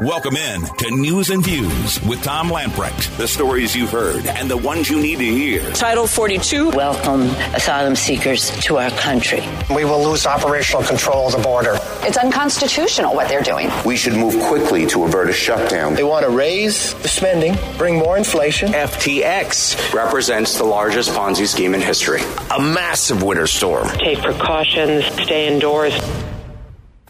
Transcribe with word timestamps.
Welcome 0.00 0.36
in 0.36 0.60
to 0.62 0.90
News 0.92 1.30
and 1.30 1.44
Views 1.44 2.00
with 2.04 2.22
Tom 2.22 2.50
Lamprecht. 2.50 3.16
The 3.16 3.26
stories 3.26 3.74
you've 3.74 3.90
heard 3.90 4.26
and 4.26 4.48
the 4.48 4.56
ones 4.56 4.88
you 4.88 5.02
need 5.02 5.18
to 5.18 5.24
hear. 5.24 5.72
Title 5.72 6.06
42. 6.06 6.70
Welcome 6.70 7.22
asylum 7.52 7.96
seekers 7.96 8.52
to 8.60 8.78
our 8.78 8.90
country. 8.92 9.42
We 9.74 9.84
will 9.84 10.00
lose 10.08 10.24
operational 10.24 10.84
control 10.84 11.26
of 11.26 11.32
the 11.32 11.42
border. 11.42 11.78
It's 12.02 12.16
unconstitutional 12.16 13.12
what 13.12 13.28
they're 13.28 13.42
doing. 13.42 13.72
We 13.84 13.96
should 13.96 14.12
move 14.12 14.40
quickly 14.44 14.86
to 14.86 15.02
avert 15.02 15.30
a 15.30 15.32
shutdown. 15.32 15.94
They 15.94 16.04
want 16.04 16.24
to 16.24 16.30
raise 16.30 16.94
the 17.02 17.08
spending, 17.08 17.56
bring 17.76 17.98
more 17.98 18.16
inflation. 18.16 18.70
FTX 18.70 19.92
represents 19.92 20.58
the 20.58 20.64
largest 20.64 21.10
Ponzi 21.10 21.48
scheme 21.48 21.74
in 21.74 21.80
history. 21.80 22.20
A 22.56 22.60
massive 22.60 23.24
winter 23.24 23.48
storm. 23.48 23.88
Take 23.98 24.22
precautions, 24.22 25.04
stay 25.20 25.52
indoors. 25.52 26.00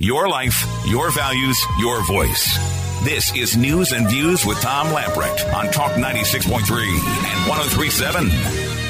Your 0.01 0.29
life, 0.29 0.65
your 0.87 1.11
values, 1.11 1.61
your 1.81 2.07
voice. 2.07 2.57
This 3.03 3.35
is 3.35 3.57
News 3.57 3.91
and 3.91 4.09
Views 4.09 4.47
with 4.47 4.61
Tom 4.61 4.87
Lamprecht 4.95 5.53
on 5.53 5.73
Talk 5.73 5.91
96.3 5.91 6.53
and 6.55 7.49
1037. 7.49 8.31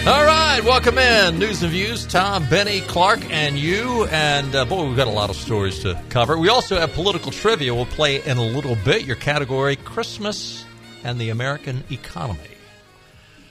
All 0.07 0.25
right, 0.27 0.61
welcome 0.63 0.99
in. 0.99 1.39
News 1.39 1.63
and 1.63 1.73
Views, 1.73 2.05
Tom, 2.05 2.47
Benny, 2.51 2.83
Clark, 2.83 3.21
and 3.31 3.59
you. 3.59 4.05
And 4.11 4.55
uh, 4.55 4.67
boy, 4.67 4.87
we've 4.87 4.99
got 4.99 5.07
a 5.07 5.11
lot 5.11 5.31
of 5.31 5.37
stories 5.37 5.79
to 5.79 5.99
cover. 6.11 6.37
We 6.37 6.51
also 6.51 6.79
have 6.79 6.93
political 6.93 7.33
trivia. 7.33 7.75
We'll 7.75 7.87
play 7.87 8.23
in 8.23 8.37
a 8.37 8.45
little 8.45 8.77
bit 8.85 9.07
your 9.07 9.17
category 9.17 9.77
Christmas 9.77 10.63
and 11.05 11.19
the 11.19 11.31
American 11.31 11.85
economy. 11.91 12.58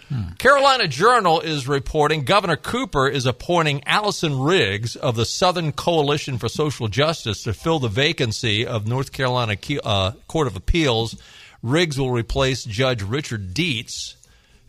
Hmm. 0.09 0.29
Carolina 0.38 0.88
Journal 0.88 1.41
is 1.41 1.67
reporting 1.67 2.23
Governor 2.23 2.55
Cooper 2.55 3.09
is 3.09 3.25
appointing 3.25 3.84
Allison 3.85 4.39
Riggs 4.39 4.95
of 4.95 5.17
the 5.17 5.25
Southern 5.25 5.73
Coalition 5.73 6.38
for 6.38 6.47
Social 6.47 6.88
Justice 6.88 7.43
to 7.43 7.53
fill 7.53 7.80
the 7.80 7.89
vacancy 7.89 8.66
of 8.66 8.88
North 8.88 9.11
Carolina 9.11 9.58
uh, 9.83 10.11
Court 10.27 10.47
of 10.47 10.55
Appeals. 10.55 11.22
Riggs 11.61 11.99
will 11.99 12.11
replace 12.11 12.64
Judge 12.64 13.02
Richard 13.02 13.53
Dietz, 13.53 14.16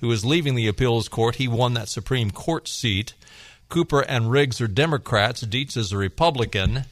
who 0.00 0.10
is 0.10 0.24
leaving 0.24 0.56
the 0.56 0.66
appeals 0.66 1.08
court. 1.08 1.36
He 1.36 1.46
won 1.46 1.74
that 1.74 1.88
Supreme 1.88 2.32
Court 2.32 2.66
seat. 2.66 3.14
Cooper 3.68 4.00
and 4.00 4.32
Riggs 4.32 4.60
are 4.60 4.66
Democrats. 4.66 5.42
Dietz 5.42 5.76
is 5.76 5.92
a 5.92 5.98
Republican. 5.98 6.84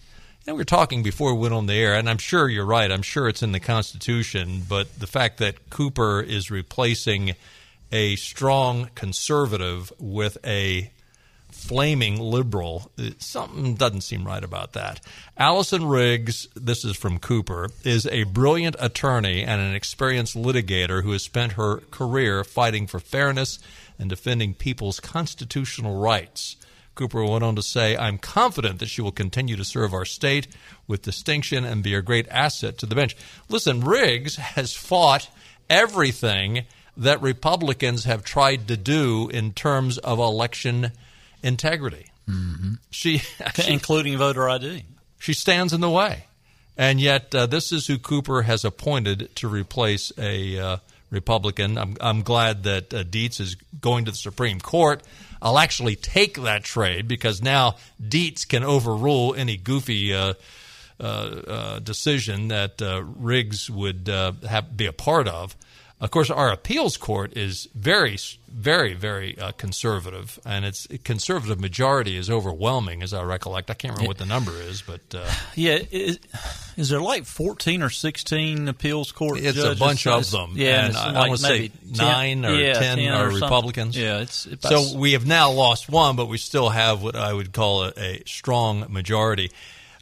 And 0.47 0.55
we 0.55 0.61
were 0.61 0.65
talking 0.65 1.03
before 1.03 1.35
we 1.35 1.41
went 1.41 1.55
on 1.55 1.67
the 1.67 1.75
air, 1.75 1.95
and 1.95 2.09
I'm 2.09 2.19
sure 2.19 2.49
you're 2.49 2.65
right. 2.65 2.93
I'm 2.93 3.03
sure 3.03 3.29
it's 3.29 3.43
in 3.43 3.51
the 3.51 3.59
Constitution, 3.59 4.63
but 4.69 5.01
the 5.01 5.09
fact 5.09 5.39
that 5.39 5.71
Cooper 5.71 6.21
is 6.21 6.53
replacing 6.53 7.35
a 7.93 8.17
strong 8.17 8.91
conservative 8.95 9.93
with 9.99 10.39
a 10.45 10.93
flaming 11.51 12.21
liberal. 12.21 12.91
Something 13.19 13.75
doesn't 13.75 14.03
seem 14.03 14.25
right 14.25 14.45
about 14.45 14.75
that. 14.75 15.01
Allison 15.39 15.87
Riggs, 15.87 16.49
this 16.55 16.85
is 16.85 16.97
from 16.97 17.19
Cooper, 17.19 17.71
is 17.83 18.07
a 18.07 18.25
brilliant 18.25 18.77
attorney 18.79 19.43
and 19.43 19.61
an 19.61 19.75
experienced 19.75 20.37
litigator 20.37 21.03
who 21.03 21.13
has 21.13 21.23
spent 21.23 21.53
her 21.53 21.79
career 21.91 22.45
fighting 22.45 22.87
for 22.87 23.01
fairness 23.01 23.59
and 23.99 24.11
defending 24.11 24.53
people's 24.53 25.01
constitutional 25.01 25.99
rights. 25.99 26.57
Cooper 26.95 27.25
went 27.25 27.45
on 27.45 27.57
to 27.57 27.63
say, 27.63 27.97
I'm 27.97 28.19
confident 28.19 28.79
that 28.81 28.89
she 28.89 29.03
will 29.03 29.13
continue 29.13 29.57
to 29.57 29.65
serve 29.65 29.93
our 29.93 30.05
state 30.05 30.49
with 30.87 31.03
distinction 31.03 31.65
and 31.65 31.83
be 31.83 31.95
a 31.95 32.03
great 32.03 32.27
asset 32.29 32.79
to 32.79 32.87
the 32.87 32.95
bench. 32.95 33.17
Listen, 33.49 33.83
Riggs 33.83 34.37
has 34.37 34.75
fought 34.75 35.29
everything 35.69 36.65
that 36.97 37.21
Republicans 37.21 38.05
have 38.05 38.25
tried 38.25 38.69
to 38.69 38.77
do 38.77 39.29
in 39.29 39.53
terms 39.53 39.99
of 39.99 40.19
election 40.19 40.93
integrity. 41.43 42.07
Mm-hmm. 42.29 42.75
She, 42.91 43.19
she, 43.55 43.73
including 43.73 44.19
voter 44.19 44.49
ID. 44.49 44.85
She 45.19 45.33
stands 45.33 45.73
in 45.73 45.81
the 45.81 45.91
way, 45.91 46.25
and 46.77 47.01
yet 47.01 47.35
uh, 47.35 47.47
this 47.47 47.73
is 47.73 47.87
who 47.87 47.99
Cooper 47.99 48.43
has 48.43 48.65
appointed 48.65 49.35
to 49.37 49.49
replace 49.49 50.13
a 50.19 50.59
uh, 50.59 50.77
Republican. 51.11 51.79
I'm, 51.79 51.97
I'm 52.01 52.23
glad 52.23 52.65
that 52.65 52.93
uh, 52.93 53.03
Dietz 53.03 53.41
is 53.41 53.57
going 53.81 54.05
to 54.07 54.11
the 54.11 54.17
Supreme 54.17 54.61
Court. 54.61 55.03
I'll 55.41 55.59
actually 55.59 55.97
take 55.97 56.43
that 56.43 56.65
trade 56.65 57.09
because 57.09 57.43
now 57.43 57.77
Dietz 58.07 58.45
can 58.45 58.65
overrule 58.65 59.35
any 59.35 59.57
goofy. 59.57 60.15
Uh, 60.15 60.35
uh, 60.99 61.05
uh, 61.05 61.79
decision 61.81 62.49
that 62.49 62.81
Riggs 63.19 63.69
would 63.69 64.09
have 64.09 64.75
be 64.75 64.87
a 64.87 64.95
part 64.95 65.29
of. 65.29 65.55
Of 65.99 66.11
course, 66.11 66.29
our 66.29 66.53
appeals 66.53 66.99
court 66.99 67.39
is 67.39 67.71
very, 67.75 68.19
very, 68.49 68.93
very 68.93 69.39
uh, 69.39 69.53
conservative, 69.53 70.39
and 70.45 70.67
its 70.67 70.87
conservative 71.05 71.59
majority 71.59 72.19
is 72.19 72.29
overwhelming, 72.29 73.03
as 73.03 73.15
I 73.15 73.23
recollect. 73.23 73.71
I 73.71 73.75
can't 73.75 73.95
remember 73.95 74.09
what 74.09 74.19
the 74.19 74.27
number 74.27 74.53
is, 74.53 74.83
but 74.83 75.01
uh, 75.15 75.27
yeah, 75.55 75.79
is, 75.91 76.19
is, 76.77 76.91
there 76.91 77.01
like 77.01 77.25
fourteen 77.25 77.83
or 77.83 77.89
sixteen 77.89 78.69
appeals 78.69 79.11
court? 79.11 79.39
It's 79.39 79.57
judges? 79.57 79.81
a 79.81 79.83
bunch 79.83 80.07
of 80.07 80.31
them. 80.31 80.53
Yeah, 80.55 80.87
and 80.87 80.97
I, 80.99 81.07
like 81.13 81.17
I 81.17 81.29
would 81.31 81.41
say 81.41 81.71
nine 81.91 82.45
or 82.45 82.55
yeah, 82.55 82.75
10, 82.75 82.99
10 82.99 83.13
are 83.15 83.29
or 83.29 83.31
Republicans. 83.31 83.97
Yeah, 83.97 84.19
it's 84.19 84.47
so 84.61 84.99
we 84.99 85.13
have 85.13 85.25
now 85.25 85.51
lost 85.51 85.89
one, 85.89 86.15
but 86.15 86.27
we 86.27 86.37
still 86.37 86.69
have 86.69 87.03
what 87.03 87.17
I 87.17 87.33
would 87.33 87.55
call 87.55 87.85
a, 87.85 87.93
a 87.97 88.23
strong 88.27 88.85
majority. 88.93 89.51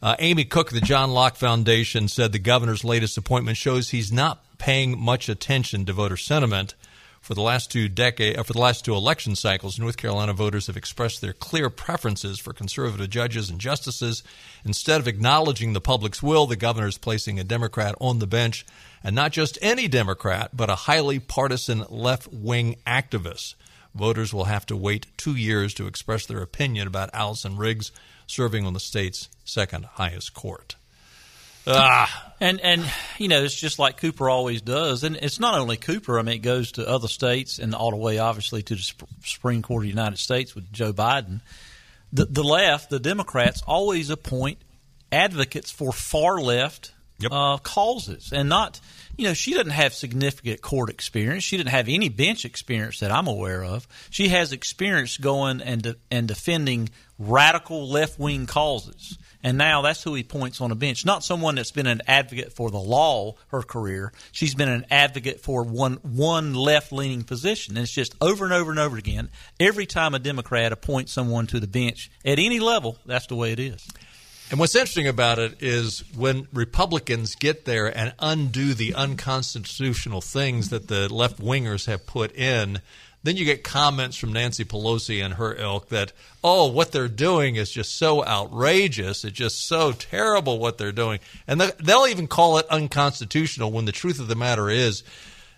Uh, 0.02 0.16
Amy 0.18 0.44
Cook, 0.44 0.68
of 0.68 0.74
the 0.74 0.80
John 0.80 1.12
Locke 1.12 1.36
Foundation, 1.36 2.08
said 2.08 2.32
the 2.32 2.38
governor's 2.40 2.84
latest 2.84 3.16
appointment 3.16 3.56
shows 3.56 3.88
he's 3.88 4.12
not 4.12 4.43
paying 4.58 4.98
much 4.98 5.28
attention 5.28 5.84
to 5.86 5.92
voter 5.92 6.16
sentiment. 6.16 6.74
For 7.20 7.32
the 7.32 7.40
last 7.40 7.72
two 7.72 7.88
decade, 7.88 8.36
uh, 8.36 8.42
for 8.42 8.52
the 8.52 8.60
last 8.60 8.84
two 8.84 8.94
election 8.94 9.34
cycles, 9.34 9.78
North 9.78 9.96
Carolina 9.96 10.34
voters 10.34 10.66
have 10.66 10.76
expressed 10.76 11.22
their 11.22 11.32
clear 11.32 11.70
preferences 11.70 12.38
for 12.38 12.52
conservative 12.52 13.08
judges 13.08 13.48
and 13.48 13.58
justices. 13.58 14.22
Instead 14.62 15.00
of 15.00 15.08
acknowledging 15.08 15.72
the 15.72 15.80
public's 15.80 16.22
will, 16.22 16.44
the 16.44 16.54
governor 16.54 16.86
is 16.86 16.98
placing 16.98 17.40
a 17.40 17.44
Democrat 17.44 17.94
on 17.98 18.18
the 18.18 18.26
bench, 18.26 18.66
and 19.02 19.16
not 19.16 19.32
just 19.32 19.56
any 19.62 19.88
Democrat, 19.88 20.50
but 20.52 20.68
a 20.68 20.74
highly 20.74 21.18
partisan 21.18 21.86
left-wing 21.88 22.76
activist. 22.86 23.54
Voters 23.94 24.34
will 24.34 24.44
have 24.44 24.66
to 24.66 24.76
wait 24.76 25.06
two 25.16 25.34
years 25.34 25.72
to 25.72 25.86
express 25.86 26.26
their 26.26 26.42
opinion 26.42 26.86
about 26.86 27.08
Allison 27.14 27.56
Riggs 27.56 27.90
serving 28.26 28.66
on 28.66 28.74
the 28.74 28.80
state's 28.80 29.30
second 29.44 29.86
highest 29.86 30.34
court. 30.34 30.76
Ah. 31.66 32.32
And 32.40 32.60
and 32.60 32.84
you 33.18 33.28
know 33.28 33.42
it's 33.42 33.54
just 33.54 33.78
like 33.78 33.96
Cooper 33.96 34.28
always 34.28 34.60
does, 34.60 35.04
and 35.04 35.16
it's 35.16 35.40
not 35.40 35.58
only 35.58 35.76
Cooper. 35.76 36.18
I 36.18 36.22
mean, 36.22 36.36
it 36.36 36.42
goes 36.42 36.72
to 36.72 36.86
other 36.86 37.08
states 37.08 37.58
and 37.58 37.74
all 37.74 37.90
the 37.90 37.96
way, 37.96 38.18
obviously, 38.18 38.62
to 38.64 38.74
the 38.74 38.92
Supreme 39.22 39.62
Court 39.62 39.82
of 39.82 39.84
the 39.84 39.88
United 39.88 40.18
States 40.18 40.54
with 40.54 40.72
Joe 40.72 40.92
Biden. 40.92 41.40
The, 42.12 42.26
the 42.26 42.44
left, 42.44 42.90
the 42.90 43.00
Democrats, 43.00 43.62
always 43.66 44.10
appoint 44.10 44.58
advocates 45.10 45.70
for 45.70 45.92
far 45.92 46.40
left 46.40 46.92
yep. 47.18 47.32
uh, 47.32 47.58
causes, 47.58 48.32
and 48.32 48.48
not 48.48 48.80
you 49.16 49.24
know 49.24 49.34
she 49.34 49.54
doesn't 49.54 49.70
have 49.70 49.94
significant 49.94 50.60
court 50.60 50.90
experience. 50.90 51.44
She 51.44 51.56
didn't 51.56 51.70
have 51.70 51.88
any 51.88 52.08
bench 52.08 52.44
experience 52.44 53.00
that 53.00 53.10
I'm 53.10 53.26
aware 53.26 53.64
of. 53.64 53.86
She 54.10 54.28
has 54.28 54.52
experience 54.52 55.16
going 55.16 55.60
and 55.60 55.82
de- 55.82 55.96
and 56.10 56.28
defending 56.28 56.90
radical 57.18 57.88
left 57.88 58.18
wing 58.18 58.46
causes. 58.46 59.18
And 59.42 59.58
now 59.58 59.82
that's 59.82 60.02
who 60.02 60.14
he 60.14 60.22
points 60.22 60.62
on 60.62 60.70
a 60.70 60.74
bench. 60.74 61.04
Not 61.04 61.22
someone 61.22 61.56
that's 61.56 61.70
been 61.70 61.86
an 61.86 62.00
advocate 62.06 62.54
for 62.54 62.70
the 62.70 62.78
law 62.78 63.34
her 63.48 63.62
career. 63.62 64.10
She's 64.32 64.54
been 64.54 64.70
an 64.70 64.86
advocate 64.90 65.40
for 65.40 65.62
one 65.62 65.98
one 66.02 66.54
left 66.54 66.92
leaning 66.92 67.24
position. 67.24 67.76
And 67.76 67.84
it's 67.84 67.92
just 67.92 68.14
over 68.22 68.44
and 68.44 68.54
over 68.54 68.70
and 68.70 68.80
over 68.80 68.96
again. 68.96 69.30
Every 69.60 69.84
time 69.84 70.14
a 70.14 70.18
Democrat 70.18 70.72
appoints 70.72 71.12
someone 71.12 71.46
to 71.48 71.60
the 71.60 71.66
bench 71.66 72.10
at 72.24 72.38
any 72.38 72.58
level, 72.58 72.98
that's 73.04 73.26
the 73.26 73.36
way 73.36 73.52
it 73.52 73.60
is. 73.60 73.86
And 74.50 74.60
what's 74.60 74.74
interesting 74.74 75.08
about 75.08 75.38
it 75.38 75.62
is 75.62 76.04
when 76.14 76.46
Republicans 76.52 77.34
get 77.34 77.64
there 77.64 77.86
and 77.86 78.14
undo 78.18 78.74
the 78.74 78.94
unconstitutional 78.94 80.20
things 80.20 80.68
that 80.68 80.88
the 80.88 81.12
left 81.12 81.40
wingers 81.40 81.86
have 81.86 82.06
put 82.06 82.34
in, 82.36 82.80
then 83.22 83.38
you 83.38 83.46
get 83.46 83.64
comments 83.64 84.18
from 84.18 84.34
Nancy 84.34 84.64
Pelosi 84.64 85.24
and 85.24 85.34
her 85.34 85.54
ilk 85.56 85.88
that, 85.88 86.12
oh, 86.44 86.70
what 86.70 86.92
they're 86.92 87.08
doing 87.08 87.56
is 87.56 87.70
just 87.70 87.96
so 87.96 88.22
outrageous. 88.22 89.24
It's 89.24 89.36
just 89.36 89.66
so 89.66 89.92
terrible 89.92 90.58
what 90.58 90.76
they're 90.76 90.92
doing. 90.92 91.20
And 91.48 91.58
they'll 91.58 92.06
even 92.06 92.26
call 92.26 92.58
it 92.58 92.66
unconstitutional 92.68 93.72
when 93.72 93.86
the 93.86 93.92
truth 93.92 94.20
of 94.20 94.28
the 94.28 94.34
matter 94.34 94.68
is 94.68 95.02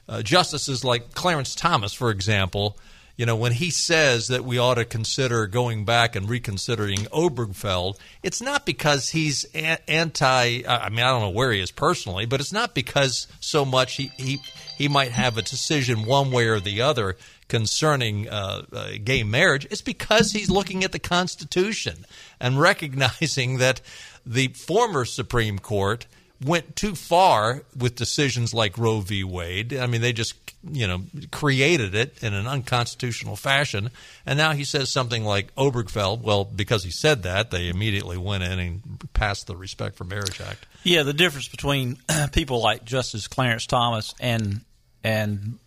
uh, 0.08 0.22
justices 0.22 0.84
like 0.84 1.12
Clarence 1.12 1.56
Thomas, 1.56 1.92
for 1.92 2.10
example, 2.10 2.78
you 3.16 3.24
know, 3.24 3.36
when 3.36 3.52
he 3.52 3.70
says 3.70 4.28
that 4.28 4.44
we 4.44 4.58
ought 4.58 4.74
to 4.74 4.84
consider 4.84 5.46
going 5.46 5.84
back 5.84 6.14
and 6.14 6.28
reconsidering 6.28 6.98
Obergefell, 7.06 7.98
it's 8.22 8.42
not 8.42 8.66
because 8.66 9.10
he's 9.10 9.44
anti. 9.54 10.62
I 10.66 10.88
mean, 10.90 11.00
I 11.00 11.10
don't 11.10 11.22
know 11.22 11.30
where 11.30 11.52
he 11.52 11.60
is 11.60 11.70
personally, 11.70 12.26
but 12.26 12.40
it's 12.40 12.52
not 12.52 12.74
because 12.74 13.26
so 13.40 13.64
much 13.64 13.96
he 13.96 14.10
he, 14.18 14.38
he 14.76 14.88
might 14.88 15.12
have 15.12 15.38
a 15.38 15.42
decision 15.42 16.04
one 16.04 16.30
way 16.30 16.46
or 16.46 16.60
the 16.60 16.82
other 16.82 17.16
concerning 17.48 18.28
uh, 18.28 18.62
uh, 18.72 18.90
gay 19.02 19.22
marriage, 19.22 19.66
it's 19.70 19.82
because 19.82 20.32
he's 20.32 20.50
looking 20.50 20.84
at 20.84 20.92
the 20.92 20.98
Constitution 20.98 22.04
and 22.40 22.60
recognizing 22.60 23.58
that 23.58 23.80
the 24.24 24.48
former 24.48 25.04
Supreme 25.04 25.58
Court 25.58 26.06
went 26.44 26.76
too 26.76 26.94
far 26.94 27.62
with 27.76 27.94
decisions 27.94 28.52
like 28.52 28.76
Roe 28.76 29.00
v. 29.00 29.24
Wade. 29.24 29.74
I 29.76 29.86
mean, 29.86 30.00
they 30.00 30.12
just 30.12 30.34
you 30.62 30.86
know 30.86 31.02
created 31.30 31.94
it 31.94 32.22
in 32.22 32.34
an 32.34 32.46
unconstitutional 32.46 33.36
fashion, 33.36 33.90
and 34.24 34.36
now 34.36 34.52
he 34.52 34.64
says 34.64 34.90
something 34.92 35.24
like 35.24 35.54
Obergefell. 35.54 36.20
Well, 36.20 36.44
because 36.44 36.84
he 36.84 36.90
said 36.90 37.22
that, 37.22 37.50
they 37.50 37.68
immediately 37.68 38.18
went 38.18 38.44
in 38.44 38.58
and 38.58 39.08
passed 39.12 39.46
the 39.46 39.56
Respect 39.56 39.96
for 39.96 40.04
Marriage 40.04 40.40
Act. 40.40 40.66
Yeah, 40.82 41.02
the 41.02 41.14
difference 41.14 41.48
between 41.48 41.98
people 42.32 42.60
like 42.62 42.84
Justice 42.84 43.28
Clarence 43.28 43.66
Thomas 43.66 44.14
and 44.20 44.60
and 45.02 45.58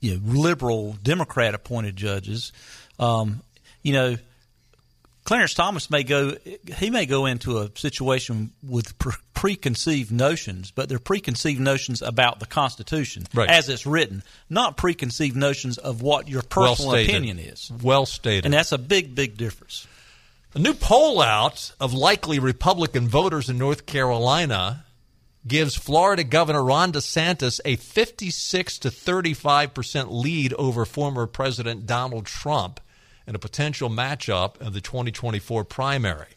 you 0.00 0.14
know 0.14 0.20
liberal 0.24 0.96
Democrat 1.02 1.54
appointed 1.54 1.96
judges, 1.96 2.52
um, 2.98 3.42
you 3.82 3.92
know. 3.92 4.16
Clarence 5.26 5.54
Thomas 5.54 5.90
may 5.90 6.04
go 6.04 6.36
he 6.76 6.88
may 6.88 7.04
go 7.04 7.26
into 7.26 7.58
a 7.58 7.68
situation 7.74 8.52
with 8.62 8.96
pre- 8.96 9.12
preconceived 9.34 10.12
notions, 10.12 10.70
but 10.70 10.88
they're 10.88 11.00
preconceived 11.00 11.60
notions 11.60 12.00
about 12.00 12.38
the 12.38 12.46
Constitution 12.46 13.24
right. 13.34 13.50
as 13.50 13.68
it's 13.68 13.86
written, 13.86 14.22
not 14.48 14.76
preconceived 14.76 15.34
notions 15.34 15.78
of 15.78 16.00
what 16.00 16.28
your 16.28 16.42
personal 16.42 16.92
well 16.92 17.02
opinion 17.02 17.40
is. 17.40 17.72
Well 17.82 18.06
stated. 18.06 18.44
And 18.44 18.54
that's 18.54 18.70
a 18.70 18.78
big 18.78 19.16
big 19.16 19.36
difference. 19.36 19.88
A 20.54 20.60
new 20.60 20.74
poll 20.74 21.20
out 21.20 21.72
of 21.80 21.92
likely 21.92 22.38
Republican 22.38 23.08
voters 23.08 23.50
in 23.50 23.58
North 23.58 23.84
Carolina 23.84 24.84
gives 25.44 25.74
Florida 25.74 26.22
Governor 26.22 26.62
Ron 26.62 26.92
DeSantis 26.92 27.58
a 27.64 27.74
56 27.74 28.78
to 28.78 28.92
35 28.92 29.74
percent 29.74 30.12
lead 30.12 30.52
over 30.52 30.84
former 30.84 31.26
President 31.26 31.84
Donald 31.84 32.26
Trump 32.26 32.78
in 33.26 33.34
a 33.34 33.38
potential 33.38 33.90
matchup 33.90 34.60
of 34.60 34.72
the 34.72 34.80
2024 34.80 35.64
primary. 35.64 36.36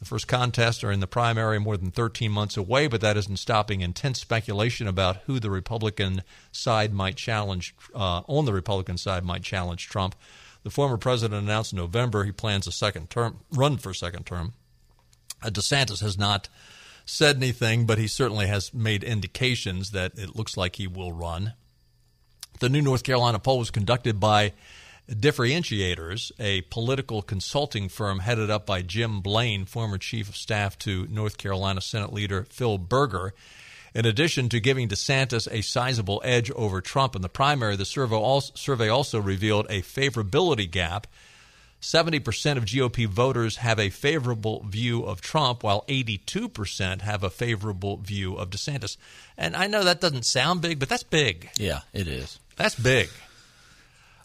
The 0.00 0.06
first 0.06 0.26
contests 0.26 0.82
are 0.82 0.90
in 0.90 1.00
the 1.00 1.06
primary 1.06 1.60
more 1.60 1.76
than 1.76 1.90
13 1.90 2.32
months 2.32 2.56
away, 2.56 2.86
but 2.86 3.02
that 3.02 3.18
isn't 3.18 3.38
stopping 3.38 3.82
intense 3.82 4.18
speculation 4.18 4.88
about 4.88 5.18
who 5.26 5.38
the 5.38 5.50
Republican 5.50 6.22
side 6.52 6.94
might 6.94 7.16
challenge, 7.16 7.74
uh, 7.94 8.22
on 8.26 8.46
the 8.46 8.54
Republican 8.54 8.96
side 8.96 9.24
might 9.24 9.42
challenge 9.42 9.88
Trump. 9.88 10.14
The 10.62 10.70
former 10.70 10.96
president 10.96 11.42
announced 11.42 11.72
in 11.72 11.78
November 11.78 12.24
he 12.24 12.32
plans 12.32 12.66
a 12.66 12.72
second 12.72 13.10
term, 13.10 13.40
run 13.50 13.76
for 13.76 13.92
second 13.92 14.24
term. 14.24 14.54
Uh, 15.42 15.50
DeSantis 15.50 16.00
has 16.00 16.16
not 16.16 16.48
said 17.04 17.36
anything, 17.36 17.84
but 17.84 17.98
he 17.98 18.06
certainly 18.06 18.46
has 18.46 18.72
made 18.72 19.04
indications 19.04 19.90
that 19.90 20.12
it 20.16 20.34
looks 20.34 20.56
like 20.56 20.76
he 20.76 20.86
will 20.86 21.12
run. 21.12 21.52
The 22.60 22.68
new 22.70 22.82
North 22.82 23.04
Carolina 23.04 23.38
poll 23.38 23.58
was 23.58 23.70
conducted 23.70 24.18
by 24.18 24.52
Differentiators, 25.08 26.30
a 26.38 26.60
political 26.62 27.22
consulting 27.22 27.88
firm 27.88 28.20
headed 28.20 28.50
up 28.50 28.66
by 28.66 28.82
Jim 28.82 29.20
Blaine, 29.20 29.64
former 29.64 29.98
chief 29.98 30.28
of 30.28 30.36
staff 30.36 30.78
to 30.80 31.06
North 31.10 31.36
Carolina 31.36 31.80
Senate 31.80 32.12
leader 32.12 32.46
Phil 32.50 32.78
Berger. 32.78 33.34
In 33.92 34.06
addition 34.06 34.48
to 34.50 34.60
giving 34.60 34.88
DeSantis 34.88 35.48
a 35.50 35.62
sizable 35.62 36.22
edge 36.24 36.50
over 36.52 36.80
Trump 36.80 37.16
in 37.16 37.22
the 37.22 37.28
primary, 37.28 37.74
the 37.74 37.84
survey 37.84 38.88
also 38.88 39.20
revealed 39.20 39.66
a 39.68 39.82
favorability 39.82 40.70
gap. 40.70 41.08
70% 41.82 42.56
of 42.56 42.66
GOP 42.66 43.06
voters 43.06 43.56
have 43.56 43.80
a 43.80 43.90
favorable 43.90 44.62
view 44.68 45.02
of 45.02 45.20
Trump, 45.22 45.64
while 45.64 45.82
82% 45.88 47.00
have 47.00 47.24
a 47.24 47.30
favorable 47.30 47.96
view 47.96 48.36
of 48.36 48.50
DeSantis. 48.50 48.96
And 49.36 49.56
I 49.56 49.66
know 49.66 49.82
that 49.82 50.00
doesn't 50.00 50.26
sound 50.26 50.60
big, 50.60 50.78
but 50.78 50.88
that's 50.88 51.02
big. 51.02 51.50
Yeah, 51.56 51.80
it 51.92 52.06
is. 52.06 52.38
That's 52.56 52.74
big. 52.74 53.08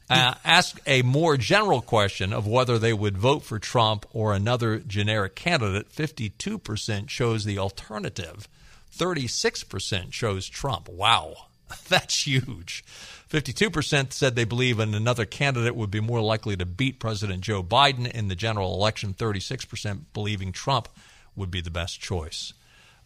Uh, 0.08 0.36
ask 0.44 0.80
a 0.86 1.02
more 1.02 1.36
general 1.36 1.82
question 1.82 2.32
of 2.32 2.46
whether 2.46 2.78
they 2.78 2.94
would 2.94 3.18
vote 3.18 3.44
for 3.44 3.58
Trump 3.58 4.06
or 4.14 4.34
another 4.34 4.78
generic 4.78 5.36
candidate. 5.36 5.90
52% 5.90 7.08
chose 7.08 7.44
the 7.44 7.58
alternative. 7.58 8.48
36% 8.96 10.12
chose 10.12 10.48
Trump. 10.48 10.88
Wow, 10.90 11.48
that's 11.90 12.28
huge. 12.28 12.84
52% 13.30 14.14
said 14.14 14.36
they 14.36 14.44
believe 14.44 14.80
in 14.80 14.94
another 14.94 15.26
candidate 15.26 15.76
would 15.76 15.92
be 15.92 16.00
more 16.00 16.22
likely 16.22 16.56
to 16.56 16.66
beat 16.66 17.00
President 17.00 17.42
Joe 17.42 17.64
Biden 17.64 18.10
in 18.10 18.28
the 18.28 18.36
general 18.36 18.76
election. 18.76 19.14
36% 19.14 20.02
believing 20.14 20.52
Trump 20.52 20.88
would 21.36 21.50
be 21.50 21.62
the 21.62 21.72
best 21.72 22.00
choice. 22.00 22.54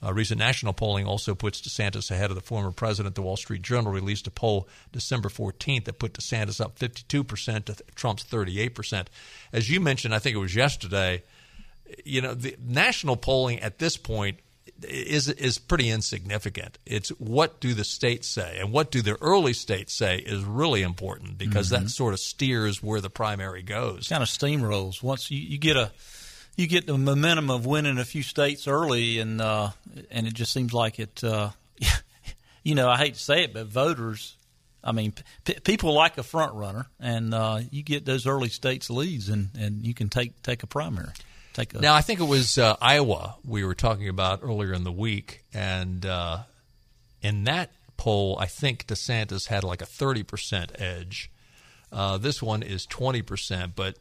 Uh, 0.02 0.14
recent 0.14 0.40
national 0.40 0.72
polling 0.74 1.06
also 1.06 1.36
puts 1.36 1.60
DeSantis 1.62 2.10
ahead 2.10 2.30
of 2.32 2.36
the 2.36 2.42
former 2.42 2.72
president. 2.72 3.16
The 3.16 3.22
Wall 3.22 3.36
Street 3.38 3.62
Journal 3.62 3.92
released 3.92 4.28
a 4.28 4.32
poll 4.32 4.68
December 4.94 5.28
14th 5.30 5.86
that 5.86 6.00
put 6.00 6.14
DeSantis 6.14 6.62
up 6.62 6.80
52% 6.80 7.66
to 7.66 7.76
Trump's 7.96 8.24
38%. 8.24 9.08
As 9.52 9.70
you 9.70 9.82
mentioned, 9.82 10.16
I 10.16 10.20
think 10.20 10.36
it 10.36 10.40
was 10.40 10.56
yesterday, 10.56 11.24
you 12.06 12.22
know, 12.22 12.34
the 12.34 12.56
national 12.64 13.18
polling 13.18 13.60
at 13.60 13.80
this 13.80 13.98
point 13.98 14.40
is 14.84 15.28
is 15.28 15.58
pretty 15.58 15.90
insignificant. 15.90 16.78
It's 16.86 17.10
what 17.20 17.60
do 17.60 17.74
the 17.74 17.84
states 17.84 18.30
say 18.30 18.60
and 18.62 18.72
what 18.72 18.92
do 18.92 19.02
the 19.02 19.18
early 19.22 19.52
states 19.52 19.94
say 19.94 20.20
is 20.20 20.44
really 20.46 20.84
important 20.84 21.38
because 21.38 21.68
Mhm. 21.68 21.72
that 21.72 21.90
sort 21.90 22.14
of 22.14 22.22
steers 22.22 22.82
where 22.82 23.02
the 23.02 23.10
primary 23.10 23.62
goes. 23.64 24.08
kind 24.08 24.24
of 24.24 24.30
steamrolls 24.30 25.04
once 25.04 25.30
you, 25.30 25.40
you 25.40 25.58
get 25.58 25.76
a 25.76 25.92
you 26.60 26.68
get 26.68 26.86
the 26.86 26.98
momentum 26.98 27.50
of 27.50 27.66
winning 27.66 27.98
a 27.98 28.06
few 28.06 28.22
states 28.22 28.68
early, 28.68 29.20
and 29.20 29.40
uh, 29.40 29.70
and 30.12 30.28
it 30.28 30.34
just 30.34 30.52
seems 30.52 30.74
like 30.74 31.00
it. 31.00 31.24
Uh, 31.24 31.52
you 32.64 32.76
know, 32.76 32.90
I 32.90 32.98
hate 32.98 33.14
to 33.14 33.20
say 33.20 33.44
it, 33.44 33.54
but 33.54 33.68
voters. 33.68 34.36
I 34.84 34.92
mean, 34.92 35.14
p- 35.46 35.60
people 35.64 35.94
like 35.94 36.18
a 36.18 36.24
front 36.24 36.54
runner, 36.54 36.88
and 37.00 37.34
uh, 37.34 37.62
you 37.72 37.82
get 37.82 38.06
those 38.06 38.28
early 38.28 38.50
states 38.50 38.90
leads, 38.90 39.30
and, 39.30 39.50
and 39.58 39.86
you 39.86 39.94
can 39.94 40.10
take 40.10 40.42
take 40.44 40.62
a 40.64 40.68
primary. 40.68 41.10
Take 41.54 41.74
a, 41.74 41.80
Now, 41.80 41.96
I 41.96 42.02
think 42.02 42.20
it 42.20 42.28
was 42.28 42.58
uh, 42.58 42.76
Iowa 42.82 43.38
we 43.46 43.64
were 43.64 43.76
talking 43.76 44.10
about 44.10 44.42
earlier 44.44 44.74
in 44.74 44.84
the 44.84 44.92
week, 44.92 45.46
and 45.54 46.06
uh, 46.06 46.40
in 47.22 47.46
that 47.46 47.72
poll, 47.96 48.38
I 48.38 48.48
think 48.48 48.86
DeSantis 48.88 49.48
had 49.48 49.64
like 49.64 49.82
a 49.82 49.86
thirty 49.86 50.24
percent 50.24 50.74
edge. 50.76 51.32
Uh, 51.90 52.18
this 52.18 52.42
one 52.42 52.64
is 52.64 52.86
twenty 52.86 53.22
percent, 53.22 53.78
but 53.78 53.96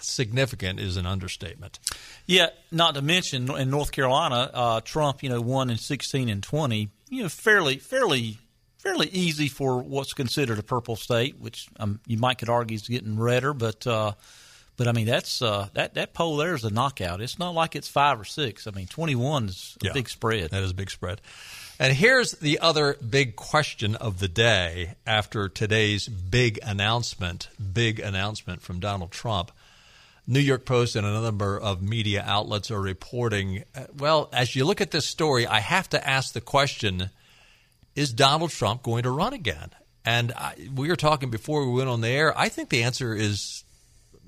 significant 0.00 0.80
is 0.80 0.96
an 0.96 1.06
understatement. 1.06 1.78
Yeah, 2.26 2.48
not 2.70 2.94
to 2.94 3.02
mention 3.02 3.50
in 3.56 3.70
North 3.70 3.92
Carolina, 3.92 4.50
uh, 4.52 4.80
Trump, 4.80 5.22
you 5.22 5.28
know, 5.28 5.40
won 5.40 5.70
in 5.70 5.78
sixteen 5.78 6.28
and 6.28 6.42
twenty. 6.42 6.90
You 7.08 7.24
know, 7.24 7.28
fairly, 7.28 7.76
fairly, 7.78 8.38
fairly 8.78 9.08
easy 9.08 9.48
for 9.48 9.82
what's 9.82 10.12
considered 10.12 10.58
a 10.58 10.62
purple 10.62 10.96
state, 10.96 11.38
which 11.38 11.68
um, 11.78 12.00
you 12.06 12.18
might 12.18 12.38
could 12.38 12.48
argue 12.48 12.74
is 12.76 12.86
getting 12.88 13.18
redder, 13.18 13.52
but. 13.54 13.86
Uh, 13.86 14.12
but 14.76 14.88
I 14.88 14.92
mean, 14.92 15.04
that's 15.04 15.42
uh, 15.42 15.68
that 15.74 15.92
that 15.94 16.14
poll 16.14 16.38
there 16.38 16.54
is 16.54 16.64
a 16.64 16.70
knockout. 16.70 17.20
It's 17.20 17.38
not 17.38 17.50
like 17.52 17.76
it's 17.76 17.86
five 17.88 18.18
or 18.18 18.24
six. 18.24 18.66
I 18.66 18.70
mean, 18.70 18.86
twenty 18.86 19.14
one 19.14 19.48
is 19.50 19.76
a 19.82 19.86
Yeah. 19.88 19.92
big 19.92 20.08
spread. 20.08 20.52
That 20.52 20.62
is 20.62 20.70
a 20.70 20.74
big 20.74 20.90
spread. 20.90 21.20
And 21.78 21.92
here's 21.94 22.32
the 22.32 22.60
other 22.60 22.96
big 23.06 23.36
question 23.36 23.94
of 23.94 24.20
the 24.20 24.28
day 24.28 24.94
after 25.06 25.50
today's 25.50 26.08
big 26.08 26.58
announcement, 26.62 27.48
big 27.74 28.00
announcement 28.00 28.62
from 28.62 28.80
Donald 28.80 29.10
Trump. 29.10 29.52
New 30.26 30.40
York 30.40 30.64
Post 30.64 30.96
and 30.96 31.06
a 31.06 31.20
number 31.20 31.58
of 31.58 31.82
media 31.82 32.22
outlets 32.26 32.70
are 32.70 32.80
reporting. 32.80 33.64
Well, 33.96 34.28
as 34.32 34.54
you 34.54 34.64
look 34.64 34.80
at 34.80 34.90
this 34.90 35.06
story, 35.06 35.46
I 35.46 35.60
have 35.60 35.88
to 35.90 36.08
ask 36.08 36.32
the 36.32 36.40
question 36.40 37.10
is 37.96 38.12
Donald 38.12 38.50
Trump 38.50 38.82
going 38.82 39.02
to 39.02 39.10
run 39.10 39.32
again? 39.32 39.70
And 40.04 40.32
I, 40.32 40.54
we 40.74 40.88
were 40.88 40.96
talking 40.96 41.30
before 41.30 41.66
we 41.66 41.74
went 41.74 41.88
on 41.88 42.00
the 42.00 42.08
air. 42.08 42.36
I 42.38 42.48
think 42.48 42.68
the 42.68 42.84
answer 42.84 43.14
is 43.14 43.64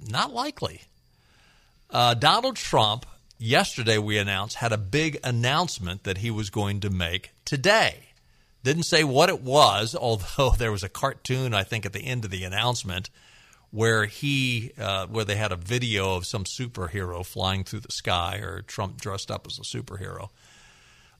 not 0.08 0.32
likely. 0.32 0.82
Uh, 1.90 2.14
Donald 2.14 2.56
Trump, 2.56 3.06
yesterday 3.38 3.98
we 3.98 4.18
announced, 4.18 4.56
had 4.56 4.72
a 4.72 4.78
big 4.78 5.18
announcement 5.22 6.04
that 6.04 6.18
he 6.18 6.30
was 6.30 6.50
going 6.50 6.80
to 6.80 6.90
make 6.90 7.30
today. 7.44 8.08
Didn't 8.64 8.84
say 8.84 9.04
what 9.04 9.28
it 9.28 9.42
was, 9.42 9.94
although 10.00 10.50
there 10.50 10.72
was 10.72 10.82
a 10.82 10.88
cartoon, 10.88 11.54
I 11.54 11.62
think, 11.62 11.86
at 11.86 11.92
the 11.92 12.04
end 12.04 12.24
of 12.24 12.30
the 12.30 12.44
announcement 12.44 13.10
where 13.72 14.04
he, 14.04 14.70
uh, 14.78 15.06
where 15.06 15.24
they 15.24 15.34
had 15.34 15.50
a 15.50 15.56
video 15.56 16.14
of 16.14 16.26
some 16.26 16.44
superhero 16.44 17.24
flying 17.24 17.64
through 17.64 17.80
the 17.80 17.90
sky 17.90 18.36
or 18.36 18.60
Trump 18.62 19.00
dressed 19.00 19.30
up 19.30 19.46
as 19.46 19.58
a 19.58 19.62
superhero. 19.62 20.28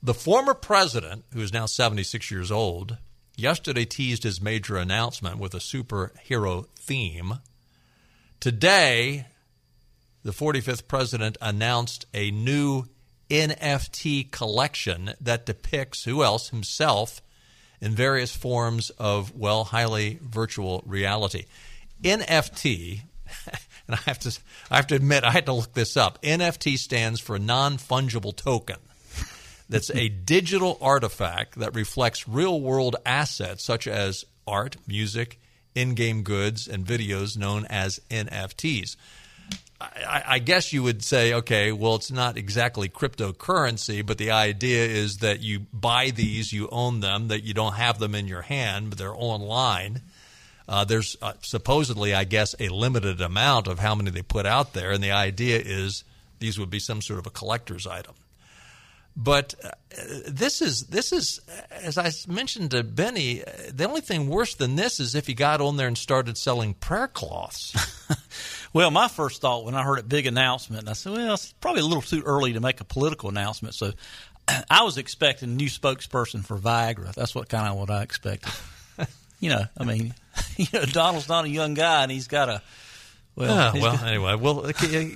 The 0.03 0.15
former 0.15 0.55
president, 0.55 1.25
who 1.33 1.41
is 1.41 1.53
now 1.53 1.67
76 1.67 2.31
years 2.31 2.53
old, 2.53 2.99
yesterday 3.37 3.87
teased 3.87 4.23
his 4.23 4.43
major 4.43 4.77
announcement 4.77 5.39
with 5.39 5.55
a 5.55 5.59
superhero 5.59 6.67
theme. 6.77 7.39
Today, 8.39 9.27
the 10.23 10.33
45th 10.33 10.87
president 10.87 11.39
announced 11.41 12.05
a 12.13 12.31
new 12.31 12.85
NFT 13.31 14.31
collection 14.31 15.15
that 15.21 15.47
depicts 15.47 16.05
who 16.05 16.23
else? 16.23 16.51
Himself 16.51 17.23
in 17.81 17.95
various 17.95 18.37
forms 18.37 18.91
of, 18.91 19.35
well, 19.35 19.65
highly 19.65 20.19
virtual 20.23 20.83
reality. 20.87 21.47
NFT, 22.03 23.01
and 23.89 23.95
I 23.95 24.01
have 24.07 24.19
to, 24.21 24.39
I 24.71 24.77
have 24.77 24.87
to 24.89 24.95
admit, 24.95 25.25
I 25.25 25.31
had 25.31 25.47
to 25.47 25.53
look 25.53 25.73
this 25.75 25.97
up. 25.97 26.21
NFT 26.23 26.77
stands 26.77 27.21
for 27.21 27.39
non 27.39 27.79
fungible 27.79 28.37
token. 28.37 28.77
That's 29.69 29.91
a 29.91 30.09
digital 30.09 30.77
artifact 30.83 31.59
that 31.59 31.75
reflects 31.75 32.29
real 32.29 32.61
world 32.61 32.97
assets 33.07 33.65
such 33.65 33.87
as 33.87 34.27
art, 34.47 34.77
music, 34.87 35.41
in 35.75 35.95
game 35.95 36.23
goods, 36.23 36.69
and 36.69 36.85
videos 36.85 37.39
known 37.39 37.65
as 37.67 38.01
NFTs. 38.11 38.97
I, 39.81 40.23
I 40.27 40.39
guess 40.39 40.73
you 40.73 40.83
would 40.83 41.03
say, 41.03 41.35
okay, 41.35 41.73
well, 41.73 41.97
it's 41.97 42.13
not 42.13 42.37
exactly 42.37 42.89
cryptocurrency, 42.89 44.05
but 44.05 44.19
the 44.19 44.31
idea 44.31 44.85
is 44.87 45.19
that 45.19 45.41
you 45.41 45.61
buy 45.73 46.11
these, 46.11 46.53
you 46.53 46.69
own 46.71 47.01
them, 47.01 47.29
that 47.29 47.43
you 47.43 47.55
don't 47.55 47.75
have 47.75 47.99
them 47.99 48.15
in 48.15 48.29
your 48.29 48.43
hand, 48.43 48.91
but 48.91 48.99
they're 48.99 49.15
online. 49.15 50.03
Uh, 50.69 50.85
there's 50.85 51.17
uh, 51.21 51.33
supposedly, 51.43 52.15
I 52.15 52.25
guess, 52.25 52.55
a 52.61 52.69
limited 52.69 53.21
amount 53.21 53.67
of 53.67 53.79
how 53.79 53.95
many 53.95 54.11
they 54.11 54.23
put 54.23 54.47
out 54.47 54.73
there, 54.73 54.93
and 54.93 55.03
the 55.03 55.13
idea 55.13 55.59
is 55.59 56.05
these 56.39 56.59
would 56.59 56.71
be 56.71 56.79
some 56.79 57.03
sort 57.03 57.19
of 57.19 57.27
a 57.27 57.31
collector's 57.31 57.87
item. 57.87 58.15
But 59.15 59.55
uh, 59.63 59.71
this 60.27 60.63
is 60.63 60.85
this 60.85 61.13
is 61.13 61.41
as 61.71 61.99
I 61.99 62.11
mentioned 62.27 62.71
to 62.71 62.83
Benny. 62.83 63.45
Uh, 63.45 63.51
the 63.71 63.87
only 63.87 64.01
thing 64.01 64.29
worse 64.29 64.55
than 64.55 64.77
this 64.77 65.01
is 65.01 65.15
if 65.15 65.27
he 65.27 65.35
got 65.35 65.61
on 65.61 65.77
there 65.77 65.87
and 65.87 65.99
started 65.99 66.39
selling 66.39 66.73
prayer 66.75 67.09
cloths. 67.09 67.77
well, 68.73 68.91
my 68.91 69.09
first 69.09 69.43
thought 69.43 69.65
when 69.65 69.75
I 69.75 69.83
heard 69.83 69.99
a 69.99 70.03
big 70.03 70.27
announcement, 70.27 70.89
I 70.89 70.95
said, 70.95 71.13
"Well, 71.13 71.35
it's 71.35 71.53
probably 71.61 71.83
a 71.83 71.87
little 71.87 72.03
too 72.03 72.23
early 72.23 72.55
to 72.55 72.61
make 72.61 72.81
a 72.81 72.85
political 72.85 73.29
announcement." 73.29 73.75
So, 73.75 73.93
I 74.71 74.83
was 74.83 74.97
expecting 74.97 75.51
a 75.51 75.53
new 75.53 75.69
spokesperson 75.69 76.43
for 76.43 76.57
Viagra. 76.57 77.13
That's 77.13 77.35
what 77.35 77.51
kind 77.51 77.69
of 77.69 77.77
what 77.77 77.91
I 77.91 78.03
expected. 78.03 78.51
You 79.43 79.51
know, 79.51 79.65
I 79.77 79.85
mean, 79.85 80.15
you 80.57 80.67
know, 80.73 80.85
Donald's 80.85 81.29
not 81.29 81.45
a 81.45 81.49
young 81.49 81.75
guy, 81.75 82.05
and 82.05 82.13
he's 82.13 82.29
got 82.29 82.49
a 82.49 82.63
well, 83.35 83.73
well, 83.75 84.05
anyway, 84.05 84.35
well, 84.35 84.67
uh, 84.67 84.73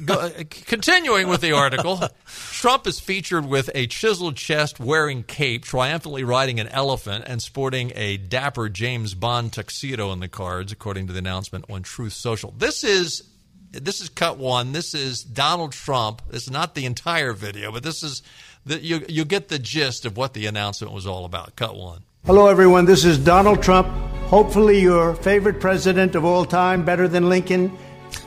go, 0.06 0.14
uh, 0.14 0.30
continuing 0.48 1.28
with 1.28 1.42
the 1.42 1.52
article, 1.52 2.00
Trump 2.26 2.86
is 2.86 2.98
featured 2.98 3.44
with 3.44 3.68
a 3.74 3.86
chiseled 3.86 4.36
chest, 4.36 4.80
wearing 4.80 5.22
cape, 5.22 5.64
triumphantly 5.64 6.24
riding 6.24 6.58
an 6.58 6.68
elephant, 6.68 7.24
and 7.26 7.42
sporting 7.42 7.92
a 7.94 8.16
dapper 8.16 8.70
James 8.70 9.12
Bond 9.12 9.52
tuxedo 9.52 10.12
in 10.12 10.20
the 10.20 10.28
cards, 10.28 10.72
according 10.72 11.08
to 11.08 11.12
the 11.12 11.18
announcement 11.18 11.66
on 11.68 11.82
Truth 11.82 12.14
Social. 12.14 12.54
This 12.56 12.84
is 12.84 13.22
this 13.70 14.00
is 14.00 14.08
cut 14.08 14.38
one. 14.38 14.72
This 14.72 14.94
is 14.94 15.22
Donald 15.22 15.72
Trump. 15.72 16.22
It's 16.32 16.48
not 16.48 16.74
the 16.74 16.86
entire 16.86 17.34
video, 17.34 17.70
but 17.70 17.82
this 17.82 18.02
is 18.02 18.22
the, 18.64 18.80
you 18.80 19.04
you 19.10 19.26
get 19.26 19.48
the 19.48 19.58
gist 19.58 20.06
of 20.06 20.16
what 20.16 20.32
the 20.32 20.46
announcement 20.46 20.94
was 20.94 21.06
all 21.06 21.26
about. 21.26 21.54
Cut 21.54 21.76
one. 21.76 22.05
Hello, 22.26 22.48
everyone. 22.48 22.86
This 22.86 23.04
is 23.04 23.18
Donald 23.18 23.62
Trump. 23.62 23.86
Hopefully, 24.26 24.80
your 24.80 25.14
favorite 25.14 25.60
president 25.60 26.16
of 26.16 26.24
all 26.24 26.44
time, 26.44 26.84
better 26.84 27.06
than 27.06 27.28
Lincoln 27.28 27.70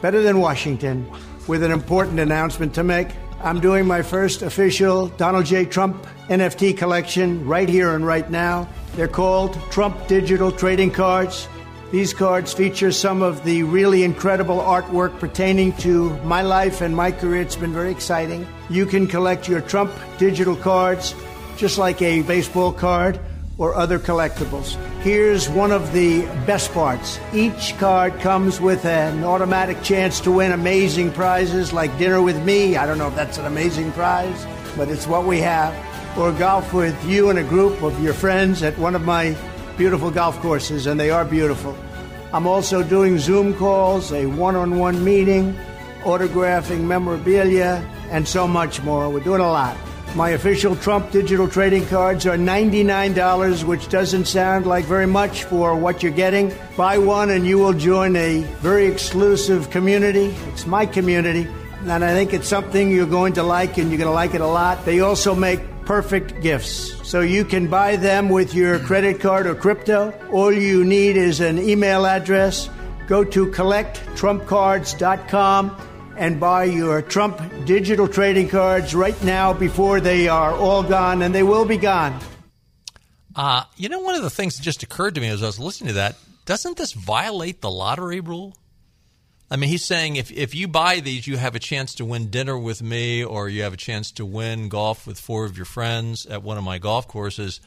better 0.01 0.21
than 0.21 0.39
Washington, 0.39 1.05
with 1.47 1.63
an 1.63 1.71
important 1.71 2.17
announcement 2.17 2.73
to 2.75 2.81
make. 2.81 3.09
I'm 3.43 3.59
doing 3.59 3.85
my 3.85 4.01
first 4.01 4.41
official 4.41 5.07
Donald 5.07 5.47
J. 5.47 5.65
Trump 5.65 6.07
NFT 6.29 6.77
collection 6.77 7.45
right 7.45 7.67
here 7.67 7.93
and 7.93 8.07
right 8.07 8.31
now. 8.31 8.69
They're 8.95 9.09
called 9.09 9.59
Trump 9.69 10.07
Digital 10.07 10.49
Trading 10.49 10.91
Cards. 10.91 11.49
These 11.91 12.13
cards 12.13 12.53
feature 12.53 12.93
some 12.93 13.21
of 13.21 13.43
the 13.43 13.63
really 13.63 14.05
incredible 14.05 14.59
artwork 14.59 15.19
pertaining 15.19 15.73
to 15.79 16.11
my 16.23 16.41
life 16.41 16.79
and 16.79 16.95
my 16.95 17.11
career. 17.11 17.41
It's 17.41 17.57
been 17.57 17.73
very 17.73 17.91
exciting. 17.91 18.47
You 18.69 18.85
can 18.85 19.07
collect 19.07 19.49
your 19.49 19.59
Trump 19.59 19.91
digital 20.17 20.55
cards 20.55 21.15
just 21.57 21.77
like 21.77 22.01
a 22.01 22.21
baseball 22.21 22.71
card 22.71 23.19
or 23.59 23.75
other 23.75 23.99
collectibles. 23.99 24.75
Here's 25.01 25.47
one 25.49 25.71
of 25.71 25.91
the 25.93 26.21
best 26.47 26.71
parts. 26.73 27.19
Each 27.33 27.77
card 27.77 28.17
comes 28.21 28.59
with 28.59 28.85
an 28.85 29.23
automatic 29.23 29.83
chance 29.83 30.19
to 30.21 30.31
win 30.31 30.53
amazing 30.53 31.11
prizes 31.11 31.71
like 31.71 31.95
dinner 31.99 32.21
with 32.21 32.41
me. 32.43 32.77
I 32.77 32.87
don't 32.87 32.97
know 32.97 33.09
if 33.09 33.15
that's 33.15 33.37
an 33.37 33.45
amazing 33.45 33.91
prize, 33.91 34.47
but 34.75 34.89
it's 34.89 35.05
what 35.05 35.25
we 35.25 35.39
have. 35.41 35.75
Or 36.17 36.31
golf 36.31 36.73
with 36.73 37.05
you 37.05 37.29
and 37.29 37.37
a 37.37 37.43
group 37.43 37.83
of 37.83 38.01
your 38.01 38.13
friends 38.13 38.63
at 38.63 38.77
one 38.79 38.95
of 38.95 39.03
my 39.03 39.37
beautiful 39.77 40.09
golf 40.09 40.39
courses, 40.39 40.87
and 40.87 40.99
they 40.99 41.11
are 41.11 41.23
beautiful. 41.23 41.77
I'm 42.33 42.47
also 42.47 42.81
doing 42.81 43.17
Zoom 43.17 43.53
calls, 43.53 44.11
a 44.11 44.25
one 44.25 44.55
on 44.55 44.79
one 44.79 45.03
meeting, 45.03 45.57
autographing 46.03 46.81
memorabilia, 46.81 47.85
and 48.09 48.27
so 48.27 48.47
much 48.47 48.81
more. 48.83 49.09
We're 49.09 49.19
doing 49.19 49.41
a 49.41 49.51
lot. 49.51 49.77
My 50.15 50.31
official 50.31 50.75
Trump 50.75 51.11
digital 51.11 51.47
trading 51.47 51.85
cards 51.85 52.25
are 52.25 52.35
$99, 52.35 53.63
which 53.63 53.89
doesn't 53.89 54.25
sound 54.25 54.65
like 54.65 54.85
very 54.85 55.05
much 55.05 55.43
for 55.43 55.75
what 55.75 56.01
you're 56.01 56.11
getting. 56.11 56.51
Buy 56.75 56.97
one 56.97 57.29
and 57.29 57.45
you 57.45 57.59
will 57.59 57.73
join 57.73 58.15
a 58.15 58.41
very 58.59 58.87
exclusive 58.87 59.69
community. 59.69 60.35
It's 60.47 60.65
my 60.65 60.87
community, 60.87 61.47
and 61.85 62.03
I 62.03 62.13
think 62.13 62.33
it's 62.33 62.47
something 62.47 62.89
you're 62.91 63.05
going 63.05 63.33
to 63.33 63.43
like 63.43 63.77
and 63.77 63.91
you're 63.91 63.99
going 63.99 64.09
to 64.09 64.13
like 64.13 64.33
it 64.33 64.41
a 64.41 64.47
lot. 64.47 64.83
They 64.83 64.99
also 64.99 65.35
make 65.35 65.59
perfect 65.85 66.41
gifts. 66.41 66.95
So 67.07 67.21
you 67.21 67.45
can 67.45 67.67
buy 67.67 67.95
them 67.95 68.29
with 68.29 68.53
your 68.53 68.79
credit 68.79 69.21
card 69.21 69.47
or 69.47 69.55
crypto. 69.55 70.13
All 70.31 70.51
you 70.51 70.83
need 70.83 71.15
is 71.17 71.39
an 71.39 71.59
email 71.59 72.05
address. 72.05 72.69
Go 73.07 73.23
to 73.23 73.47
collecttrumpcards.com 73.47 75.88
and 76.19 76.39
buy 76.39 76.65
your 76.65 77.01
Trump 77.01 77.41
digital 77.65 78.07
trading 78.07 78.49
cards 78.49 78.93
right 78.93 79.19
now 79.23 79.53
before 79.53 80.01
they 80.01 80.27
are 80.27 80.53
all 80.53 80.83
gone, 80.83 81.21
and 81.21 81.33
they 81.33 81.43
will 81.43 81.65
be 81.65 81.77
gone. 81.77 82.19
Uh, 83.35 83.63
you 83.77 83.89
know, 83.89 83.99
one 83.99 84.15
of 84.15 84.21
the 84.21 84.29
things 84.29 84.57
that 84.57 84.63
just 84.63 84.83
occurred 84.83 85.15
to 85.15 85.21
me 85.21 85.29
as 85.29 85.41
I 85.41 85.45
was 85.45 85.59
listening 85.59 85.87
to 85.89 85.93
that 85.93 86.17
doesn't 86.45 86.77
this 86.77 86.93
violate 86.93 87.61
the 87.61 87.71
lottery 87.71 88.19
rule? 88.19 88.57
I 89.49 89.55
mean, 89.55 89.69
he's 89.69 89.85
saying 89.85 90.17
if, 90.17 90.31
if 90.31 90.53
you 90.53 90.67
buy 90.67 90.99
these, 90.99 91.25
you 91.25 91.37
have 91.37 91.55
a 91.55 91.59
chance 91.59 91.95
to 91.95 92.05
win 92.05 92.29
dinner 92.29 92.57
with 92.57 92.83
me, 92.83 93.23
or 93.23 93.47
you 93.47 93.63
have 93.63 93.73
a 93.73 93.77
chance 93.77 94.11
to 94.13 94.25
win 94.25 94.67
golf 94.67 95.07
with 95.07 95.19
four 95.19 95.45
of 95.45 95.55
your 95.55 95.65
friends 95.65 96.25
at 96.25 96.43
one 96.43 96.57
of 96.57 96.63
my 96.63 96.77
golf 96.79 97.07
courses. 97.07 97.61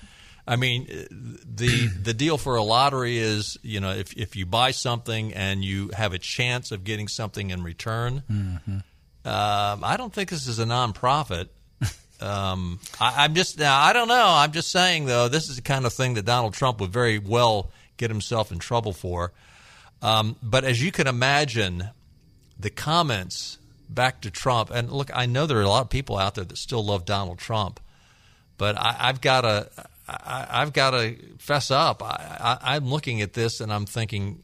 I 0.46 0.56
mean, 0.56 0.86
the 0.86 1.88
the 2.02 2.14
deal 2.14 2.36
for 2.36 2.56
a 2.56 2.62
lottery 2.62 3.18
is, 3.18 3.58
you 3.62 3.80
know, 3.80 3.92
if 3.92 4.12
if 4.14 4.34
you 4.34 4.44
buy 4.44 4.72
something 4.72 5.32
and 5.34 5.64
you 5.64 5.90
have 5.94 6.12
a 6.12 6.18
chance 6.18 6.72
of 6.72 6.84
getting 6.84 7.08
something 7.08 7.50
in 7.50 7.62
return. 7.62 8.22
Mm-hmm. 8.30 8.78
Um, 9.24 9.84
I 9.84 9.96
don't 9.96 10.12
think 10.12 10.30
this 10.30 10.48
is 10.48 10.58
a 10.58 10.64
nonprofit. 10.64 11.48
Um, 12.20 12.78
I, 13.00 13.24
I'm 13.24 13.34
just 13.34 13.58
now. 13.58 13.76
I 13.80 13.92
don't 13.92 14.06
know. 14.06 14.26
I'm 14.28 14.52
just 14.52 14.70
saying 14.70 15.06
though, 15.06 15.26
this 15.26 15.48
is 15.48 15.56
the 15.56 15.62
kind 15.62 15.84
of 15.84 15.92
thing 15.92 16.14
that 16.14 16.24
Donald 16.24 16.54
Trump 16.54 16.78
would 16.78 16.92
very 16.92 17.18
well 17.18 17.72
get 17.96 18.10
himself 18.10 18.52
in 18.52 18.60
trouble 18.60 18.92
for. 18.92 19.32
Um, 20.02 20.36
but 20.40 20.62
as 20.62 20.80
you 20.80 20.92
can 20.92 21.08
imagine, 21.08 21.90
the 22.56 22.70
comments 22.70 23.58
back 23.88 24.20
to 24.20 24.30
Trump, 24.30 24.70
and 24.70 24.92
look, 24.92 25.10
I 25.12 25.26
know 25.26 25.46
there 25.46 25.58
are 25.58 25.62
a 25.62 25.68
lot 25.68 25.82
of 25.82 25.90
people 25.90 26.16
out 26.16 26.36
there 26.36 26.44
that 26.44 26.58
still 26.58 26.84
love 26.84 27.04
Donald 27.04 27.38
Trump, 27.38 27.80
but 28.56 28.78
I, 28.78 28.94
I've 29.00 29.20
got 29.20 29.40
to 29.40 29.68
I, 30.24 30.60
have 30.60 30.72
got 30.72 30.92
to 30.92 31.16
fess 31.38 31.70
up. 31.70 32.02
I, 32.02 32.58
I, 32.62 32.76
I'm 32.76 32.86
looking 32.86 33.20
at 33.22 33.32
this 33.32 33.60
and 33.60 33.72
I'm 33.72 33.86
thinking, 33.86 34.42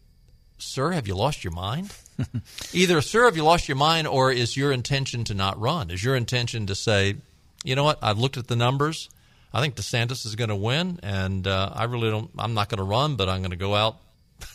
sir, 0.59 0.93
have 0.93 1.07
you 1.07 1.15
lost 1.15 1.45
your 1.45 1.53
mind? 1.53 1.95
Either, 2.73 3.01
sir, 3.01 3.25
have 3.25 3.37
you 3.37 3.45
lost 3.45 3.69
your 3.69 3.77
mind, 3.77 4.07
or 4.07 4.33
is 4.33 4.57
your 4.57 4.73
intention 4.73 5.25
to 5.25 5.35
not 5.35 5.59
run? 5.61 5.91
Is 5.91 6.03
your 6.03 6.17
intention 6.17 6.67
to 6.67 6.75
say, 6.75 7.17
you 7.65 7.75
know 7.75 7.85
what? 7.85 7.99
I've 8.03 8.19
looked 8.19 8.37
at 8.37 8.49
the 8.49 8.57
numbers. 8.57 9.09
I 9.53 9.61
think 9.61 9.77
DeSantis 9.77 10.27
is 10.27 10.35
going 10.35 10.51
to 10.51 10.57
win, 10.57 11.01
and 11.03 11.47
uh, 11.47 11.71
I 11.75 11.85
really 11.85 12.11
don't. 12.11 12.31
I'm 12.39 12.55
not 12.55 12.69
going 12.69 12.79
to 12.79 12.85
run, 12.85 13.17
but 13.17 13.29
I'm 13.29 13.41
going 13.41 13.51
to 13.51 13.57
go 13.57 13.75
out 13.75 13.97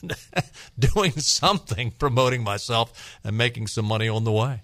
doing 0.79 1.11
something, 1.13 1.91
promoting 1.91 2.43
myself, 2.43 3.17
and 3.23 3.37
making 3.37 3.67
some 3.67 3.85
money 3.85 4.07
on 4.07 4.23
the 4.23 4.31
way. 4.31 4.61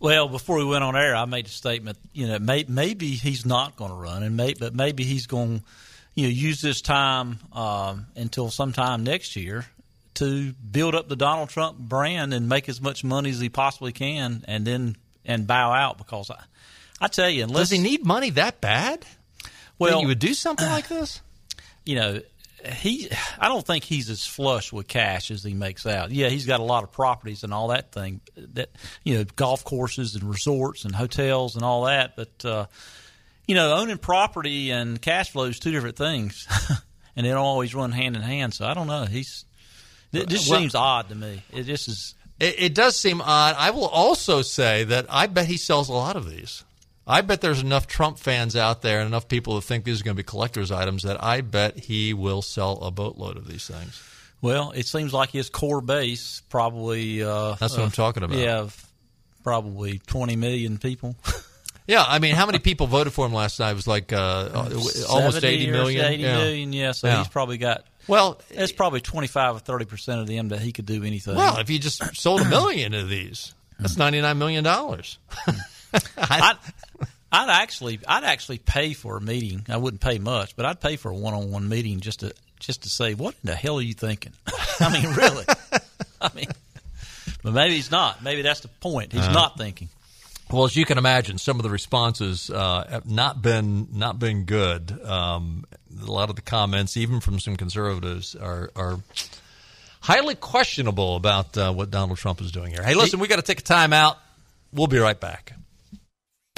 Well, 0.00 0.28
before 0.28 0.58
we 0.58 0.64
went 0.64 0.84
on 0.84 0.94
air, 0.94 1.16
I 1.16 1.24
made 1.24 1.46
a 1.46 1.50
statement. 1.50 1.98
You 2.12 2.28
know, 2.28 2.38
may, 2.38 2.64
maybe 2.68 3.10
he's 3.10 3.46
not 3.46 3.76
going 3.76 3.90
to 3.90 3.96
run, 3.96 4.22
and 4.22 4.36
may, 4.36 4.54
but 4.54 4.74
maybe 4.74 5.04
he's 5.04 5.26
going, 5.26 5.62
you 6.14 6.24
know, 6.24 6.28
use 6.28 6.60
this 6.60 6.82
time 6.82 7.38
um, 7.52 8.06
until 8.14 8.50
sometime 8.50 9.04
next 9.04 9.36
year 9.36 9.64
to 10.14 10.52
build 10.52 10.94
up 10.94 11.08
the 11.08 11.16
Donald 11.16 11.48
Trump 11.48 11.78
brand 11.78 12.34
and 12.34 12.48
make 12.48 12.68
as 12.68 12.80
much 12.80 13.04
money 13.04 13.30
as 13.30 13.40
he 13.40 13.48
possibly 13.48 13.92
can, 13.92 14.44
and 14.46 14.66
then 14.66 14.96
and 15.24 15.46
bow 15.46 15.72
out 15.72 15.98
because 15.98 16.30
I, 16.30 16.42
I 17.00 17.08
tell 17.08 17.30
you, 17.30 17.44
unless 17.44 17.70
does 17.70 17.70
he 17.70 17.78
need 17.78 18.04
money 18.04 18.30
that 18.30 18.60
bad? 18.60 19.04
Well, 19.78 20.00
you 20.00 20.08
would 20.08 20.18
do 20.18 20.34
something 20.34 20.68
like 20.68 20.88
this. 20.88 21.20
You 21.88 21.94
know, 21.94 22.20
he 22.68 23.10
I 23.38 23.48
don't 23.48 23.66
think 23.66 23.84
he's 23.84 24.10
as 24.10 24.26
flush 24.26 24.72
with 24.72 24.88
cash 24.88 25.30
as 25.30 25.42
he 25.42 25.54
makes 25.54 25.86
out. 25.86 26.10
Yeah, 26.10 26.28
he's 26.28 26.46
got 26.46 26.60
a 26.60 26.64
lot 26.64 26.84
of 26.84 26.92
properties 26.92 27.44
and 27.44 27.52
all 27.52 27.68
that 27.68 27.92
thing 27.92 28.20
that 28.36 28.70
you 29.04 29.18
know, 29.18 29.24
golf 29.36 29.64
courses 29.64 30.14
and 30.14 30.24
resorts 30.24 30.84
and 30.84 30.94
hotels 30.94 31.54
and 31.54 31.64
all 31.64 31.84
that, 31.84 32.16
but 32.16 32.44
uh, 32.44 32.66
you 33.46 33.54
know, 33.54 33.76
owning 33.76 33.98
property 33.98 34.70
and 34.70 35.00
cash 35.00 35.30
flow 35.30 35.44
is 35.44 35.58
two 35.58 35.72
different 35.72 35.96
things. 35.96 36.46
and 37.16 37.24
they 37.24 37.30
don't 37.30 37.38
always 37.38 37.74
run 37.74 37.92
hand 37.92 38.14
in 38.14 38.22
hand. 38.22 38.54
So 38.54 38.66
I 38.66 38.74
don't 38.74 38.86
know. 38.86 39.06
He's 39.06 39.44
it 40.12 40.28
just 40.28 40.48
well, 40.48 40.60
seems 40.60 40.74
odd 40.74 41.08
to 41.08 41.14
me. 41.14 41.42
It 41.52 41.64
just 41.64 41.88
is 41.88 42.14
it, 42.38 42.54
it 42.58 42.74
does 42.74 42.96
seem 42.96 43.20
odd. 43.20 43.56
I 43.58 43.70
will 43.70 43.88
also 43.88 44.42
say 44.42 44.84
that 44.84 45.06
I 45.08 45.26
bet 45.26 45.46
he 45.46 45.56
sells 45.56 45.88
a 45.88 45.94
lot 45.94 46.16
of 46.16 46.28
these. 46.28 46.64
I 47.06 47.20
bet 47.20 47.40
there's 47.40 47.62
enough 47.62 47.86
Trump 47.86 48.18
fans 48.18 48.56
out 48.56 48.82
there 48.82 48.98
and 48.98 49.06
enough 49.06 49.28
people 49.28 49.54
who 49.54 49.60
think 49.60 49.84
these 49.84 50.00
are 50.00 50.04
going 50.04 50.16
to 50.16 50.22
be 50.22 50.26
collector's 50.26 50.72
items 50.72 51.04
that 51.04 51.22
I 51.22 51.40
bet 51.40 51.78
he 51.78 52.12
will 52.14 52.42
sell 52.42 52.78
a 52.82 52.90
boatload 52.90 53.36
of 53.36 53.46
these 53.46 53.66
things. 53.68 54.02
Well, 54.40 54.72
it 54.72 54.86
seems 54.86 55.12
like 55.12 55.30
his 55.30 55.48
core 55.48 55.80
base 55.80 56.42
probably. 56.48 57.22
Uh, 57.22 57.54
That's 57.60 57.74
what 57.74 57.82
uh, 57.82 57.84
I'm 57.84 57.90
talking 57.90 58.22
about. 58.22 58.38
Yeah, 58.38 58.68
probably 59.44 60.00
20 60.06 60.36
million 60.36 60.78
people. 60.78 61.16
yeah, 61.86 62.04
I 62.06 62.18
mean, 62.18 62.34
how 62.34 62.46
many 62.46 62.58
people 62.58 62.88
voted 62.88 63.12
for 63.12 63.24
him 63.24 63.32
last 63.32 63.60
night? 63.60 63.70
It 63.70 63.74
was 63.74 63.86
like 63.86 64.12
uh, 64.12 64.68
almost 65.08 65.44
80 65.44 65.70
million. 65.70 66.04
80 66.04 66.22
yeah. 66.22 66.36
million, 66.36 66.72
yeah. 66.72 66.92
So 66.92 67.06
yeah. 67.06 67.18
he's 67.18 67.28
probably 67.28 67.58
got. 67.58 67.86
Well, 68.08 68.40
it's 68.50 68.72
probably 68.72 69.00
25 69.00 69.56
or 69.56 69.58
30 69.60 69.84
percent 69.84 70.20
of 70.20 70.26
them 70.26 70.48
that 70.48 70.60
he 70.60 70.72
could 70.72 70.86
do 70.86 71.02
anything. 71.02 71.36
Well, 71.36 71.58
if 71.58 71.68
he 71.68 71.78
just 71.78 72.16
sold 72.16 72.40
a 72.40 72.48
million 72.48 72.94
of 72.94 73.08
these, 73.08 73.54
that's 73.78 73.96
99 73.96 74.38
million 74.38 74.64
dollars. 74.64 75.18
I, 76.16 76.56
I'd 77.32 77.50
actually, 77.50 78.00
I'd 78.06 78.24
actually 78.24 78.58
pay 78.58 78.92
for 78.92 79.16
a 79.16 79.20
meeting. 79.20 79.64
I 79.68 79.76
wouldn't 79.76 80.00
pay 80.00 80.18
much, 80.18 80.56
but 80.56 80.66
I'd 80.66 80.80
pay 80.80 80.96
for 80.96 81.10
a 81.10 81.14
one-on-one 81.14 81.68
meeting 81.68 82.00
just 82.00 82.20
to 82.20 82.32
just 82.58 82.82
to 82.84 82.88
say, 82.88 83.14
what 83.14 83.34
in 83.34 83.48
the 83.50 83.54
hell 83.54 83.78
are 83.78 83.82
you 83.82 83.94
thinking? 83.94 84.32
I 84.80 84.92
mean, 84.92 85.14
really? 85.14 85.44
I 86.20 86.30
mean, 86.34 86.46
but 87.42 87.52
maybe 87.52 87.74
he's 87.74 87.90
not. 87.90 88.22
Maybe 88.22 88.42
that's 88.42 88.60
the 88.60 88.68
point. 88.68 89.12
He's 89.12 89.22
uh, 89.22 89.32
not 89.32 89.58
thinking. 89.58 89.88
Well, 90.50 90.64
as 90.64 90.76
you 90.76 90.84
can 90.84 90.96
imagine, 90.96 91.38
some 91.38 91.58
of 91.58 91.64
the 91.64 91.70
responses 91.70 92.50
uh, 92.50 92.86
have 92.88 93.10
not 93.10 93.42
been 93.42 93.88
not 93.92 94.18
been 94.18 94.44
good. 94.44 94.98
Um, 95.04 95.64
a 96.00 96.10
lot 96.10 96.30
of 96.30 96.36
the 96.36 96.42
comments, 96.42 96.96
even 96.96 97.20
from 97.20 97.40
some 97.40 97.56
conservatives, 97.56 98.36
are 98.36 98.70
are 98.76 99.00
highly 100.00 100.36
questionable 100.36 101.16
about 101.16 101.58
uh, 101.58 101.72
what 101.72 101.90
Donald 101.90 102.18
Trump 102.18 102.40
is 102.40 102.52
doing 102.52 102.72
here. 102.72 102.82
Hey, 102.82 102.94
listen, 102.94 103.18
we 103.18 103.26
got 103.26 103.36
to 103.36 103.42
take 103.42 103.60
a 103.60 103.64
time 103.64 103.92
out. 103.92 104.18
We'll 104.72 104.86
be 104.86 104.98
right 104.98 105.18
back. 105.18 105.52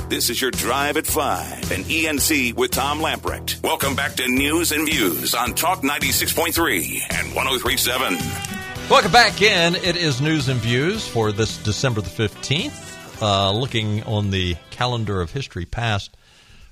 This 0.09 0.31
is 0.31 0.41
your 0.41 0.51
Drive 0.51 0.97
at 0.97 1.07
5 1.07 1.71
and 1.71 1.85
ENC 1.85 2.55
with 2.55 2.71
Tom 2.71 3.01
Lamprecht. 3.01 3.63
Welcome 3.63 3.95
back 3.95 4.15
to 4.15 4.27
News 4.27 4.73
and 4.73 4.89
Views 4.89 5.35
on 5.35 5.53
Talk 5.53 5.83
96.3 5.83 7.03
and 7.11 7.35
1037. 7.35 8.17
Welcome 8.89 9.13
back 9.13 9.43
in. 9.43 9.75
It 9.75 9.97
is 9.99 10.23
News 10.23 10.49
and 10.49 10.59
Views 10.61 11.07
for 11.07 11.31
this 11.31 11.59
December 11.59 12.01
the 12.01 12.09
15th. 12.09 13.21
Uh, 13.21 13.53
looking 13.53 14.03
on 14.05 14.31
the 14.31 14.57
calendar 14.71 15.21
of 15.21 15.33
history 15.33 15.67
past, 15.67 16.17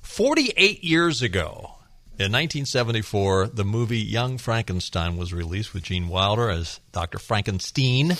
48 0.00 0.82
years 0.82 1.20
ago, 1.20 1.74
in 2.18 2.32
1974, 2.32 3.48
the 3.48 3.66
movie 3.66 3.98
Young 3.98 4.38
Frankenstein 4.38 5.18
was 5.18 5.34
released 5.34 5.74
with 5.74 5.82
Gene 5.82 6.08
Wilder 6.08 6.48
as 6.48 6.80
Dr. 6.92 7.18
Frankenstein, 7.18 8.16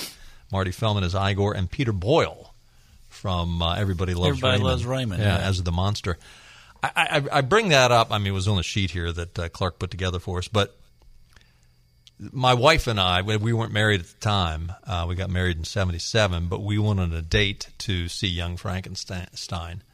Marty 0.53 0.73
Feldman 0.73 1.05
as 1.05 1.15
Igor, 1.15 1.55
and 1.55 1.71
Peter 1.71 1.93
Boyle 1.93 2.53
from 3.17 3.61
uh, 3.63 3.75
Everybody 3.75 4.15
Loves 4.15 4.29
Everybody 4.39 4.53
Raymond. 4.59 4.65
Loves 4.71 4.85
Raymond, 4.87 5.23
Yeah, 5.23 5.39
yeah. 5.39 5.49
as 5.49 5.63
the 5.63 5.73
monster. 5.73 6.19
I, 6.83 6.91
I, 6.95 7.39
I 7.39 7.41
bring 7.41 7.71
that 7.71 7.91
up. 7.91 8.13
I 8.13 8.19
mean, 8.19 8.29
it 8.29 8.33
was 8.33 8.47
on 8.49 8.57
the 8.57 8.63
sheet 8.63 8.91
here 8.91 9.11
that 9.11 9.39
uh, 9.39 9.49
Clark 9.49 9.79
put 9.79 9.91
together 9.91 10.19
for 10.19 10.39
us, 10.39 10.47
but 10.49 10.77
my 12.19 12.55
wife 12.55 12.87
and 12.87 12.99
I, 13.01 13.23
we 13.23 13.37
we 13.37 13.53
weren't 13.53 13.73
married 13.73 14.01
at 14.01 14.07
the 14.07 14.21
time. 14.21 14.73
Uh, 14.87 15.05
we 15.09 15.15
got 15.17 15.29
married 15.31 15.59
in 15.59 15.65
'77, 15.65 16.47
but 16.49 16.63
we 16.63 16.79
went 16.79 17.01
on 17.01 17.13
a 17.13 17.23
date 17.23 17.69
to 17.79 18.09
see 18.09 18.29
Young 18.29 18.57
Frankenstein. 18.57 19.83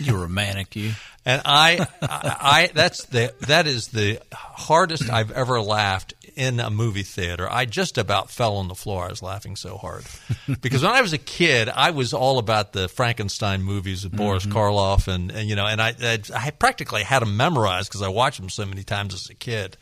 You 0.00 0.16
romantic, 0.20 0.74
you. 0.74 0.90
And 1.24 1.40
I, 1.44 1.86
I, 2.02 2.36
I, 2.40 2.70
that's 2.74 3.04
the 3.04 3.32
that 3.42 3.68
is 3.68 3.88
the 3.88 4.20
hardest 4.32 5.08
I've 5.08 5.30
ever 5.30 5.60
laughed 5.60 6.14
in 6.36 6.60
a 6.60 6.70
movie 6.70 7.02
theater. 7.02 7.48
I 7.50 7.64
just 7.64 7.98
about 7.98 8.30
fell 8.30 8.56
on 8.56 8.68
the 8.68 8.74
floor. 8.74 9.06
I 9.06 9.08
was 9.08 9.22
laughing 9.22 9.56
so 9.56 9.76
hard 9.76 10.04
because 10.60 10.82
when 10.82 10.92
I 10.92 11.00
was 11.00 11.12
a 11.12 11.18
kid, 11.18 11.68
I 11.68 11.90
was 11.90 12.12
all 12.12 12.38
about 12.38 12.72
the 12.72 12.88
Frankenstein 12.88 13.62
movies 13.62 14.04
with 14.04 14.16
Boris 14.16 14.46
Karloff, 14.46 15.08
and, 15.08 15.30
and 15.30 15.48
you 15.48 15.56
know, 15.56 15.66
and 15.66 15.80
I, 15.80 15.94
I, 16.00 16.18
I 16.34 16.50
practically 16.50 17.02
had 17.02 17.22
them 17.22 17.36
memorized 17.36 17.88
because 17.88 18.02
I 18.02 18.08
watched 18.08 18.40
them 18.40 18.48
so 18.48 18.64
many 18.66 18.84
times 18.84 19.14
as 19.14 19.28
a 19.30 19.34
kid. 19.34 19.76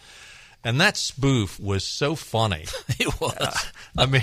And 0.63 0.81
that 0.81 0.97
spoof 0.97 1.59
was 1.59 1.85
so 1.85 2.15
funny. 2.15 2.67
It 2.99 3.19
was. 3.19 3.73
I 3.97 4.05
mean, 4.05 4.23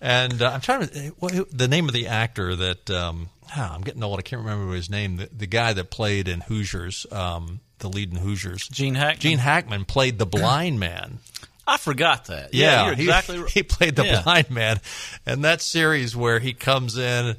and 0.00 0.40
uh, 0.40 0.50
I'm 0.50 0.62
trying 0.62 0.88
to 0.88 1.08
what, 1.18 1.34
the 1.50 1.68
name 1.68 1.88
of 1.88 1.92
the 1.92 2.06
actor 2.06 2.56
that 2.56 2.90
um, 2.90 3.28
ah, 3.54 3.74
I'm 3.74 3.82
getting 3.82 4.02
old. 4.02 4.18
I 4.18 4.22
can't 4.22 4.40
remember 4.40 4.72
his 4.74 4.88
name. 4.88 5.16
The, 5.16 5.28
the 5.30 5.46
guy 5.46 5.74
that 5.74 5.90
played 5.90 6.26
in 6.26 6.40
Hoosiers, 6.40 7.06
um, 7.12 7.60
the 7.80 7.88
lead 7.88 8.12
in 8.12 8.16
Hoosiers, 8.16 8.66
Gene 8.68 8.94
Hackman. 8.94 9.20
Gene 9.20 9.38
Hackman 9.38 9.84
played 9.84 10.18
the 10.18 10.24
blind 10.24 10.80
man. 10.80 11.18
I 11.66 11.76
forgot 11.78 12.26
that. 12.26 12.52
Yeah, 12.54 12.86
you're 12.86 12.94
he- 12.94 13.02
exactly 13.04 13.36
he, 13.36 13.42
right. 13.60 13.68
played 13.68 13.96
the 13.96 14.04
Yeah. 14.06 14.22
blind 14.22 14.50
man, 14.50 14.80
and 15.26 15.44
that 15.44 15.60
series 15.62 16.14
where 16.14 16.38
he 16.38 16.52
comes 16.52 16.96
in 16.98 17.36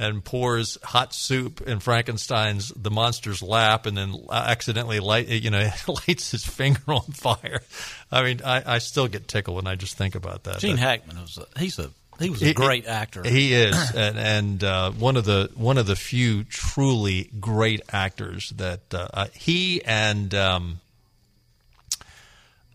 and 0.00 0.24
pours 0.24 0.78
hot 0.84 1.12
soup 1.12 1.60
in 1.62 1.80
Frankenstein's 1.80 2.68
the 2.76 2.90
monster's 2.90 3.42
lap, 3.42 3.84
and 3.86 3.96
then 3.96 4.14
accidentally 4.30 5.00
light 5.00 5.28
you 5.28 5.50
know 5.50 5.68
lights 6.08 6.30
his 6.30 6.44
finger 6.44 6.80
on 6.88 7.02
fire. 7.02 7.60
I 8.10 8.22
mean, 8.22 8.40
I, 8.44 8.74
I 8.74 8.78
still 8.78 9.08
get 9.08 9.26
tickled 9.28 9.56
when 9.56 9.66
I 9.66 9.74
just 9.74 9.96
think 9.96 10.14
about 10.14 10.44
that. 10.44 10.58
Gene 10.58 10.76
That- 10.76 10.82
Hackman 10.82 11.20
was 11.20 11.38
a, 11.38 11.58
he's 11.58 11.78
a 11.78 11.90
he 12.20 12.30
was 12.30 12.42
a 12.42 12.46
he- 12.46 12.52
great 12.54 12.86
actor. 12.86 13.22
He 13.24 13.54
is, 13.54 13.76
and, 13.94 14.18
and 14.18 14.64
uh, 14.64 14.90
one 14.92 15.16
of 15.16 15.24
the 15.24 15.50
one 15.54 15.78
of 15.78 15.86
the 15.86 15.94
few 15.96 16.42
truly 16.44 17.30
great 17.38 17.80
actors 17.92 18.50
that 18.56 18.80
uh, 18.92 19.26
he 19.34 19.82
and 19.84 20.34
um, 20.34 20.80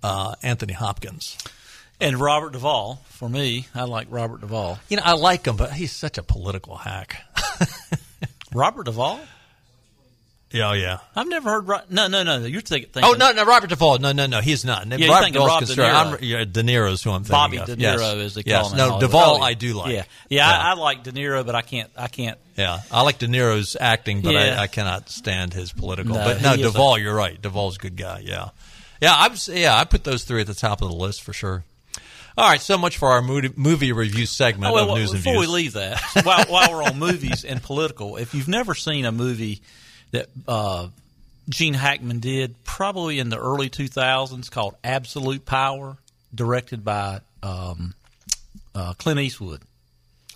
uh, 0.04 0.36
Anthony 0.44 0.74
Hopkins. 0.74 1.38
and 2.02 2.20
Robert 2.20 2.54
Duvall 2.54 3.02
for 3.06 3.30
me, 3.30 3.68
I 3.74 3.84
like 3.84 4.08
Robert 4.10 4.42
Duvall. 4.42 4.80
You 4.90 4.98
know, 4.98 5.04
I 5.06 5.14
like 5.14 5.46
him, 5.48 5.56
but 5.56 5.72
he's 5.74 5.92
such 5.92 6.18
a 6.18 6.24
political 6.24 6.76
hack. 6.78 7.24
Robert 8.54 8.86
Duvall? 8.86 9.20
Yeah, 10.52 10.70
oh, 10.70 10.74
yeah. 10.74 11.00
I've 11.16 11.28
never 11.28 11.50
heard. 11.50 11.68
Ro- 11.68 11.80
No, 11.90 12.06
no, 12.06 12.22
no. 12.22 12.46
You're 12.46 12.62
thinking. 12.62 12.92
Oh 13.02 13.14
no, 13.18 13.32
no, 13.32 13.44
Robert 13.44 13.72
Duvall. 13.72 13.98
No, 13.98 14.12
no, 14.12 14.28
no, 14.28 14.40
he's 14.40 14.64
not. 14.64 14.86
you're 14.86 15.10
Robert 15.10 15.24
thinking 15.24 15.42
Rob 15.42 15.66
De 15.66 15.74
Niro. 15.74 15.94
I'm, 16.14 16.18
yeah, 16.22 16.44
De 16.46 16.62
Niro's 16.62 17.02
who 17.02 17.10
I'm 17.10 17.24
thinking 17.24 17.32
Bobby. 17.32 17.58
De 17.58 17.82
Yes. 17.82 18.00
Niro, 18.00 18.46
yes. 18.46 18.62
call 18.62 18.70
him. 18.70 18.72
in 18.74 18.78
No. 18.78 19.00
Duvall, 19.00 19.38
Oh. 19.38 19.42
I 19.42 19.56
do 19.56 19.74
like. 19.74 19.92
Yeah, 19.94 20.04
yeah. 20.30 20.48
I, 20.48 20.72
I 20.72 20.74
like 20.76 21.02
De 21.04 21.12
Niro, 21.12 21.44
but 21.44 21.56
I 21.56 21.64
can't. 21.64 21.90
I 21.98 22.08
can't. 22.08 22.38
Yeah, 22.56 22.82
I 22.92 23.02
like 23.02 23.18
De 23.18 23.26
Niro's 23.28 23.76
acting, 23.80 24.22
but 24.22 24.36
Yeah. 24.36 24.58
I, 24.60 24.64
I 24.64 24.68
cannot 24.68 25.10
stand 25.10 25.56
his 25.56 25.72
political. 25.72 26.14
No, 26.14 26.24
but 26.24 26.44
no, 26.44 26.54
is 26.54 26.76
a- 26.76 27.02
you're 27.02 27.16
right. 27.16 27.42
Duvall's 27.42 27.78
a 27.78 27.80
good 27.80 27.96
guy. 27.98 28.22
Yeah, 28.24 28.50
yeah. 29.04 29.14
I 29.16 29.28
was. 29.28 29.48
Yeah, 29.48 29.76
I 29.78 29.84
put 29.84 30.04
those 30.04 30.24
three 30.24 30.42
at 30.42 30.48
the 30.48 30.54
top 30.54 30.82
of 30.82 30.90
the 30.90 30.96
list 30.96 31.22
for 31.24 31.34
sure. 31.34 31.64
All 32.36 32.50
right, 32.50 32.60
so 32.60 32.80
much 32.80 32.98
for 32.98 33.10
our 33.12 33.22
movie, 33.22 33.52
movie 33.56 33.92
review 33.92 34.26
segment 34.26 34.72
Oh, 34.72 34.74
well, 34.74 34.84
of 34.86 34.90
well, 34.90 34.98
news 34.98 35.12
and 35.12 35.20
before 35.20 35.34
views. 35.34 35.48
we 35.48 35.54
leave 35.54 35.74
that, 35.74 36.02
while, 36.24 36.44
while 36.46 36.72
we're 36.72 36.82
on 36.84 36.98
movies 36.98 37.46
and 37.46 37.62
political, 37.62 38.18
if 38.18 38.34
you've 38.34 38.48
never 38.48 38.74
seen 38.74 39.06
a 39.06 39.12
movie 39.12 39.62
that 40.10 40.30
uh, 40.48 40.88
Gene 41.48 41.76
Hackman 41.76 42.22
did, 42.22 42.56
probably 42.64 43.20
in 43.20 43.30
the 43.30 43.38
early 43.38 43.70
2000s, 43.70 44.50
called 44.50 44.74
Absolute 44.84 45.46
Power, 45.46 45.96
directed 46.34 46.84
by 46.84 47.20
um, 47.44 47.94
uh, 48.74 48.94
Clint 48.98 49.20
Eastwood. 49.20 49.62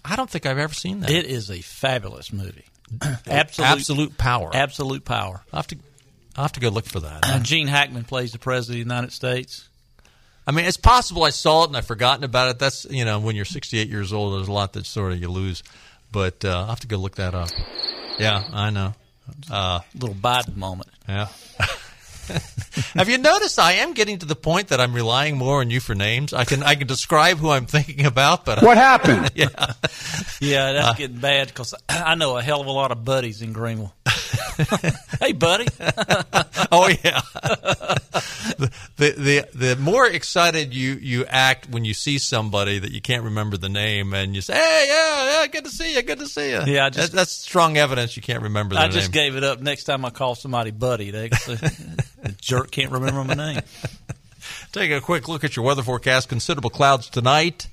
I 0.06 0.16
don't 0.16 0.30
think 0.30 0.46
I've 0.46 0.60
ever 0.60 0.76
seen 0.76 1.00
that. 1.00 1.10
It 1.10 1.26
is 1.26 1.50
a 1.50 1.62
fabulous 1.62 2.32
movie. 2.32 2.66
Absolute, 3.26 3.68
Absolute 3.68 4.18
Power. 4.20 4.52
Absolute 4.54 5.04
Power. 5.04 5.42
I 5.52 5.56
have 5.56 5.68
to. 5.68 5.78
I 6.38 6.42
have 6.44 6.52
to 6.54 6.60
go 6.60 6.70
look 6.70 6.86
for 6.86 7.00
that. 7.00 7.20
Uh, 7.24 7.40
Gene 7.40 7.68
Hackman 7.68 8.04
plays 8.04 8.32
the 8.32 8.40
president 8.40 8.82
of 8.82 8.86
the 8.88 8.94
United 8.94 9.12
States. 9.12 9.68
I 10.46 10.52
mean, 10.52 10.66
it's 10.66 10.78
possible 10.78 11.24
I 11.24 11.32
saw 11.32 11.64
it 11.64 11.68
and 11.70 11.76
I've 11.78 11.88
forgotten 11.88 12.24
about 12.24 12.50
it. 12.52 12.60
That's 12.60 12.86
you 12.90 13.04
know, 13.06 13.20
when 13.20 13.36
you're 13.36 13.44
68 13.46 13.90
years 13.90 14.14
old, 14.14 14.36
there's 14.38 14.48
a 14.48 14.52
lot 14.54 14.74
that 14.74 14.86
sort 14.86 15.12
of 15.12 15.20
you 15.20 15.30
lose. 15.30 15.64
But 16.12 16.46
uh, 16.46 16.60
I'll 16.60 16.66
have 16.68 16.80
to 16.82 16.88
go 16.88 16.98
look 16.98 17.16
that 17.16 17.34
up. 17.36 17.50
Yeah, 18.20 18.44
I 18.54 18.70
know. 18.70 18.94
Uh, 19.52 19.80
Little 19.94 20.16
Biden 20.16 20.56
moment. 20.56 20.90
yeah. 21.10 21.28
Have 22.94 23.08
you 23.08 23.18
noticed 23.18 23.58
I 23.58 23.74
am 23.74 23.94
getting 23.94 24.20
to 24.20 24.26
the 24.26 24.36
point 24.36 24.68
that 24.68 24.82
I'm 24.82 24.94
relying 24.94 25.38
more 25.38 25.62
on 25.62 25.70
you 25.72 25.80
for 25.80 25.96
names? 25.96 26.34
I 26.34 26.44
can 26.44 26.62
I 26.62 26.76
can 26.76 26.86
describe 26.88 27.38
who 27.38 27.50
I'm 27.50 27.66
thinking 27.66 28.06
about, 28.06 28.44
but 28.46 28.62
What 28.62 28.78
happened? 28.90 29.32
yeah, 29.36 29.48
Yeah, 30.42 30.74
that's 30.74 30.88
Uh, 30.90 30.94
getting 30.94 31.18
bad 31.20 31.48
because 31.48 31.74
I 31.90 32.16
know 32.16 32.38
a 32.38 32.42
hell 32.44 32.60
of 32.62 32.68
a 32.68 32.72
lot 32.72 32.92
of 32.92 33.06
buddies 33.06 33.42
in 33.42 33.54
Greenville. 33.54 33.94
hey, 35.22 35.32
buddy. 35.34 35.66
oh 36.72 36.88
yeah. 37.04 37.22
the, 38.58 38.72
the 38.98 39.12
the 39.18 39.48
the 39.54 39.76
more 39.80 40.08
excited 40.08 40.74
you 40.74 40.94
you 40.94 41.26
act 41.26 41.70
when 41.70 41.86
you 41.86 41.94
see 41.94 42.18
somebody 42.18 42.80
that 42.80 42.92
you 42.92 43.02
can't 43.02 43.24
remember 43.24 43.58
the 43.58 43.70
name, 43.70 44.14
and 44.14 44.36
you 44.36 44.42
say, 44.42 44.54
"Hey, 44.56 44.86
yeah, 44.88 45.42
yeah, 45.42 45.48
good 45.48 45.64
to 45.66 45.70
see 45.70 45.96
you, 45.96 46.02
good 46.02 46.20
to 46.20 46.28
see 46.28 46.52
you." 46.52 46.62
Yeah, 46.66 46.86
I 46.86 46.90
just- 46.90 47.12
That- 47.12 47.18
that's 47.18 47.32
strong 47.32 47.78
evidence 47.78 48.16
you 48.16 48.22
can't 48.22 48.44
remember 48.44 48.76
I 48.78 48.88
just 48.88 49.08
name. 49.14 49.24
gave 49.24 49.36
it 49.36 49.44
up. 49.44 49.60
Next 49.62 49.84
time 49.86 50.04
I 50.06 50.10
call 50.10 50.36
somebody 50.36 50.72
buddy, 50.72 51.12
they 51.12 51.30
the 51.30 52.36
jerk 52.42 52.72
can't 52.72 52.92
remember 52.92 53.24
my 53.24 53.34
name. 53.34 53.62
Take 54.72 54.92
a 54.92 55.02
quick 55.02 55.28
look 55.28 55.44
at 55.44 55.56
your 55.56 55.66
weather 55.66 55.84
forecast. 55.84 56.30
Considerable 56.30 56.70
clouds 56.70 57.10
tonight. 57.10 57.68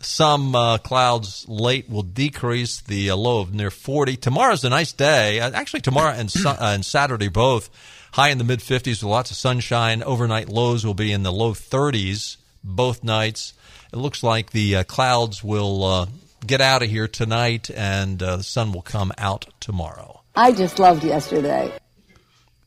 Some 0.00 0.54
uh, 0.54 0.78
clouds 0.78 1.46
late 1.48 1.88
will 1.88 2.02
decrease 2.02 2.80
the 2.80 3.10
uh, 3.10 3.16
low 3.16 3.40
of 3.40 3.54
near 3.54 3.70
40. 3.70 4.16
Tomorrow's 4.16 4.64
a 4.64 4.70
nice 4.70 4.92
day. 4.92 5.40
Uh, 5.40 5.50
actually, 5.52 5.80
tomorrow 5.80 6.12
and, 6.12 6.30
su- 6.30 6.48
uh, 6.48 6.56
and 6.60 6.84
Saturday 6.84 7.28
both 7.28 7.70
high 8.12 8.28
in 8.28 8.38
the 8.38 8.44
mid 8.44 8.60
50s 8.60 8.86
with 8.86 9.02
lots 9.04 9.30
of 9.30 9.36
sunshine. 9.36 10.02
Overnight 10.02 10.48
lows 10.48 10.84
will 10.84 10.94
be 10.94 11.12
in 11.12 11.22
the 11.22 11.32
low 11.32 11.52
30s 11.52 12.36
both 12.62 13.02
nights. 13.02 13.54
It 13.92 13.96
looks 13.96 14.22
like 14.22 14.50
the 14.50 14.76
uh, 14.76 14.84
clouds 14.84 15.42
will 15.42 15.84
uh, 15.84 16.06
get 16.46 16.60
out 16.60 16.82
of 16.82 16.90
here 16.90 17.08
tonight 17.08 17.70
and 17.70 18.22
uh, 18.22 18.36
the 18.36 18.42
sun 18.42 18.72
will 18.72 18.82
come 18.82 19.12
out 19.18 19.46
tomorrow. 19.60 20.20
I 20.34 20.52
just 20.52 20.78
loved 20.78 21.04
yesterday. 21.04 21.72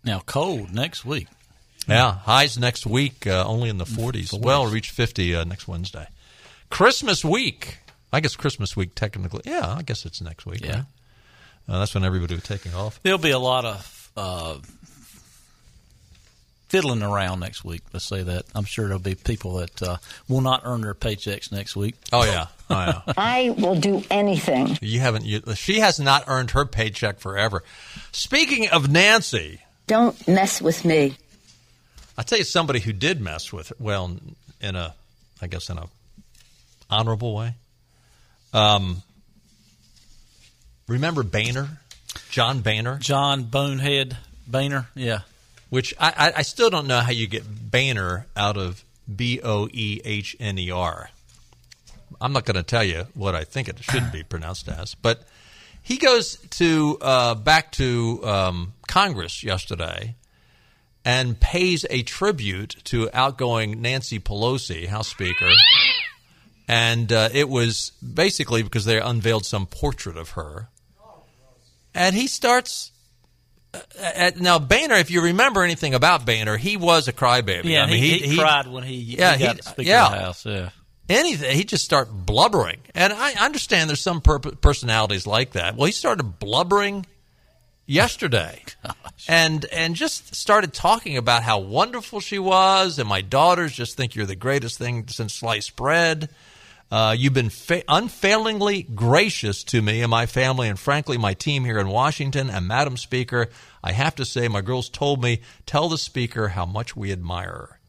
Now, 0.03 0.21
cold 0.25 0.73
next 0.73 1.05
week. 1.05 1.27
Yeah, 1.87 2.13
highs 2.13 2.57
next 2.57 2.85
week 2.85 3.25
uh, 3.25 3.43
only 3.47 3.69
in 3.69 3.79
the 3.79 3.85
40s. 3.85 4.39
Well, 4.39 4.67
reach 4.67 4.91
50 4.91 5.35
uh, 5.35 5.43
next 5.43 5.67
Wednesday. 5.67 6.07
Christmas 6.69 7.23
week. 7.25 7.79
I 8.11 8.19
guess 8.21 8.35
Christmas 8.35 8.75
week 8.75 8.95
technically. 8.95 9.41
Yeah, 9.45 9.75
I 9.77 9.81
guess 9.83 10.05
it's 10.05 10.21
next 10.21 10.45
week. 10.45 10.63
Yeah. 10.63 10.71
right? 10.71 10.83
Uh, 11.67 11.79
that's 11.79 11.93
when 11.93 12.03
everybody 12.03 12.33
was 12.35 12.43
taking 12.43 12.73
off. 12.73 12.99
There'll 13.03 13.19
be 13.19 13.29
a 13.31 13.39
lot 13.39 13.65
of 13.65 14.11
uh, 14.17 14.57
fiddling 16.69 17.03
around 17.03 17.39
next 17.39 17.63
week. 17.63 17.81
Let's 17.93 18.05
say 18.05 18.23
that. 18.23 18.45
I'm 18.55 18.65
sure 18.65 18.85
there'll 18.87 18.99
be 18.99 19.15
people 19.15 19.55
that 19.57 19.81
uh, 19.81 19.97
will 20.27 20.41
not 20.41 20.61
earn 20.65 20.81
their 20.81 20.95
paychecks 20.95 21.51
next 21.51 21.75
week. 21.75 21.95
Oh 22.11 22.23
yeah, 22.23 22.47
oh 22.69 22.75
yeah. 23.07 23.13
I 23.17 23.49
will 23.57 23.75
do 23.75 24.03
anything. 24.09 24.77
You 24.81 24.99
haven't. 24.99 25.25
You, 25.25 25.41
she 25.55 25.79
has 25.79 25.99
not 25.99 26.23
earned 26.27 26.51
her 26.51 26.65
paycheck 26.65 27.19
forever. 27.19 27.63
Speaking 28.11 28.69
of 28.69 28.89
Nancy, 28.89 29.61
Don't 29.87 30.27
mess 30.27 30.61
with 30.61 30.85
me. 30.85 31.15
I 32.17 32.23
tell 32.23 32.37
you 32.37 32.43
somebody 32.43 32.79
who 32.79 32.93
did 32.93 33.21
mess 33.21 33.53
with 33.53 33.69
her. 33.69 33.75
Well, 33.79 34.17
in 34.59 34.75
a, 34.75 34.93
I 35.41 35.47
guess 35.47 35.69
in 35.69 35.77
a 35.77 35.87
honorable 36.89 37.35
way. 37.35 37.53
Um, 38.53 39.03
remember 40.87 41.23
Boehner, 41.23 41.79
John 42.29 42.61
Boehner, 42.61 42.97
John 42.97 43.43
Bonehead 43.43 44.17
Boehner. 44.47 44.87
Yeah, 44.95 45.19
which 45.69 45.93
I, 45.99 46.13
I, 46.17 46.33
I 46.37 46.41
still 46.41 46.69
don't 46.69 46.87
know 46.87 46.99
how 46.99 47.11
you 47.11 47.27
get 47.27 47.43
Boehner 47.45 48.25
out 48.35 48.57
of 48.57 48.83
B 49.13 49.39
O 49.43 49.67
E 49.71 50.01
H 50.03 50.35
N 50.39 50.57
E 50.57 50.71
R. 50.71 51.09
I'm 52.21 52.33
not 52.33 52.45
going 52.45 52.55
to 52.55 52.63
tell 52.63 52.83
you 52.83 53.07
what 53.13 53.35
I 53.35 53.43
think 53.43 53.69
it 53.69 53.81
should 53.81 54.11
be 54.11 54.23
pronounced 54.23 54.67
as, 54.67 54.95
but 54.95 55.23
he 55.81 55.97
goes 55.97 56.37
to 56.51 56.97
uh, 57.01 57.35
back 57.35 57.71
to 57.73 58.19
um, 58.23 58.73
Congress 58.87 59.43
yesterday 59.43 60.15
and 61.05 61.39
pays 61.39 61.85
a 61.89 62.03
tribute 62.03 62.75
to 62.83 63.09
outgoing 63.13 63.81
Nancy 63.81 64.19
Pelosi, 64.19 64.87
House 64.87 65.07
Speaker. 65.07 65.49
And 66.69 67.11
uh, 67.11 67.29
it 67.33 67.49
was 67.49 67.93
basically 68.01 68.61
because 68.61 68.85
they 68.85 69.01
unveiled 69.01 69.43
some 69.43 69.65
portrait 69.65 70.15
of 70.17 70.31
her. 70.31 70.69
And 71.95 72.15
he 72.15 72.27
starts. 72.27 72.91
Uh, 73.73 73.79
at, 73.97 74.39
now, 74.39 74.59
Boehner, 74.59 74.93
if 74.93 75.09
you 75.09 75.23
remember 75.23 75.63
anything 75.63 75.95
about 75.95 76.27
Boehner, 76.27 76.57
he 76.57 76.77
was 76.77 77.07
a 77.07 77.13
crybaby. 77.13 77.63
Yeah, 77.63 77.85
I 77.85 77.87
mean, 77.87 77.97
he, 77.97 78.19
he, 78.19 78.27
he, 78.27 78.37
cried 78.37 78.67
when 78.67 78.83
he, 78.83 78.97
yeah, 78.97 79.35
he 79.35 79.45
got 79.45 79.55
he- 79.55 79.61
Speaker 79.63 79.89
yeah. 79.89 80.05
of 80.05 80.11
the 80.11 80.19
House. 80.19 80.45
Yeah. 80.45 80.69
anything. 81.09 81.57
He 81.57 81.63
just 81.63 81.83
start 81.83 82.09
blubbering, 82.11 82.81
and 82.93 83.13
I 83.13 83.33
understand 83.43 83.89
there's 83.89 84.01
some 84.01 84.21
per- 84.21 84.37
personalities 84.37 85.25
like 85.25 85.53
that. 85.53 85.75
Well, 85.75 85.87
he 85.87 85.91
started 85.91 86.37
blubbering 86.37 87.07
yesterday, 87.87 88.63
and 89.27 89.65
and 89.71 89.95
just 89.95 90.35
started 90.35 90.71
talking 90.71 91.17
about 91.17 91.41
how 91.41 91.57
wonderful 91.57 92.19
she 92.19 92.37
was, 92.37 92.99
and 92.99 93.09
my 93.09 93.21
daughters 93.21 93.71
just 93.71 93.97
think 93.97 94.13
you're 94.13 94.27
the 94.27 94.35
greatest 94.35 94.77
thing 94.77 95.07
since 95.07 95.33
sliced 95.33 95.75
bread. 95.75 96.29
Uh, 96.91 97.15
you've 97.17 97.33
been 97.33 97.49
fa- 97.49 97.83
unfailingly 97.87 98.83
gracious 98.83 99.63
to 99.63 99.81
me 99.81 100.01
and 100.01 100.09
my 100.09 100.25
family, 100.25 100.67
and 100.67 100.79
frankly, 100.79 101.17
my 101.17 101.33
team 101.35 101.63
here 101.63 101.77
in 101.77 101.87
Washington. 101.87 102.49
And 102.49 102.67
Madam 102.67 102.97
Speaker, 102.97 103.49
I 103.83 103.91
have 103.91 104.15
to 104.15 104.25
say, 104.25 104.47
my 104.47 104.61
girls 104.61 104.89
told 104.89 105.21
me 105.21 105.41
tell 105.65 105.89
the 105.89 105.97
Speaker 105.99 106.49
how 106.49 106.65
much 106.65 106.95
we 106.95 107.11
admire 107.11 107.49
her. 107.49 107.79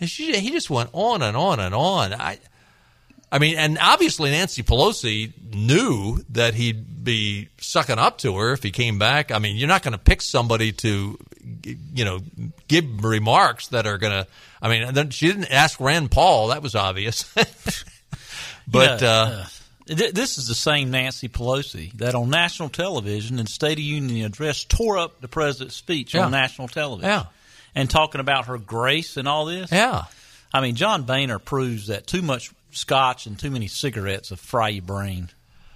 And 0.00 0.08
she, 0.08 0.38
he 0.38 0.50
just 0.50 0.70
went 0.70 0.90
on 0.92 1.22
and 1.22 1.36
on 1.36 1.58
and 1.58 1.74
on. 1.74 2.12
I, 2.14 2.38
I 3.32 3.40
mean, 3.40 3.58
and 3.58 3.76
obviously 3.80 4.30
Nancy 4.30 4.62
Pelosi 4.62 5.32
knew 5.52 6.18
that 6.30 6.54
he'd 6.54 7.02
be 7.02 7.48
sucking 7.58 7.98
up 7.98 8.18
to 8.18 8.36
her 8.36 8.52
if 8.52 8.62
he 8.62 8.70
came 8.70 8.98
back. 9.00 9.32
I 9.32 9.40
mean, 9.40 9.56
you're 9.56 9.68
not 9.68 9.82
going 9.82 9.92
to 9.92 9.98
pick 9.98 10.22
somebody 10.22 10.70
to, 10.72 11.18
you 11.64 12.04
know, 12.04 12.20
give 12.68 13.04
remarks 13.04 13.68
that 13.68 13.86
are 13.86 13.98
going 13.98 14.12
to. 14.12 14.26
I 14.62 14.68
mean, 14.68 15.10
she 15.10 15.26
didn't 15.26 15.52
ask 15.52 15.80
Rand 15.80 16.10
Paul. 16.12 16.48
That 16.48 16.62
was 16.62 16.76
obvious. 16.76 17.24
but 18.70 19.00
Yeah, 19.02 19.08
uh, 19.08 19.44
Th- 19.86 20.12
This 20.12 20.36
is 20.36 20.46
the 20.46 20.54
same 20.54 20.90
Nancy 20.90 21.28
Pelosi 21.28 21.92
that 21.94 22.14
on 22.14 22.28
national 22.28 22.68
television 22.68 23.38
in 23.38 23.46
State 23.46 23.78
of 23.78 23.84
Union 23.84 24.26
address 24.26 24.64
tore 24.64 24.98
up 24.98 25.20
the 25.22 25.28
president's 25.28 25.76
speech 25.76 26.14
Yeah. 26.14 26.26
on 26.26 26.30
national 26.30 26.68
television. 26.68 27.08
Yeah. 27.08 27.24
And 27.74 27.88
talking 27.88 28.20
about 28.20 28.46
her 28.46 28.58
grace 28.58 29.16
and 29.16 29.26
all 29.26 29.46
this. 29.46 29.72
Yeah. 29.72 30.04
I 30.52 30.60
mean, 30.60 30.74
John 30.74 31.04
Boehner 31.04 31.38
proves 31.38 31.86
that 31.86 32.06
too 32.06 32.20
much 32.22 32.50
scotch 32.72 33.26
and 33.26 33.38
too 33.38 33.50
many 33.50 33.66
cigarettes 33.68 34.28
will 34.30 34.36
fry 34.36 34.68
your 34.68 34.82
brain. 34.82 35.30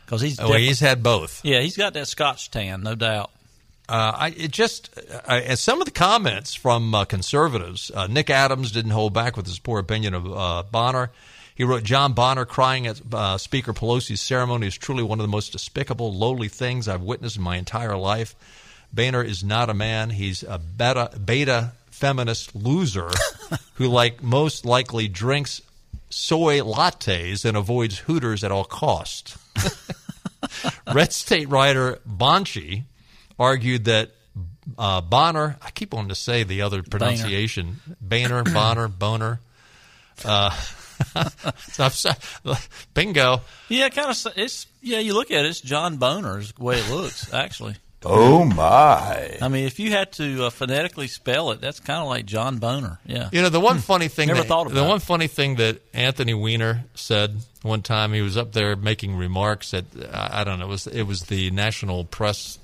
Because 0.05 0.21
he's, 0.21 0.39
oh, 0.41 0.53
he's 0.53 0.81
had 0.81 1.03
both. 1.03 1.41
yeah, 1.43 1.61
he's 1.61 1.77
got 1.77 1.95
that 1.95 2.07
scotch 2.09 2.51
tan, 2.51 2.83
no 2.83 2.95
doubt. 2.95 3.31
Uh, 3.89 4.13
I 4.15 4.29
it 4.37 4.51
just 4.51 4.91
I, 5.27 5.39
and 5.39 5.59
some 5.59 5.81
of 5.81 5.87
the 5.87 5.91
comments 5.91 6.55
from 6.55 6.95
uh, 6.95 7.05
conservatives. 7.07 7.91
Uh, 7.95 8.07
Nick 8.09 8.29
Adams 8.31 8.73
didn't 8.73 8.91
hold 8.93 9.13
back 9.15 9.37
with 9.37 9.47
his 9.47 9.59
poor 9.59 9.81
opinion 9.81 10.13
of 10.15 10.31
uh, 10.31 10.63
Bonner. 10.71 11.11
He 11.55 11.65
wrote, 11.65 11.83
"John 11.83 12.13
Bonner 12.13 12.45
crying 12.45 12.87
at 12.87 13.01
uh, 13.13 13.39
Speaker 13.39 13.73
Pelosi's 13.73 14.21
ceremony 14.21 14.67
is 14.67 14.77
truly 14.77 15.03
one 15.03 15.21
of 15.21 15.25
the 15.25 15.31
most 15.31 15.53
despicable, 15.53 16.13
lowly 16.13 16.49
things 16.49 16.89
I've 16.89 17.03
witnessed 17.03 17.37
in 17.37 17.43
my 17.43 17.57
entire 17.57 17.97
life. 17.97 18.35
Boehner 18.93 19.23
is 19.23 19.45
not 19.45 19.71
a 19.71 19.75
man; 19.75 20.11
he's 20.11 20.43
a 20.43 20.59
beta 20.59 21.11
beta 21.25 21.73
feminist 21.91 22.55
loser 22.55 23.11
who, 23.75 23.87
like 23.89 24.23
most 24.23 24.65
likely, 24.65 25.09
drinks 25.09 25.61
soy 26.11 26.61
lattes 26.61 27.45
and 27.45 27.57
avoids 27.57 27.99
Hooters 28.01 28.45
at 28.45 28.53
all 28.53 28.65
costs." 28.65 29.39
Red 30.93 31.13
State 31.13 31.49
writer 31.49 32.01
Bonchie 32.09 32.85
argued 33.39 33.85
that 33.85 34.11
uh, 34.79 35.01
Bonner, 35.01 35.57
I 35.63 35.71
keep 35.71 35.93
wanting 35.93 36.09
to 36.09 36.15
say 36.15 36.43
the 36.43 36.63
other 36.63 36.83
pronunciation, 36.83 37.81
Boehner, 38.01 38.43
Bonner, 38.45 38.89
Boner. 38.89 39.41
Uh, 40.25 40.51
so 40.51 40.57
I'm 40.57 40.63
sorry. 40.63 40.82
bingo. 42.95 43.41
Yeah, 43.69 43.89
kind 43.89 44.11
of. 44.11 44.33
It's 44.37 44.67
yeah. 44.81 44.99
You 44.99 45.15
look 45.15 45.31
at 45.31 45.45
it, 45.45 45.49
it's 45.49 45.61
John 45.61 45.97
Boner's 45.97 46.57
way 46.59 46.77
it 46.77 46.91
looks. 46.91 47.33
Actually, 47.33 47.77
Oh 48.05 48.45
my! 48.45 49.39
I 49.41 49.49
mean, 49.49 49.65
if 49.65 49.79
you 49.79 49.91
had 49.91 50.13
to 50.13 50.47
uh, 50.47 50.51
phonetically 50.51 51.07
spell 51.07 51.53
it, 51.53 51.61
that's 51.61 51.79
kind 51.79 52.01
of 52.01 52.09
like 52.09 52.27
John 52.27 52.59
Boner. 52.59 52.99
Yeah. 53.07 53.29
You 53.33 53.43
know, 53.43 53.49
the 53.49 53.61
one 53.61 53.79
funny 53.79 54.09
thing 54.09 54.29
Never 54.29 54.41
that, 54.41 54.49
thought 54.49 54.67
about 54.67 54.75
the 54.75 54.85
it. 54.85 54.89
one 54.89 54.99
funny 54.99 55.29
thing 55.29 55.57
that 55.57 55.81
Anthony 55.95 56.35
Weiner 56.35 56.85
said 56.95 57.37
one 57.63 57.83
time, 57.83 58.13
he 58.13 58.21
was 58.21 58.37
up 58.37 58.53
there 58.53 58.75
making 58.75 59.17
remarks 59.17 59.73
at 59.73 59.85
I 60.13 60.41
I 60.41 60.45
don't 60.45 60.59
know, 60.59 60.67
it 60.67 60.69
was 60.69 60.87
it 60.89 61.03
was 61.05 61.23
the 61.25 61.51
National 61.53 62.05
Press 62.05 62.59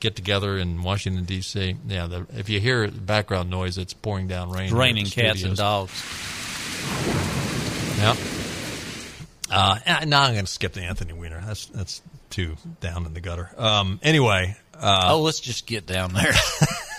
get 0.00 0.16
together 0.16 0.58
in 0.58 0.82
Washington 0.82 1.24
D.C. 1.24 1.76
Yeah, 1.86 2.06
the, 2.06 2.26
if 2.34 2.48
you 2.48 2.58
hear 2.58 2.88
background 2.90 3.48
noise, 3.48 3.78
it's 3.78 3.92
pouring 3.94 4.26
down 4.26 4.50
rain. 4.50 4.64
It's 4.64 4.72
raining 4.72 5.04
the 5.04 5.10
cats 5.10 5.44
and 5.44 5.56
dogs. 5.56 5.92
Yep. 8.00 8.16
Uh, 9.50 9.78
now 10.06 10.22
I'm 10.22 10.32
going 10.32 10.46
to 10.46 10.50
skip 10.50 10.72
the 10.72 10.80
Anthony 10.80 11.12
Weiner. 11.12 11.42
That's 11.44 11.66
that's 11.66 12.00
too 12.30 12.56
down 12.80 13.04
in 13.04 13.12
the 13.12 13.20
gutter. 13.20 13.50
Um, 13.58 14.00
anyway, 14.02 14.56
uh, 14.74 15.08
oh, 15.10 15.20
let's 15.20 15.40
just 15.40 15.66
get 15.66 15.86
down 15.86 16.14
there. 16.14 16.32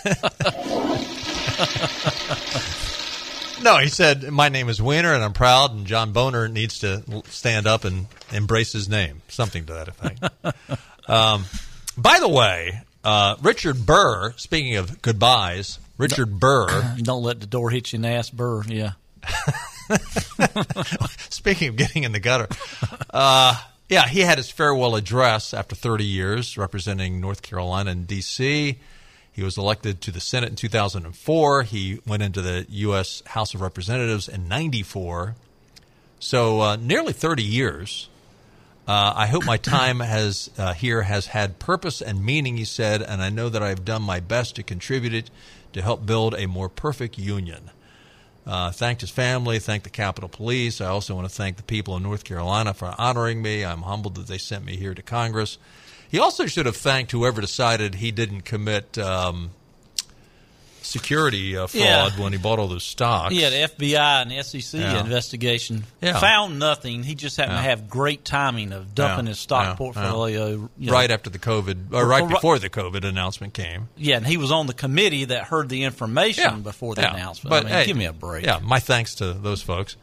no, 3.62 3.78
he 3.78 3.88
said 3.88 4.30
my 4.30 4.48
name 4.48 4.68
is 4.68 4.80
Weiner 4.80 5.12
and 5.12 5.24
I'm 5.24 5.32
proud, 5.32 5.74
and 5.74 5.86
John 5.86 6.12
Boner 6.12 6.46
needs 6.46 6.78
to 6.80 7.02
stand 7.26 7.66
up 7.66 7.84
and 7.84 8.06
embrace 8.30 8.72
his 8.72 8.88
name, 8.88 9.22
something 9.26 9.66
to 9.66 9.72
that 9.72 9.88
effect. 9.88 10.22
um, 11.08 11.46
by 11.96 12.20
the 12.20 12.28
way, 12.28 12.80
uh, 13.02 13.34
Richard 13.42 13.84
Burr. 13.84 14.34
Speaking 14.36 14.76
of 14.76 15.02
goodbyes, 15.02 15.80
Richard 15.98 16.38
Burr. 16.38 16.94
Don't 16.98 17.24
let 17.24 17.40
the 17.40 17.46
door 17.46 17.70
hit 17.70 17.92
you 17.92 17.96
in 17.96 18.02
the 18.02 18.10
ass, 18.10 18.30
Burr. 18.30 18.62
Yeah. 18.68 18.92
Speaking 21.30 21.68
of 21.68 21.76
getting 21.76 22.04
in 22.04 22.12
the 22.12 22.20
gutter, 22.20 22.48
uh, 23.10 23.60
yeah, 23.88 24.08
he 24.08 24.20
had 24.20 24.38
his 24.38 24.50
farewell 24.50 24.96
address 24.96 25.52
after 25.52 25.74
30 25.74 26.04
years 26.04 26.56
representing 26.56 27.20
North 27.20 27.42
Carolina 27.42 27.90
and 27.90 28.06
D.C. 28.06 28.78
He 29.32 29.42
was 29.42 29.56
elected 29.56 30.00
to 30.02 30.10
the 30.10 30.20
Senate 30.20 30.50
in 30.50 30.56
2004. 30.56 31.62
He 31.64 32.00
went 32.06 32.22
into 32.22 32.42
the 32.42 32.66
U.S. 32.68 33.22
House 33.26 33.54
of 33.54 33.60
Representatives 33.60 34.28
in 34.28 34.48
94. 34.48 35.34
So 36.20 36.60
uh, 36.60 36.76
nearly 36.76 37.12
30 37.12 37.42
years. 37.42 38.08
Uh, 38.86 39.12
I 39.14 39.26
hope 39.26 39.44
my 39.44 39.56
time 39.56 40.00
has 40.00 40.50
uh, 40.58 40.74
here 40.74 41.02
has 41.02 41.26
had 41.26 41.58
purpose 41.58 42.02
and 42.02 42.24
meaning, 42.24 42.56
he 42.56 42.64
said, 42.64 43.00
and 43.00 43.22
I 43.22 43.30
know 43.30 43.48
that 43.48 43.62
I 43.62 43.68
have 43.68 43.84
done 43.84 44.02
my 44.02 44.20
best 44.20 44.56
to 44.56 44.62
contribute 44.62 45.14
it 45.14 45.30
to 45.72 45.82
help 45.82 46.04
build 46.04 46.34
a 46.34 46.46
more 46.46 46.68
perfect 46.68 47.18
union. 47.18 47.70
Uh, 48.44 48.72
thanked 48.72 49.02
his 49.02 49.10
family, 49.10 49.60
thanked 49.60 49.84
the 49.84 49.90
Capitol 49.90 50.28
Police. 50.28 50.80
I 50.80 50.86
also 50.86 51.14
want 51.14 51.28
to 51.28 51.34
thank 51.34 51.58
the 51.58 51.62
people 51.62 51.96
in 51.96 52.02
North 52.02 52.24
Carolina 52.24 52.74
for 52.74 52.92
honoring 52.98 53.40
me. 53.40 53.64
I'm 53.64 53.82
humbled 53.82 54.16
that 54.16 54.26
they 54.26 54.38
sent 54.38 54.64
me 54.64 54.76
here 54.76 54.94
to 54.94 55.02
Congress. 55.02 55.58
He 56.10 56.18
also 56.18 56.46
should 56.46 56.66
have 56.66 56.76
thanked 56.76 57.12
whoever 57.12 57.40
decided 57.40 57.94
he 57.94 58.10
didn't 58.10 58.42
commit 58.42 58.98
um, 58.98 59.52
security 60.84 61.56
uh, 61.56 61.66
fraud 61.66 61.80
Yeah. 61.82 62.10
when 62.22 62.32
he 62.32 62.38
bought 62.38 62.58
all 62.58 62.68
those 62.68 62.84
stocks. 62.84 63.32
He 63.34 63.42
had 63.42 63.52
FBI 63.52 64.22
and 64.22 64.32
SEC 64.44 64.80
Yeah. 64.80 65.00
investigation. 65.00 65.84
Yeah. 66.00 66.18
Found 66.20 66.58
nothing. 66.58 67.02
He 67.02 67.14
just 67.14 67.36
happened 67.36 67.56
to 67.58 67.62
have 67.62 67.88
great 67.88 68.24
timing 68.24 68.72
of 68.72 68.94
dumping 68.94 69.26
Yeah, 69.26 69.30
his 69.30 69.38
stock 69.38 69.64
yeah, 69.64 69.74
portfolio. 69.74 70.46
yeah. 70.46 70.66
you 70.78 70.86
know. 70.88 70.92
right 70.92 71.10
after 71.10 71.30
the 71.30 71.38
COVID, 71.38 71.92
or 71.92 72.06
right 72.06 72.22
Or- 72.22 72.26
or- 72.26 72.28
before 72.30 72.58
the 72.58 72.70
COVID 72.70 73.04
announcement 73.04 73.54
came. 73.54 73.88
Yeah, 73.96 74.16
and 74.16 74.26
he 74.26 74.36
was 74.36 74.50
on 74.50 74.66
the 74.66 74.74
committee 74.74 75.24
that 75.26 75.44
heard 75.44 75.68
the 75.68 75.84
information 75.84 76.44
Yeah, 76.44 76.50
before 76.56 76.94
the 76.94 77.02
yeah. 77.02 77.14
announcement. 77.14 77.50
But 77.50 77.62
I 77.66 77.68
mean, 77.68 77.74
hey, 77.74 77.86
give 77.86 77.96
me 77.96 78.04
a 78.06 78.12
break. 78.12 78.44
Yeah, 78.44 78.58
my 78.62 78.78
thanks 78.80 79.14
to 79.16 79.32
those 79.32 79.62
folks. 79.62 79.96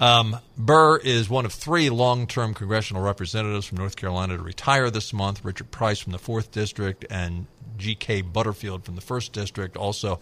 Um, 0.00 0.38
Burr 0.58 0.98
is 0.98 1.28
one 1.28 1.44
of 1.44 1.52
three 1.52 1.88
long-term 1.88 2.54
congressional 2.54 3.02
representatives 3.02 3.66
from 3.66 3.78
North 3.78 3.96
Carolina 3.96 4.36
to 4.36 4.42
retire 4.42 4.90
this 4.90 5.12
month. 5.12 5.44
Richard 5.44 5.70
Price 5.70 6.00
from 6.00 6.12
the 6.12 6.18
fourth 6.18 6.50
district 6.50 7.04
and 7.10 7.46
G.K. 7.78 8.22
Butterfield 8.22 8.84
from 8.84 8.96
the 8.96 9.00
first 9.00 9.32
district 9.32 9.76
also. 9.76 10.20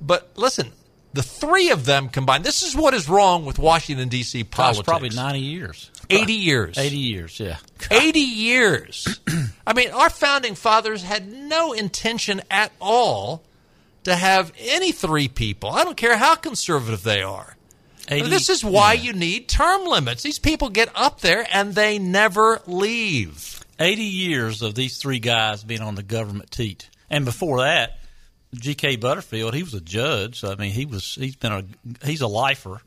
But 0.00 0.30
listen, 0.36 0.72
the 1.12 1.22
three 1.22 1.70
of 1.70 1.84
them 1.84 2.08
combined. 2.08 2.44
This 2.44 2.62
is 2.62 2.74
what 2.74 2.94
is 2.94 3.08
wrong 3.08 3.44
with 3.44 3.58
Washington 3.58 4.08
D.C. 4.08 4.42
Gosh, 4.44 4.50
politics. 4.50 4.86
probably 4.86 5.10
90 5.10 5.40
years. 5.40 5.90
80 6.08 6.32
years. 6.32 6.78
80 6.78 6.96
years, 6.96 7.40
yeah. 7.40 7.56
80 7.90 8.18
years. 8.18 9.20
I 9.66 9.72
mean, 9.74 9.90
our 9.90 10.10
founding 10.10 10.54
fathers 10.54 11.02
had 11.02 11.30
no 11.30 11.72
intention 11.72 12.40
at 12.50 12.72
all 12.80 13.44
to 14.04 14.16
have 14.16 14.52
any 14.58 14.90
three 14.92 15.28
people. 15.28 15.70
I 15.70 15.84
don't 15.84 15.96
care 15.96 16.16
how 16.16 16.34
conservative 16.34 17.02
they 17.02 17.22
are. 17.22 17.56
80 18.12 18.28
this 18.28 18.48
is 18.48 18.64
why 18.64 18.92
yeah. 18.94 19.02
you 19.02 19.12
need 19.12 19.48
term 19.48 19.86
limits. 19.86 20.22
These 20.22 20.38
people 20.38 20.68
get 20.68 20.90
up 20.94 21.20
there 21.20 21.46
and 21.52 21.74
they 21.74 21.98
never 21.98 22.60
leave. 22.66 23.64
80 23.78 24.02
years 24.02 24.62
of 24.62 24.74
these 24.74 24.98
three 24.98 25.18
guys 25.18 25.64
being 25.64 25.80
on 25.80 25.94
the 25.94 26.02
government 26.02 26.50
teat. 26.50 26.88
And 27.10 27.24
before 27.24 27.60
that, 27.60 27.98
G.K. 28.54 28.96
Butterfield, 28.96 29.54
he 29.54 29.62
was 29.62 29.74
a 29.74 29.80
judge. 29.80 30.44
I 30.44 30.54
mean, 30.56 30.72
he 30.72 30.84
was 30.84 31.14
he's 31.14 31.36
been 31.36 31.52
a 31.52 31.64
he's 32.04 32.20
a 32.20 32.26
lifer. 32.26 32.80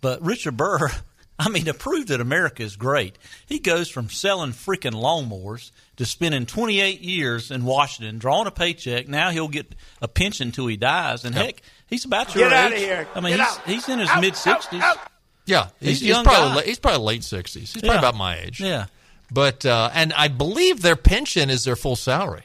But 0.00 0.22
Richard 0.22 0.56
Burr, 0.56 0.90
I 1.38 1.48
mean, 1.48 1.66
to 1.66 1.74
prove 1.74 2.08
that 2.08 2.20
America 2.20 2.62
is 2.62 2.76
great, 2.76 3.18
he 3.46 3.58
goes 3.58 3.88
from 3.88 4.08
selling 4.08 4.52
freaking 4.52 4.94
lawnmowers 4.94 5.70
to 5.96 6.04
spending 6.06 6.46
28 6.46 7.00
years 7.00 7.50
in 7.50 7.64
Washington, 7.64 8.18
drawing 8.18 8.46
a 8.46 8.50
paycheck. 8.50 9.08
Now 9.08 9.30
he'll 9.30 9.48
get 9.48 9.74
a 10.00 10.08
pension 10.08 10.50
till 10.52 10.66
he 10.66 10.76
dies. 10.76 11.24
And 11.24 11.34
heck, 11.34 11.60
he's 11.86 12.04
about 12.04 12.34
your 12.34 12.48
Get 12.48 12.72
age. 12.72 12.72
of 12.72 12.78
here. 12.78 13.08
I 13.14 13.20
mean, 13.20 13.38
he's, 13.38 13.58
he's 13.66 13.88
in 13.88 13.98
his 13.98 14.10
mid 14.20 14.34
60s. 14.34 14.80
out, 14.80 14.96
out. 14.96 14.98
Yeah, 15.44 15.68
He's 15.80 15.88
he's, 15.88 16.00
he's 16.00 16.08
young 16.08 16.24
probably 16.24 16.62
guy. 16.62 16.66
he's 16.68 16.78
probably 16.78 17.04
late 17.04 17.24
sixties. 17.24 17.72
He's 17.72 17.82
probably 17.82 17.94
Yeah. 17.96 17.98
about 17.98 18.14
my 18.16 18.38
age. 18.38 18.60
Yeah. 18.60 18.86
But 19.30 19.66
uh, 19.66 19.90
and 19.92 20.12
I 20.12 20.28
believe 20.28 20.82
their 20.82 20.94
pension 20.96 21.50
is 21.50 21.64
their 21.64 21.74
full 21.76 21.96
salary. 21.96 22.42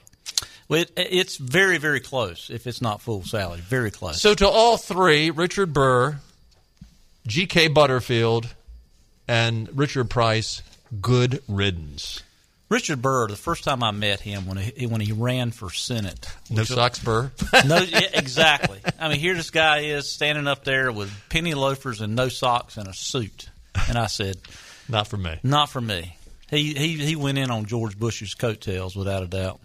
Well, 0.67 0.81
it, 0.81 0.91
it's 0.95 1.37
very, 1.37 1.77
very 1.77 1.99
close 1.99 2.49
if 2.49 2.65
it's 2.65 2.81
not 2.81 2.99
full 3.01 3.23
salary. 3.23 3.59
Very 3.61 3.91
close. 3.91 4.19
So 4.21 4.33
to 4.33 4.47
all 4.47 4.77
three, 4.77 5.29
Richard 5.29 5.73
Burr, 5.73 6.17
G.K. 7.27 7.67
Butterfield, 7.69 8.53
and 9.27 9.69
Richard 9.77 10.09
Price, 10.09 10.61
good 10.99 11.41
riddance. 11.47 12.23
Richard 12.69 13.01
Burr, 13.01 13.27
the 13.27 13.35
first 13.37 13.63
time 13.63 13.81
I 13.81 13.91
met 13.91 14.19
him 14.19 14.45
when 14.45 14.57
he, 14.57 14.87
when 14.87 14.99
he 14.99 15.13
ran 15.13 15.51
for 15.51 15.71
Senate. 15.71 16.27
No 16.49 16.63
socks, 16.63 16.99
Burr. 16.99 17.31
no, 17.65 17.77
yeah, 17.77 18.01
exactly. 18.13 18.79
I 18.99 19.07
mean, 19.09 19.19
here 19.19 19.35
this 19.35 19.51
guy 19.51 19.79
is 19.79 20.11
standing 20.11 20.47
up 20.47 20.65
there 20.65 20.91
with 20.91 21.11
penny 21.29 21.53
loafers 21.53 22.01
and 22.01 22.15
no 22.15 22.27
socks 22.27 22.75
and 22.77 22.87
a 22.87 22.93
suit, 22.93 23.49
and 23.87 23.97
I 23.97 24.07
said, 24.07 24.37
Not 24.89 25.07
for 25.07 25.17
me. 25.17 25.39
"Not 25.43 25.69
for 25.69 25.79
me." 25.81 26.17
He 26.49 26.73
he 26.73 26.97
he 27.05 27.15
went 27.15 27.37
in 27.37 27.51
on 27.51 27.65
George 27.65 27.97
Bush's 27.99 28.33
coattails 28.33 28.95
without 28.95 29.23
a 29.23 29.27
doubt. 29.27 29.59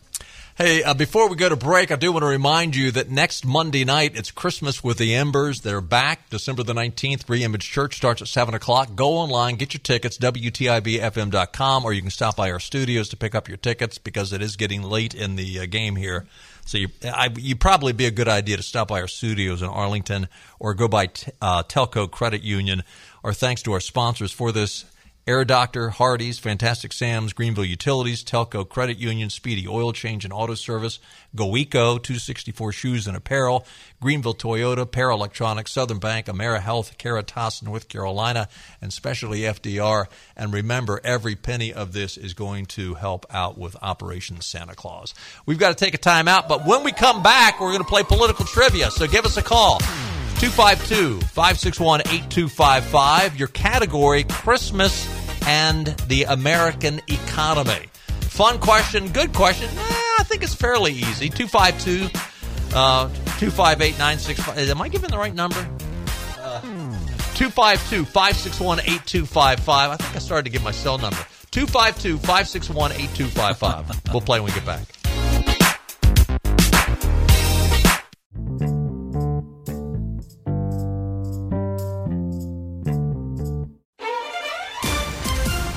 Hey, 0.62 0.84
uh, 0.84 0.94
before 0.94 1.28
we 1.28 1.34
go 1.34 1.48
to 1.48 1.56
break, 1.56 1.90
I 1.90 1.96
do 1.96 2.12
want 2.12 2.22
to 2.22 2.28
remind 2.28 2.76
you 2.76 2.92
that 2.92 3.10
next 3.10 3.44
Monday 3.44 3.84
night, 3.84 4.12
it's 4.14 4.30
Christmas 4.30 4.84
with 4.84 4.96
the 4.96 5.12
Embers. 5.12 5.62
They're 5.62 5.80
back 5.80 6.30
December 6.30 6.62
the 6.62 6.72
19th. 6.72 7.24
Reimage 7.24 7.62
Church 7.62 7.96
starts 7.96 8.22
at 8.22 8.28
7 8.28 8.54
o'clock. 8.54 8.94
Go 8.94 9.14
online, 9.14 9.56
get 9.56 9.74
your 9.74 9.80
tickets, 9.80 10.18
WTIBFM.com, 10.18 11.84
or 11.84 11.92
you 11.92 12.00
can 12.00 12.12
stop 12.12 12.36
by 12.36 12.52
our 12.52 12.60
studios 12.60 13.08
to 13.08 13.16
pick 13.16 13.34
up 13.34 13.48
your 13.48 13.56
tickets 13.56 13.98
because 13.98 14.32
it 14.32 14.40
is 14.40 14.54
getting 14.54 14.84
late 14.84 15.14
in 15.14 15.34
the 15.34 15.58
uh, 15.58 15.66
game 15.66 15.96
here. 15.96 16.26
So 16.64 16.78
you, 16.78 16.90
I, 17.02 17.30
you 17.36 17.56
probably 17.56 17.92
be 17.92 18.06
a 18.06 18.12
good 18.12 18.28
idea 18.28 18.56
to 18.56 18.62
stop 18.62 18.86
by 18.86 19.00
our 19.00 19.08
studios 19.08 19.62
in 19.62 19.68
Arlington 19.68 20.28
or 20.60 20.74
go 20.74 20.86
by 20.86 21.06
t- 21.06 21.32
uh, 21.40 21.64
Telco 21.64 22.08
Credit 22.08 22.40
Union. 22.40 22.84
Or 23.24 23.34
thanks 23.34 23.62
to 23.62 23.72
our 23.72 23.80
sponsors 23.80 24.30
for 24.30 24.52
this 24.52 24.84
Air 25.24 25.44
Doctor, 25.44 25.90
Hardee's, 25.90 26.40
Fantastic 26.40 26.92
Sam's, 26.92 27.32
Greenville 27.32 27.64
Utilities, 27.64 28.24
Telco 28.24 28.68
Credit 28.68 28.98
Union, 28.98 29.30
Speedy 29.30 29.68
Oil 29.68 29.92
Change 29.92 30.24
and 30.24 30.32
Auto 30.32 30.54
Service, 30.54 30.98
GoEco, 31.36 32.02
264 32.02 32.72
Shoes 32.72 33.06
and 33.06 33.16
Apparel, 33.16 33.64
Greenville 34.00 34.34
Toyota, 34.34 34.90
Para 34.90 35.14
Electronics, 35.14 35.70
Southern 35.70 36.00
Bank, 36.00 36.26
AmeriHealth, 36.26 36.98
Caritas, 36.98 37.62
North 37.62 37.88
Carolina, 37.88 38.48
and 38.80 38.92
Specialty 38.92 39.42
FDR. 39.42 40.06
And 40.36 40.52
remember, 40.52 41.00
every 41.04 41.36
penny 41.36 41.72
of 41.72 41.92
this 41.92 42.16
is 42.16 42.34
going 42.34 42.66
to 42.66 42.94
help 42.94 43.24
out 43.30 43.56
with 43.56 43.76
Operation 43.80 44.40
Santa 44.40 44.74
Claus. 44.74 45.14
We've 45.46 45.58
got 45.58 45.68
to 45.68 45.84
take 45.84 45.94
a 45.94 45.98
time 45.98 46.26
out, 46.26 46.48
but 46.48 46.66
when 46.66 46.82
we 46.82 46.90
come 46.90 47.22
back, 47.22 47.60
we're 47.60 47.70
going 47.70 47.78
to 47.78 47.88
play 47.88 48.02
political 48.02 48.44
trivia. 48.44 48.90
So 48.90 49.06
give 49.06 49.24
us 49.24 49.36
a 49.36 49.42
call. 49.42 49.78
252 50.42 51.20
561 51.20 52.00
8255. 52.00 53.36
Your 53.38 53.46
category 53.46 54.24
Christmas 54.24 55.06
and 55.46 55.86
the 56.08 56.24
American 56.24 57.00
economy. 57.06 57.86
Fun 58.22 58.58
question, 58.58 59.06
good 59.12 59.32
question. 59.34 59.68
Eh, 59.68 60.16
I 60.18 60.24
think 60.24 60.42
it's 60.42 60.52
fairly 60.52 60.94
easy. 60.94 61.28
252 61.28 62.06
uh, 62.74 63.06
258 63.38 63.92
965. 63.92 64.68
Am 64.68 64.82
I 64.82 64.88
giving 64.88 65.10
the 65.10 65.16
right 65.16 65.32
number? 65.32 65.62
252 67.36 68.04
561 68.04 68.80
8255. 68.80 69.90
I 69.90 69.96
think 69.96 70.16
I 70.16 70.18
started 70.18 70.42
to 70.46 70.50
give 70.50 70.64
my 70.64 70.72
cell 70.72 70.98
number. 70.98 71.24
252 71.52 72.18
561 72.18 72.90
8255. 72.90 74.12
We'll 74.12 74.20
play 74.20 74.40
when 74.40 74.46
we 74.46 74.54
get 74.54 74.66
back. 74.66 75.01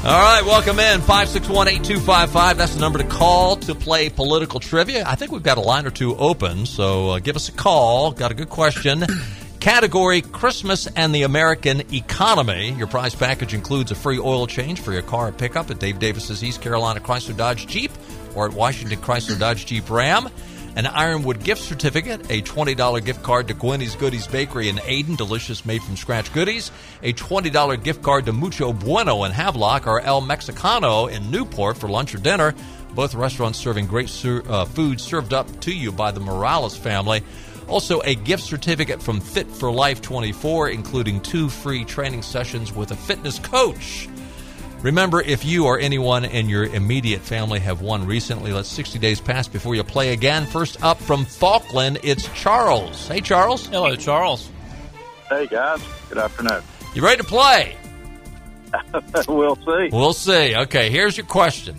All 0.05 0.11
right, 0.11 0.45
welcome 0.45 0.77
in. 0.77 0.99
561 0.99 1.67
8255. 1.67 2.57
That's 2.59 2.75
the 2.75 2.79
number 2.79 2.99
to 2.99 3.05
call 3.05 3.55
to 3.55 3.73
play 3.73 4.11
political 4.11 4.59
trivia. 4.59 5.03
I 5.03 5.15
think 5.15 5.31
we've 5.31 5.41
got 5.41 5.57
a 5.57 5.61
line 5.61 5.87
or 5.87 5.89
two 5.89 6.15
open, 6.17 6.67
so 6.67 7.09
uh, 7.09 7.19
give 7.19 7.35
us 7.35 7.49
a 7.49 7.51
call. 7.51 8.11
Got 8.11 8.29
a 8.29 8.35
good 8.35 8.49
question. 8.49 9.03
Category 9.59 10.21
Christmas 10.21 10.85
and 10.95 11.13
the 11.15 11.23
American 11.23 11.91
economy. 11.91 12.73
Your 12.73 12.85
prize 12.85 13.15
package 13.15 13.55
includes 13.55 13.89
a 13.89 13.95
free 13.95 14.19
oil 14.19 14.45
change 14.45 14.79
for 14.79 14.93
your 14.93 15.01
car 15.01 15.31
pickup 15.31 15.71
at 15.71 15.79
Dave 15.79 15.97
Davis's 15.97 16.43
East 16.43 16.61
Carolina 16.61 16.99
Chrysler 16.99 17.35
Dodge 17.35 17.65
Jeep 17.65 17.89
or 18.35 18.45
at 18.45 18.53
Washington 18.53 18.99
Chrysler 18.99 19.39
Dodge 19.39 19.65
Jeep 19.65 19.89
Ram. 19.89 20.29
An 20.75 20.85
Ironwood 20.85 21.41
gift 21.41 21.61
certificate, 21.61 22.29
a 22.29 22.41
$20 22.41 23.05
gift 23.05 23.23
card 23.23 23.47
to 23.47 23.53
Gwenny's 23.53 23.95
Goodies 23.95 24.27
Bakery 24.27 24.67
in 24.67 24.75
Ayden, 24.75 25.15
delicious 25.15 25.65
made 25.65 25.81
from 25.81 25.95
scratch 25.95 26.33
goodies, 26.33 26.69
a 27.01 27.13
$20 27.13 27.81
gift 27.81 28.03
card 28.03 28.25
to 28.25 28.33
Mucho 28.33 28.73
Bueno 28.73 29.23
in 29.23 29.31
Havelock 29.31 29.87
or 29.87 30.01
El 30.01 30.21
Mexicano 30.21 31.09
in 31.09 31.31
Newport 31.31 31.77
for 31.77 31.87
lunch 31.87 32.13
or 32.13 32.17
dinner. 32.17 32.53
Both 32.93 33.15
restaurants 33.15 33.57
serving 33.57 33.87
great 33.87 34.09
uh, 34.25 34.65
food 34.65 34.99
served 34.99 35.33
up 35.33 35.61
to 35.61 35.73
you 35.73 35.93
by 35.93 36.11
the 36.11 36.19
Morales 36.19 36.75
family. 36.75 37.23
Also, 37.69 38.01
a 38.01 38.15
gift 38.15 38.43
certificate 38.43 39.01
from 39.01 39.21
Fit 39.21 39.47
for 39.47 39.71
Life 39.71 40.01
24, 40.01 40.69
including 40.69 41.21
two 41.21 41.47
free 41.47 41.85
training 41.85 42.21
sessions 42.21 42.73
with 42.73 42.91
a 42.91 42.95
fitness 42.95 43.39
coach. 43.39 44.09
Remember, 44.85 45.19
if 45.19 45.43
you 45.43 45.65
or 45.65 45.79
anyone 45.79 46.25
in 46.25 46.47
your 46.47 46.65
immediate 46.65 47.21
family 47.21 47.59
have 47.59 47.81
won 47.81 48.05
recently, 48.05 48.53
let 48.53 48.67
60 48.67 48.99
days 48.99 49.19
pass 49.19 49.47
before 49.47 49.73
you 49.73 49.83
play 49.83 50.13
again. 50.13 50.45
First 50.45 50.83
up 50.83 50.99
from 50.99 51.25
Falkland, 51.25 51.97
it's 52.03 52.29
Charles. 52.39 53.07
Hey, 53.07 53.19
Charles. 53.19 53.65
Hello, 53.65 53.95
Charles. 53.95 54.47
Hey, 55.27 55.47
guys. 55.47 55.81
Good 56.07 56.19
afternoon. 56.19 56.61
You 56.93 57.03
ready 57.03 57.17
to 57.17 57.27
play? 57.27 57.75
we'll 59.27 59.55
see. 59.55 59.89
We'll 59.91 60.13
see. 60.13 60.55
Okay, 60.55 60.91
here's 60.91 61.17
your 61.17 61.25
question. 61.25 61.75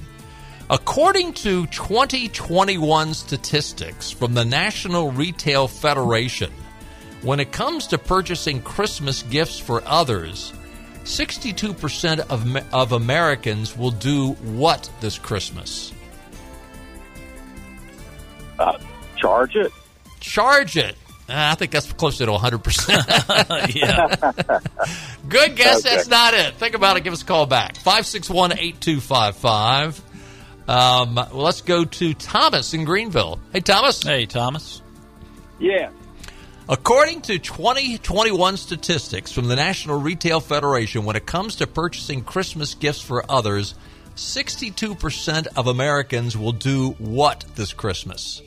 According 0.68 1.34
to 1.34 1.64
2021 1.66 3.14
statistics 3.14 4.10
from 4.10 4.34
the 4.34 4.44
National 4.44 5.12
Retail 5.12 5.68
Federation, 5.68 6.50
when 7.22 7.38
it 7.38 7.52
comes 7.52 7.86
to 7.86 7.98
purchasing 7.98 8.60
Christmas 8.62 9.22
gifts 9.22 9.60
for 9.60 9.80
others, 9.86 10.52
62% 11.06 12.18
of, 12.28 12.74
of 12.74 12.92
Americans 12.92 13.76
will 13.76 13.92
do 13.92 14.32
what 14.32 14.90
this 15.00 15.18
Christmas? 15.18 15.92
Uh, 18.58 18.78
charge 19.16 19.56
it. 19.56 19.72
Charge 20.20 20.76
it. 20.76 20.96
Uh, 21.28 21.50
I 21.52 21.54
think 21.54 21.72
that's 21.72 21.92
closer 21.92 22.26
to 22.26 22.32
100%. 22.32 23.74
yeah. 23.74 24.58
Good 25.28 25.56
guess. 25.56 25.84
Okay. 25.84 25.96
That's 25.96 26.08
not 26.08 26.34
it. 26.34 26.54
Think 26.54 26.74
about 26.74 26.96
it. 26.96 27.04
Give 27.04 27.12
us 27.12 27.22
a 27.22 27.26
call 27.26 27.46
back. 27.46 27.76
561 27.76 28.52
8255. 28.52 30.02
Um, 30.68 31.14
well, 31.14 31.28
let's 31.32 31.60
go 31.60 31.84
to 31.84 32.14
Thomas 32.14 32.74
in 32.74 32.84
Greenville. 32.84 33.38
Hey, 33.52 33.60
Thomas. 33.60 34.02
Hey, 34.02 34.26
Thomas. 34.26 34.82
Yeah. 35.58 35.90
According 36.68 37.20
to 37.22 37.38
2021 37.38 38.56
statistics 38.56 39.30
from 39.30 39.46
the 39.46 39.54
National 39.54 40.00
Retail 40.00 40.40
Federation, 40.40 41.04
when 41.04 41.14
it 41.14 41.24
comes 41.24 41.56
to 41.56 41.66
purchasing 41.68 42.24
Christmas 42.24 42.74
gifts 42.74 43.00
for 43.00 43.24
others, 43.30 43.76
62% 44.16 45.46
of 45.54 45.68
Americans 45.68 46.36
will 46.36 46.50
do 46.50 46.90
what 46.98 47.44
this 47.54 47.72
Christmas? 47.72 48.42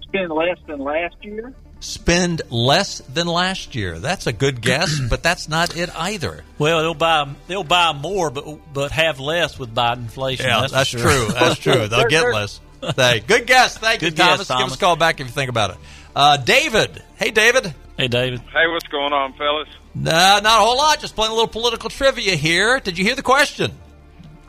Spend 0.00 0.30
less 0.30 0.56
than 0.66 0.78
last 0.78 1.16
year. 1.20 1.54
Spend 1.80 2.40
less 2.48 3.00
than 3.00 3.26
last 3.26 3.74
year. 3.74 3.98
That's 3.98 4.26
a 4.26 4.32
good 4.32 4.62
guess, 4.62 4.98
but 5.10 5.22
that's 5.22 5.50
not 5.50 5.76
it 5.76 5.90
either. 5.94 6.44
Well, 6.58 6.80
they'll 6.80 6.94
buy 6.94 7.28
they'll 7.46 7.62
buy 7.62 7.92
more, 7.92 8.30
but 8.30 8.72
but 8.72 8.90
have 8.92 9.20
less 9.20 9.58
with 9.58 9.74
Biden 9.74 9.98
inflation. 9.98 10.46
Yeah, 10.46 10.62
that's, 10.62 10.72
that's, 10.72 10.90
for 10.90 10.98
sure. 10.98 11.10
true. 11.10 11.28
That's 11.34 11.58
true. 11.58 11.88
They'll 11.88 12.08
get 12.08 12.32
less. 12.32 12.60
Hey, 12.96 13.20
good 13.20 13.46
guess. 13.46 13.76
Thank 13.76 14.02
you, 14.02 14.10
guess, 14.10 14.46
Thomas. 14.46 14.48
Give 14.48 14.72
us 14.72 14.74
a 14.76 14.78
call 14.78 14.96
back 14.96 15.20
if 15.20 15.26
you 15.26 15.32
think 15.32 15.50
about 15.50 15.70
it. 15.70 15.76
Uh, 16.18 16.36
David. 16.36 17.00
Hey, 17.14 17.30
David. 17.30 17.72
Hey, 17.96 18.08
David. 18.08 18.40
Hey, 18.40 18.66
what's 18.66 18.88
going 18.88 19.12
on, 19.12 19.34
fellas? 19.34 19.68
Nah, 19.94 20.40
not 20.40 20.60
a 20.60 20.64
whole 20.64 20.76
lot. 20.76 20.98
Just 20.98 21.14
playing 21.14 21.30
a 21.30 21.34
little 21.34 21.46
political 21.46 21.88
trivia 21.88 22.34
here. 22.34 22.80
Did 22.80 22.98
you 22.98 23.04
hear 23.04 23.14
the 23.14 23.22
question? 23.22 23.70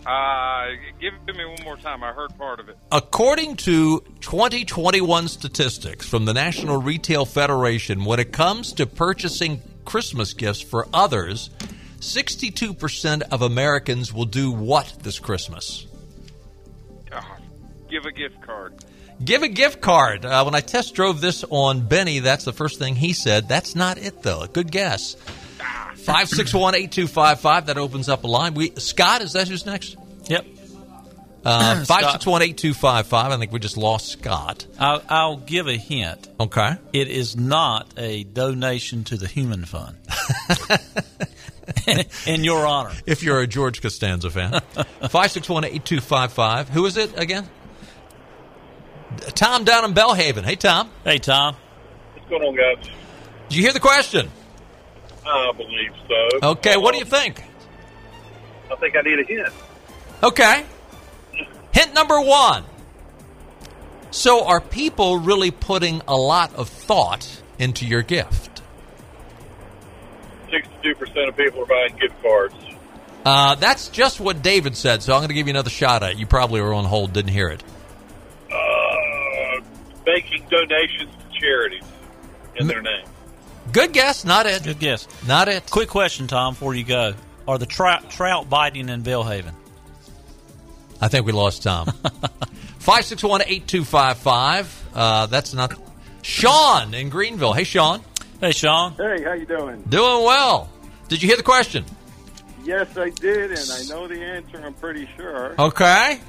Uh, 0.04 0.66
give 1.00 1.14
it 1.14 1.32
to 1.32 1.38
me 1.38 1.46
one 1.46 1.64
more 1.64 1.78
time. 1.78 2.04
I 2.04 2.12
heard 2.12 2.36
part 2.40 2.60
of 2.60 2.70
it. 2.70 2.78
According 2.92 3.58
to 3.58 4.00
2021 4.22 5.28
statistics 5.28 6.08
from 6.08 6.26
the 6.26 6.34
National 6.34 6.82
Retail 6.82 7.26
Federation, 7.26 8.04
when 8.04 8.20
it 8.20 8.32
comes 8.32 8.74
to 8.74 8.88
purchasing 8.88 9.62
Christmas 9.86 10.34
gifts 10.34 10.62
for 10.62 10.88
others, 10.92 11.52
62% 12.00 13.22
of 13.32 13.44
Americans 13.44 14.12
will 14.12 14.26
do 14.26 14.52
what 14.52 14.92
this 15.04 15.20
Christmas? 15.20 15.86
give 17.90 18.06
a 18.06 18.12
gift 18.12 18.40
card. 18.42 18.74
Give 19.24 19.44
a 19.44 19.50
gift 19.50 19.82
card. 19.82 20.26
Uh, 20.26 20.44
when 20.44 20.56
I 20.56 20.62
test 20.62 20.96
drove 20.96 21.20
this 21.20 21.44
on 21.50 21.82
Benny, 21.82 22.20
that's 22.20 22.46
the 22.46 22.54
first 22.54 22.80
thing 22.80 22.96
he 22.96 23.14
said. 23.14 23.50
That's 23.50 23.76
not 23.76 23.98
it, 23.98 24.22
though. 24.22 24.46
Good 24.48 24.72
guess. 24.72 25.16
561 25.96 26.76
8255. 26.76 27.66
That 27.66 27.78
opens 27.78 28.08
up 28.10 28.24
a 28.24 28.28
line. 28.28 28.54
We 28.54 28.72
Scott, 28.72 29.22
is 29.22 29.34
that 29.34 29.48
who's 29.48 29.66
next? 29.66 29.98
Yep. 30.26 30.46
Uh, 31.46 31.76
561 31.86 32.42
8255. 32.44 33.32
I 33.32 33.38
think 33.38 33.52
we 33.52 33.60
just 33.60 33.78
lost 33.78 34.08
Scott. 34.08 34.66
I'll, 34.80 35.04
I'll 35.10 35.38
give 35.38 35.68
a 35.68 35.76
hint. 35.76 36.30
Okay. 36.40 36.78
It 36.94 37.10
is 37.10 37.36
not 37.36 37.94
a 37.98 38.24
donation 38.24 39.04
to 39.06 39.18
the 39.18 39.28
Human 39.28 39.66
Fund. 39.66 39.98
In 42.26 42.44
your 42.44 42.66
honor. 42.66 42.92
If 43.06 43.22
you're 43.22 43.42
a 43.42 43.48
George 43.48 43.82
Costanza 43.82 44.30
fan. 44.30 44.52
561 44.74 45.66
8255. 45.66 46.70
Who 46.70 46.86
is 46.86 46.98
it 46.98 47.18
again? 47.18 47.48
Tom 49.20 49.64
down 49.64 49.86
in 49.86 49.94
Belhaven. 49.94 50.44
Hey, 50.44 50.56
Tom. 50.56 50.90
Hey, 51.04 51.20
Tom. 51.20 51.56
What's 52.14 52.30
going 52.30 52.44
on, 52.44 52.56
guys? 52.56 52.90
Did 53.50 53.58
you 53.58 53.64
hear 53.64 53.74
the 53.74 53.80
question? 53.80 54.30
I 55.26 55.52
believe 55.56 55.92
so. 56.08 56.48
Okay, 56.50 56.78
what 56.78 56.94
do 56.94 57.00
you 57.00 57.06
think? 57.06 57.44
I 58.72 58.76
think 58.76 58.96
I 58.96 59.02
need 59.02 59.20
a 59.20 59.24
hint. 59.24 59.54
Okay. 60.24 60.66
Hint 61.72 61.94
number 61.94 62.20
one. 62.20 62.64
So, 64.12 64.46
are 64.46 64.60
people 64.60 65.20
really 65.20 65.52
putting 65.52 66.02
a 66.08 66.16
lot 66.16 66.56
of 66.56 66.68
thought 66.68 67.42
into 67.60 67.86
your 67.86 68.02
gift? 68.02 68.62
62% 70.50 71.28
of 71.30 71.38
people 71.38 71.62
are 71.62 71.66
buying 71.66 71.96
gift 71.98 72.20
cards. 72.24 72.56
Uh, 73.26 73.56
that's 73.56 73.90
just 73.90 74.20
what 74.20 74.42
David 74.42 74.76
said, 74.76 75.04
so 75.04 75.14
I'm 75.14 75.20
going 75.20 75.28
to 75.30 75.36
give 75.36 75.48
you 75.48 75.52
another 75.52 75.70
shot 75.70 76.02
at 76.04 76.14
it. 76.14 76.18
You 76.18 76.26
probably 76.26 76.62
were 76.62 76.74
on 76.74 76.86
hold, 76.86 77.14
didn't 77.14 77.32
hear 77.32 77.50
it. 77.50 77.62
Uh, 78.52 78.56
making 80.06 80.46
donations 80.50 81.10
to 81.12 81.40
charities 81.40 81.84
in 82.56 82.68
their 82.68 82.82
name. 82.82 83.06
Good 83.72 83.94
guess, 83.94 84.26
not 84.26 84.46
it. 84.46 84.64
Good 84.64 84.80
guess. 84.80 85.08
Not 85.28 85.48
it. 85.48 85.70
Quick 85.70 85.90
question, 85.90 86.28
Tom, 86.28 86.54
before 86.54 86.74
you 86.74 86.84
go. 86.84 87.14
Are 87.48 87.58
the 87.58 87.66
trout, 87.66 88.10
trout 88.10 88.50
biting 88.50 88.90
in 88.90 89.04
Belhaven? 89.04 89.54
I 91.02 91.08
think 91.08 91.26
we 91.26 91.32
lost 91.32 91.64
Tom. 91.64 91.86
561 92.80 93.42
8255. 93.44 94.90
Uh, 94.94 95.26
that's 95.28 95.54
not. 95.54 95.74
Sean 96.22 96.94
in 96.94 97.10
Greenville. 97.10 97.54
Hey, 97.54 97.64
Sean. 97.64 98.02
Hey, 98.42 98.52
Sean. 98.52 98.94
Hey, 98.94 99.24
how 99.24 99.34
you 99.34 99.46
doing? 99.46 99.82
Doing 99.84 100.24
well. 100.24 100.70
Did 101.08 101.22
you 101.22 101.28
hear 101.28 101.38
the 101.38 101.44
question? 101.44 101.86
Yes, 102.64 102.98
I 102.98 103.10
did, 103.10 103.52
and 103.52 103.72
I 103.72 103.84
know 103.90 104.08
the 104.08 104.22
answer. 104.22 104.62
I'm 104.64 104.74
pretty 104.74 105.08
sure. 105.16 105.56
Okay. 105.58 106.20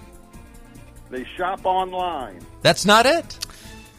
They 1.10 1.24
shop 1.36 1.66
online. 1.66 2.40
That's 2.62 2.86
not 2.86 3.04
it. 3.06 3.38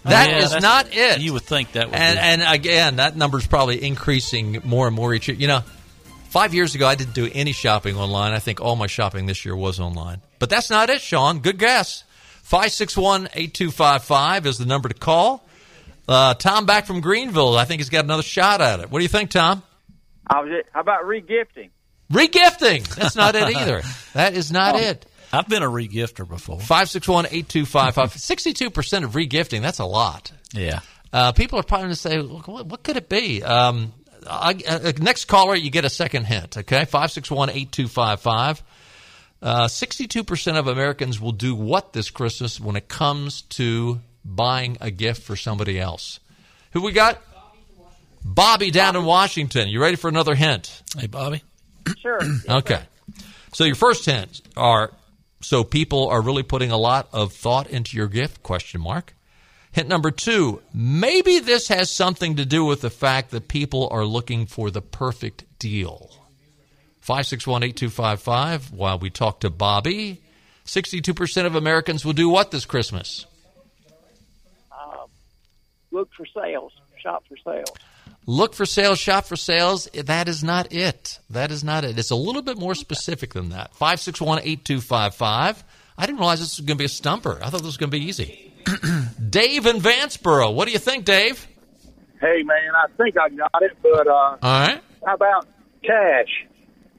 That 0.03 0.29
Yeah, 0.29 0.37
is 0.39 0.43
that's- 0.51 0.61
not 0.63 0.87
it. 0.95 1.21
You 1.21 1.33
would 1.33 1.43
think 1.43 1.73
that 1.73 1.87
would 1.87 1.95
and 1.95 2.15
be. 2.17 2.21
and 2.43 2.55
again, 2.55 2.95
that 2.95 3.15
number's 3.15 3.45
probably 3.45 3.83
increasing 3.83 4.59
more 4.63 4.87
and 4.87 4.95
more 4.95 5.13
each 5.13 5.27
year. 5.27 5.37
You 5.37 5.47
know, 5.47 5.63
five 6.29 6.53
years 6.53 6.73
ago, 6.75 6.87
I 6.87 6.95
didn't 6.95 7.13
do 7.13 7.29
any 7.31 7.51
shopping 7.51 7.97
online. 7.97 8.33
I 8.33 8.39
think 8.39 8.61
all 8.61 8.75
my 8.75 8.87
shopping 8.87 9.27
this 9.27 9.45
year 9.45 9.55
was 9.55 9.79
online. 9.79 10.21
But 10.39 10.49
that's 10.49 10.69
not 10.71 10.89
it, 10.89 11.01
Sean. 11.01 11.39
Good 11.39 11.59
guess. 11.59 12.03
561 12.43 13.29
8255 13.33 14.45
is 14.47 14.57
the 14.57 14.65
number 14.65 14.89
to 14.89 14.95
call. 14.95 15.47
Uh, 16.07 16.33
Tom 16.33 16.65
back 16.65 16.85
from 16.87 16.99
Greenville. 17.01 17.55
I 17.55 17.65
think 17.65 17.79
he's 17.79 17.89
got 17.89 18.03
another 18.03 18.23
shot 18.23 18.59
at 18.59 18.79
it. 18.79 18.89
What 18.91 18.99
do 18.99 19.03
you 19.03 19.09
think, 19.09 19.29
Tom? 19.29 19.61
I 20.27 20.41
was, 20.41 20.63
how 20.73 20.81
about 20.81 21.03
regifting? 21.03 21.69
Regifting. 22.11 22.87
That's 22.95 23.15
not 23.15 23.35
it 23.35 23.55
either. 23.55 23.81
That 24.13 24.33
is 24.33 24.51
not 24.51 24.75
Oh. 24.75 24.79
it. 24.79 25.05
I've 25.33 25.47
been 25.47 25.63
a 25.63 25.69
regifter 25.69 26.27
before. 26.27 26.59
561 26.59 27.27
8255. 27.27 28.13
62% 28.13 29.03
of 29.03 29.11
regifting. 29.11 29.61
That's 29.61 29.79
a 29.79 29.85
lot. 29.85 30.31
Yeah. 30.53 30.81
Uh, 31.13 31.31
people 31.31 31.59
are 31.59 31.63
probably 31.63 31.85
going 31.85 31.93
to 31.93 31.99
say, 31.99 32.17
"Look, 32.19 32.47
what, 32.47 32.65
what 32.65 32.83
could 32.83 32.97
it 32.97 33.09
be? 33.09 33.43
Um, 33.43 33.93
I, 34.29 34.55
uh, 34.67 34.91
next 34.99 35.25
caller, 35.25 35.55
you 35.55 35.69
get 35.69 35.85
a 35.85 35.89
second 35.89 36.25
hint, 36.25 36.57
okay? 36.57 36.85
561 36.85 37.49
8255. 37.49 38.63
Uh, 39.41 39.65
62% 39.65 40.57
of 40.59 40.67
Americans 40.67 41.19
will 41.19 41.31
do 41.31 41.55
what 41.55 41.93
this 41.93 42.11
Christmas 42.11 42.59
when 42.59 42.75
it 42.75 42.87
comes 42.87 43.41
to 43.43 43.99
buying 44.23 44.77
a 44.81 44.91
gift 44.91 45.23
for 45.23 45.35
somebody 45.35 45.79
else? 45.79 46.19
Who 46.73 46.81
we 46.81 46.91
got? 46.91 47.19
Bobby 48.23 48.69
down 48.69 48.95
in 48.95 49.03
Washington. 49.03 49.67
You 49.67 49.81
ready 49.81 49.95
for 49.95 50.07
another 50.07 50.35
hint? 50.35 50.83
Hey, 50.97 51.07
Bobby. 51.07 51.43
Sure. 51.97 52.19
Okay. 52.47 52.81
So 53.53 53.63
your 53.63 53.75
first 53.75 54.05
hints 54.05 54.41
are 54.55 54.91
so 55.41 55.63
people 55.63 56.07
are 56.07 56.21
really 56.21 56.43
putting 56.43 56.71
a 56.71 56.77
lot 56.77 57.09
of 57.11 57.33
thought 57.33 57.67
into 57.67 57.97
your 57.97 58.07
gift 58.07 58.43
question 58.43 58.81
mark. 58.81 59.13
Hint 59.71 59.87
number 59.87 60.11
2, 60.11 60.61
maybe 60.73 61.39
this 61.39 61.69
has 61.69 61.89
something 61.89 62.35
to 62.35 62.45
do 62.45 62.65
with 62.65 62.81
the 62.81 62.89
fact 62.89 63.31
that 63.31 63.47
people 63.47 63.87
are 63.91 64.03
looking 64.03 64.45
for 64.45 64.69
the 64.69 64.81
perfect 64.81 65.45
deal. 65.59 66.11
5618255 67.05 68.71
while 68.71 68.99
we 68.99 69.09
talk 69.09 69.39
to 69.39 69.49
Bobby, 69.49 70.21
62% 70.65 71.45
of 71.45 71.55
Americans 71.55 72.05
will 72.05 72.13
do 72.13 72.29
what 72.29 72.51
this 72.51 72.65
Christmas? 72.65 73.25
Uh, 74.71 75.05
look 75.91 76.09
for 76.15 76.25
sales. 76.25 76.73
Shop 77.01 77.23
for 77.27 77.37
sales. 77.37 77.75
Look 78.27 78.53
for 78.53 78.65
sales, 78.65 78.99
shop 78.99 79.25
for 79.25 79.35
sales. 79.35 79.85
That 79.93 80.27
is 80.27 80.43
not 80.43 80.71
it. 80.71 81.19
That 81.29 81.51
is 81.51 81.63
not 81.63 81.83
it. 81.83 81.97
It's 81.97 82.11
a 82.11 82.15
little 82.15 82.41
bit 82.43 82.57
more 82.57 82.75
specific 82.75 83.33
than 83.33 83.49
that. 83.49 83.73
561 83.75 84.39
8255. 84.39 85.63
I 85.97 86.05
didn't 86.05 86.19
realize 86.19 86.39
this 86.39 86.57
was 86.57 86.65
going 86.65 86.77
to 86.77 86.81
be 86.81 86.85
a 86.85 86.89
stumper. 86.89 87.39
I 87.41 87.49
thought 87.49 87.57
this 87.59 87.65
was 87.67 87.77
going 87.77 87.89
to 87.91 87.97
be 87.97 88.03
easy. 88.05 88.53
Dave 89.29 89.65
in 89.65 89.77
Vanceboro. 89.77 90.53
What 90.53 90.65
do 90.65 90.71
you 90.71 90.79
think, 90.79 91.05
Dave? 91.05 91.47
Hey, 92.19 92.43
man, 92.43 92.57
I 92.75 92.85
think 92.95 93.15
I 93.17 93.29
got 93.29 93.61
it, 93.61 93.75
but 93.81 94.07
uh, 94.07 94.11
All 94.11 94.37
right. 94.41 94.81
how 95.05 95.15
about 95.15 95.47
cash? 95.83 96.45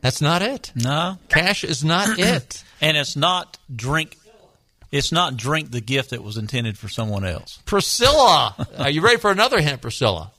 That's 0.00 0.20
not 0.20 0.42
it. 0.42 0.72
No. 0.74 1.18
Cash 1.28 1.62
is 1.62 1.84
not 1.84 2.08
it. 2.18 2.64
And 2.80 2.96
it's 2.96 3.14
not 3.14 3.58
drink. 3.74 4.16
It's 4.90 5.12
not 5.12 5.36
drink 5.36 5.70
the 5.70 5.80
gift 5.80 6.10
that 6.10 6.22
was 6.22 6.36
intended 6.36 6.76
for 6.76 6.88
someone 6.88 7.24
else. 7.24 7.60
Priscilla. 7.64 8.66
Are 8.78 8.90
you 8.90 9.00
ready 9.00 9.18
for 9.18 9.30
another 9.30 9.60
hint, 9.60 9.80
Priscilla? 9.80 10.32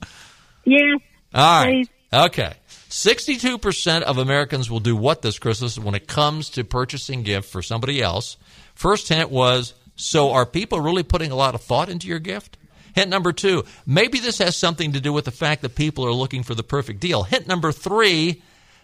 Yes. 0.64 1.00
All 1.32 1.64
right. 1.64 1.88
Okay. 2.12 2.54
62% 2.68 4.02
of 4.02 4.18
Americans 4.18 4.70
will 4.70 4.80
do 4.80 4.94
what 4.94 5.22
this 5.22 5.38
Christmas 5.38 5.78
when 5.78 5.96
it 5.96 6.06
comes 6.06 6.50
to 6.50 6.62
purchasing 6.62 7.24
gift 7.24 7.50
for 7.50 7.60
somebody 7.60 8.00
else? 8.00 8.36
First 8.74 9.08
hint 9.08 9.30
was 9.30 9.74
so 9.96 10.32
are 10.32 10.46
people 10.46 10.80
really 10.80 11.02
putting 11.02 11.30
a 11.30 11.36
lot 11.36 11.54
of 11.54 11.60
thought 11.60 11.88
into 11.88 12.06
your 12.06 12.18
gift? 12.18 12.56
Hint 12.94 13.10
number 13.10 13.32
two, 13.32 13.64
maybe 13.84 14.20
this 14.20 14.38
has 14.38 14.56
something 14.56 14.92
to 14.92 15.00
do 15.00 15.12
with 15.12 15.24
the 15.24 15.32
fact 15.32 15.62
that 15.62 15.74
people 15.74 16.06
are 16.06 16.12
looking 16.12 16.44
for 16.44 16.54
the 16.54 16.62
perfect 16.62 17.00
deal. 17.00 17.24
Hint 17.24 17.48
number 17.48 17.72
three, 17.72 18.42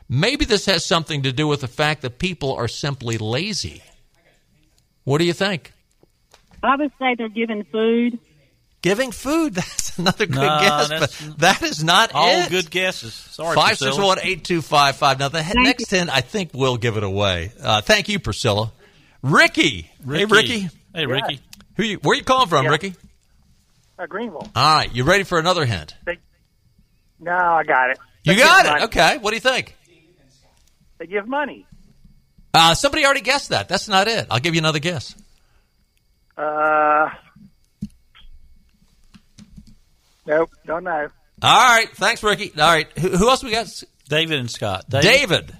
maybe 0.09 0.45
this 0.45 0.67
has 0.67 0.85
something 0.85 1.23
to 1.23 1.33
do 1.33 1.47
with 1.47 1.61
the 1.61 1.69
fact 1.69 2.03
that 2.03 2.19
people 2.19 2.53
are 2.55 2.67
simply 2.67 3.19
lazy. 3.19 3.83
What 5.05 5.19
do 5.19 5.25
you 5.25 5.33
think? 5.33 5.73
I 6.63 6.77
would 6.77 6.93
say 6.99 7.15
they're 7.17 7.29
giving 7.29 7.65
food. 7.65 8.19
Giving 8.83 9.13
food. 9.13 9.55
That's 9.57 9.99
another 9.99 10.25
good 10.27 10.37
No, 10.37 10.59
guess, 10.61 10.89
that's- 10.89 11.23
but 11.27 11.39
that 11.41 11.63
is 11.63 11.85
not 11.85 12.11
it. 12.11 12.15
All 12.17 12.29
it. 12.29 12.49
good 12.51 12.71
guesses. 12.71 13.13
Sorry, 13.13 13.55
Five 13.55 13.77
six 13.77 13.83
Priscilla. 13.91 14.07
one 14.07 14.19
eight 14.23 14.43
two 14.45 14.63
five 14.63 14.97
five. 14.97 15.19
Now 15.19 15.29
the 15.29 15.43
he- 15.43 15.53
next 15.63 15.91
hint, 15.91 16.09
I 16.09 16.23
think—we'll 16.23 16.79
give 16.79 16.97
it 16.97 17.03
away. 17.05 17.53
Uh, 17.63 17.83
thank 17.83 18.09
you, 18.09 18.19
Priscilla. 18.19 18.73
Ricky. 19.23 19.83
Hey, 19.83 19.91
Ricky. 20.05 20.33
Ricky. 20.33 20.69
Hey, 20.95 21.05
Ricky. 21.07 21.41
Who 21.77 21.83
you, 21.85 21.97
where 21.99 22.13
are 22.15 22.17
you 22.17 22.25
calling 22.25 22.49
from, 22.49 22.65
Yeah. 22.65 22.71
Ricky? 22.71 22.95
Uh, 23.99 24.07
Greenville. 24.07 24.49
All 24.57 24.77
right, 24.77 24.95
you 24.95 25.05
ready 25.05 25.25
for 25.25 25.39
another 25.39 25.67
hint? 25.67 25.95
No, 27.19 27.33
I 27.33 27.65
got 27.65 27.91
it. 27.91 27.99
You 28.25 28.35
They 28.35 28.41
got 28.41 28.65
it. 28.65 28.69
money. 28.71 28.85
Okay. 28.85 29.19
What 29.19 29.31
do 29.31 29.37
you 29.37 29.41
think? 29.41 29.77
They 30.99 31.07
give 31.07 31.29
money. 31.29 31.67
Uh, 32.55 32.75
somebody 32.75 33.05
already 33.05 33.21
guessed 33.21 33.51
that. 33.51 33.69
That's 33.69 33.89
not 33.89 34.09
it. 34.09 34.27
I'll 34.31 34.41
give 34.41 34.55
you 34.55 34.61
another 34.61 34.79
guess. 34.79 35.15
Uh, 36.37 37.11
nope, 40.31 40.51
don't 40.67 40.85
know. 40.85 41.09
All 41.43 41.77
right. 41.77 41.89
Thanks, 41.97 42.23
Ricky. 42.23 42.53
All 42.59 42.69
right. 42.69 42.87
Who, 42.99 43.09
who 43.09 43.29
else 43.29 43.43
we 43.43 43.51
got? 43.51 43.83
David 44.09 44.41
and 44.41 44.51
Scott. 44.51 44.85
David. 44.89 45.55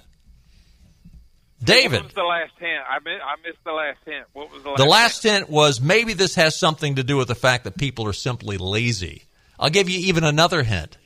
David. 1.63 1.97
What 1.97 2.05
was 2.05 2.13
the 2.13 2.23
last 2.23 2.51
hint? 2.59 2.81
I 2.89 2.99
mi- 3.03 3.11
I 3.11 3.35
missed 3.47 3.63
the 3.63 3.71
last 3.71 3.99
hint. 4.05 4.25
What 4.33 4.51
was 4.51 4.63
the 4.63 4.69
last? 4.69 4.77
The 4.77 4.85
last 4.85 5.23
hint 5.23 5.49
was 5.49 5.79
maybe 5.79 6.13
this 6.13 6.35
has 6.35 6.57
something 6.57 6.95
to 6.95 7.03
do 7.03 7.17
with 7.17 7.27
the 7.27 7.35
fact 7.35 7.65
that 7.65 7.77
people 7.77 8.07
are 8.07 8.13
simply 8.13 8.57
lazy. 8.57 9.23
I'll 9.59 9.69
give 9.69 9.89
you 9.89 9.99
even 10.07 10.23
another 10.23 10.63
hint. 10.63 10.97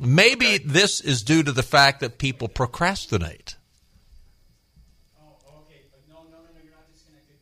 Maybe 0.00 0.58
this 0.58 1.00
is 1.00 1.22
due 1.22 1.44
to 1.44 1.52
the 1.52 1.62
fact 1.62 2.00
that 2.00 2.18
people 2.18 2.48
procrastinate. 2.48 3.54
Oh, 5.20 5.36
okay. 5.60 5.82
no, 6.08 6.16
no, 6.16 6.22
no, 6.22 6.38
no, 6.38 6.60
you're 6.64 6.72
not 6.72 6.92
disconnected. 6.92 7.36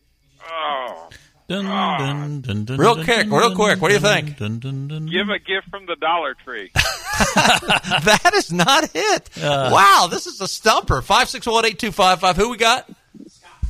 oh. 0.47 1.09
Dun, 1.49 1.65
dun, 1.65 2.41
dun, 2.41 2.65
dun, 2.65 2.77
Real 2.79 2.95
dun, 2.95 3.05
quick, 3.05 3.29
dun, 3.29 3.31
real 3.31 3.55
quick. 3.55 3.81
What 3.81 3.89
do 3.89 3.95
you 3.95 4.01
think? 4.01 4.39
dun, 4.39 4.59
dun, 4.59 4.89
dun, 4.89 5.07
Give 5.07 5.29
a 5.29 5.39
gift 5.39 5.69
from 5.71 5.87
the 5.87 5.97
Dollar 5.97 6.35
Tree. 6.45 6.71
that 6.75 8.31
is 8.35 8.53
not 8.53 8.89
it. 8.95 9.29
Uh. 9.43 9.71
wow, 9.73 10.09
this 10.11 10.27
is 10.27 10.41
a 10.41 10.49
stumper. 10.49 11.03
Five 11.03 11.29
six 11.29 11.47
one 11.47 11.65
eight 11.67 11.79
two 11.79 11.93
five 11.93 12.21
five. 12.21 12.37
Who 12.37 12.51
we 12.51 12.57
got? 12.57 12.89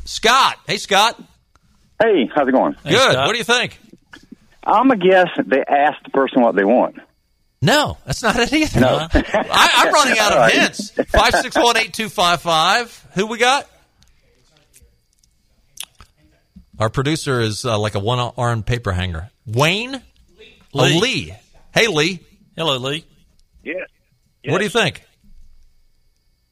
Scott. 0.04 0.58
Hey, 0.66 0.76
Scott. 0.76 1.20
Hey, 2.00 2.28
how's 2.34 2.48
it 2.48 2.52
going? 2.52 2.76
Good. 2.84 3.16
What 3.16 3.32
do 3.32 3.38
you 3.38 3.44
think? 3.44 3.78
I'm 4.64 4.90
a 4.90 4.96
guess 4.96 5.28
they 5.44 5.64
asked 5.66 6.04
the 6.04 6.10
person 6.10 6.42
what 6.42 6.54
they 6.54 6.64
want. 6.64 6.96
No, 7.60 7.96
that's 8.04 8.22
not 8.22 8.36
it 8.36 8.52
either. 8.52 8.80
No. 8.80 9.06
I, 9.12 9.70
I'm 9.74 9.92
running 9.92 10.18
out 10.18 10.32
of 10.32 10.52
hints. 10.52 10.90
Five 11.10 11.34
six 11.34 11.56
one 11.56 11.76
eight 11.76 11.94
two 11.94 12.08
five 12.08 12.42
five. 12.42 13.06
Who 13.14 13.26
we 13.26 13.38
got? 13.38 13.68
Our 16.82 16.90
producer 16.90 17.40
is 17.40 17.64
uh, 17.64 17.78
like 17.78 17.94
a 17.94 18.00
one-armed 18.00 18.66
paper 18.66 18.90
hanger. 18.90 19.30
Wayne, 19.46 20.02
Oh, 20.74 20.82
Lee. 20.82 21.00
Lee. 21.00 21.34
Hey, 21.72 21.86
Lee. 21.86 22.18
Hello, 22.56 22.76
Lee. 22.78 23.04
Yeah. 23.62 23.74
What 24.46 24.58
do 24.58 24.64
you 24.64 24.70
think? 24.70 25.04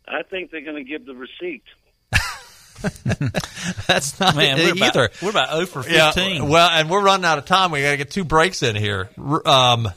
I 0.06 0.22
think 0.22 0.52
they're 0.52 0.60
going 0.60 0.76
to 0.76 0.88
give 0.88 1.04
the 1.04 1.16
receipt. 1.16 1.64
That's 3.88 4.20
not 4.20 4.36
Man, 4.36 4.56
it 4.60 4.66
we're 4.66 4.72
about- 4.74 4.96
either. 4.96 5.10
we're 5.20 5.30
about 5.30 5.50
0 5.52 5.66
for 5.66 5.88
Yeah, 5.90 6.12
15. 6.12 6.48
well, 6.48 6.70
and 6.70 6.88
we're 6.88 7.02
running 7.02 7.24
out 7.24 7.38
of 7.38 7.46
time. 7.46 7.72
We 7.72 7.82
got 7.82 7.90
to 7.90 7.96
get 7.96 8.12
two 8.12 8.22
breaks 8.24 8.62
in 8.62 8.76
here. 8.76 9.10
Um, 9.18 9.88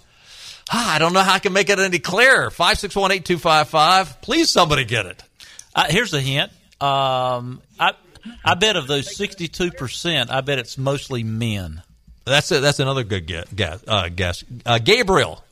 ah, 0.72 0.96
I 0.96 0.98
don't 0.98 1.14
know 1.14 1.22
how 1.22 1.34
I 1.36 1.40
can 1.40 1.54
make 1.54 1.70
it 1.70 1.78
any 1.78 2.00
clearer. 2.00 2.50
Five 2.50 2.80
six 2.80 2.96
one 2.96 3.12
eight 3.12 3.24
two 3.26 3.38
five 3.38 3.70
five. 3.70 4.20
Please, 4.22 4.50
somebody 4.50 4.84
get 4.84 5.06
it. 5.06 5.22
Uh, 5.76 5.86
here's 5.90 6.12
a 6.16 6.20
hint. 6.22 6.52
Um, 6.82 7.62
I 7.80 7.94
I 8.46 8.54
bet 8.56 8.76
of 8.76 8.88
those 8.88 9.16
62 9.16 9.72
percent, 9.72 10.32
I 10.32 10.42
bet 10.42 10.60
it's 10.60 10.78
mostly 10.78 11.24
men. 11.24 11.82
That's 12.26 12.52
a, 12.52 12.60
that's 12.62 12.80
another 12.80 13.04
good 13.04 13.26
guess. 13.26 13.46
Guess. 13.54 13.84
Uh, 13.88 14.10
guess. 14.10 14.44
Uh, 14.66 14.80
Gabriel. 14.80 15.44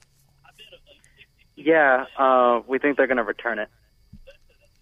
Yeah, 1.55 2.05
uh, 2.17 2.61
we 2.67 2.79
think 2.79 2.97
they're 2.97 3.07
going 3.07 3.17
to 3.17 3.23
return 3.23 3.59
it. 3.59 3.69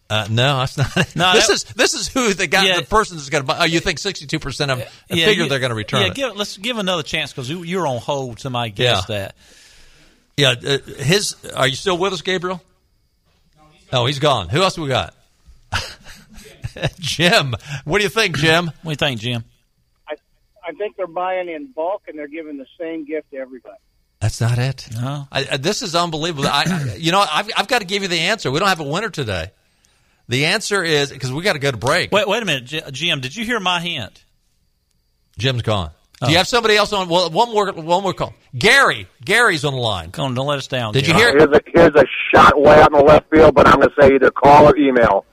Uh, 0.10 0.28
no, 0.30 0.58
that's 0.60 0.78
not. 0.78 1.16
No, 1.16 1.34
this 1.34 1.48
that- 1.48 1.54
is 1.54 1.64
this 1.66 1.94
is 1.94 2.08
who 2.08 2.34
they 2.34 2.48
got. 2.48 2.66
Yeah. 2.66 2.80
The 2.80 2.86
person 2.86 3.18
that's 3.18 3.30
going 3.30 3.44
to 3.44 3.48
buy. 3.48 3.60
Oh, 3.60 3.64
you 3.66 3.80
think 3.80 4.00
sixty 4.00 4.26
two 4.26 4.40
percent 4.40 4.72
of? 4.72 4.80
I 4.80 4.88
Yeah, 5.10 5.26
figure 5.26 5.44
you- 5.44 5.50
they're 5.50 5.60
going 5.60 5.70
to 5.70 5.76
return 5.76 6.02
yeah, 6.02 6.08
it. 6.08 6.16
Give, 6.16 6.36
let's 6.36 6.58
give 6.58 6.78
another 6.78 7.04
chance 7.04 7.32
because 7.32 7.50
you, 7.50 7.64
you're 7.64 7.86
on 7.86 8.00
hold. 8.00 8.40
Somebody 8.40 8.72
guessed 8.72 9.10
that. 9.10 9.36
Yeah, 10.38 10.52
uh, 10.52 10.78
his. 10.98 11.36
Are 11.56 11.68
you 11.68 11.76
still 11.76 11.98
with 11.98 12.14
us, 12.14 12.22
Gabriel? 12.22 12.62
Oh, 13.92 14.06
he's 14.06 14.20
gone. 14.20 14.50
Who 14.50 14.62
else 14.64 14.78
we 14.78 14.88
got? 14.88 15.14
Jim. 17.00 17.56
What 17.86 17.98
do 18.00 18.04
you 18.04 18.10
think, 18.10 18.38
Jim? 18.38 18.66
What 18.68 18.84
do 18.84 18.90
you 18.90 18.96
think, 18.96 19.20
Jim? 19.22 19.44
I, 20.08 20.16
I 20.68 20.72
think 20.74 20.96
they're 20.98 21.08
buying 21.08 21.50
in 21.50 21.72
bulk 21.72 22.04
and 22.08 22.18
they're 22.18 22.28
giving 22.28 22.58
the 22.58 22.66
same 22.80 23.06
gift 23.06 23.32
to 23.32 23.38
everybody. 23.38 23.78
That's 24.20 24.42
not 24.42 24.58
it. 24.60 24.88
No. 24.94 25.28
I, 25.32 25.48
I, 25.52 25.58
this 25.58 25.82
is 25.82 25.96
unbelievable. 25.96 26.48
I, 26.48 26.64
I- 26.68 26.96
you 26.96 27.12
know, 27.12 27.24
I've, 27.32 27.50
I've 27.56 27.68
got 27.68 27.80
to 27.80 27.86
give 27.88 28.02
you 28.02 28.08
the 28.10 28.20
answer. 28.20 28.52
We 28.52 28.60
don't 28.60 28.68
have 28.68 28.80
a 28.82 28.84
winner 28.84 29.10
today. 29.10 29.52
The 30.28 30.46
answer 30.46 30.84
is 30.84 31.12
because 31.12 31.32
we 31.32 31.42
got 31.42 31.54
to 31.54 31.60
go 31.60 31.72
to 31.72 31.78
break. 31.78 32.12
Wait, 32.12 32.28
wait 32.28 32.44
a 32.44 32.46
minute, 32.46 32.66
J- 32.66 32.84
Jim. 32.92 33.20
Did 33.22 33.36
you 33.36 33.46
hear 33.46 33.60
my 33.60 33.80
hint? 33.80 34.24
Jim's 35.38 35.62
gone. 35.64 35.92
Oh. 36.22 36.26
Do 36.26 36.32
you 36.34 36.38
have 36.38 36.48
somebody 36.48 36.76
else 36.76 36.92
on? 36.92 37.08
Well, 37.08 37.30
one 37.30 37.50
more. 37.50 37.72
One 37.72 38.04
more 38.04 38.14
call. 38.14 38.34
Gary. 38.56 39.08
Gary's 39.24 39.64
on 39.64 39.74
the 39.74 39.80
line. 39.80 40.12
Come 40.12 40.26
on, 40.26 40.34
don't 40.34 40.48
let 40.48 40.58
us 40.58 40.68
down. 40.68 40.92
Did 40.94 41.08
you 41.08 41.14
hear? 41.14 41.30
Here's 41.32 41.50
a, 41.50 41.62
here's 41.74 41.96
a 41.96 42.06
shot 42.36 42.62
way 42.62 42.76
out 42.82 42.92
in 42.92 42.98
the 43.00 43.04
left 43.06 43.30
field, 43.32 43.56
but 43.56 43.68
I'm 43.68 43.78
going 43.80 43.88
to 43.90 43.96
say 44.02 44.14
either 44.16 44.30
call 44.30 44.68
or 44.68 44.76
email. 44.78 45.26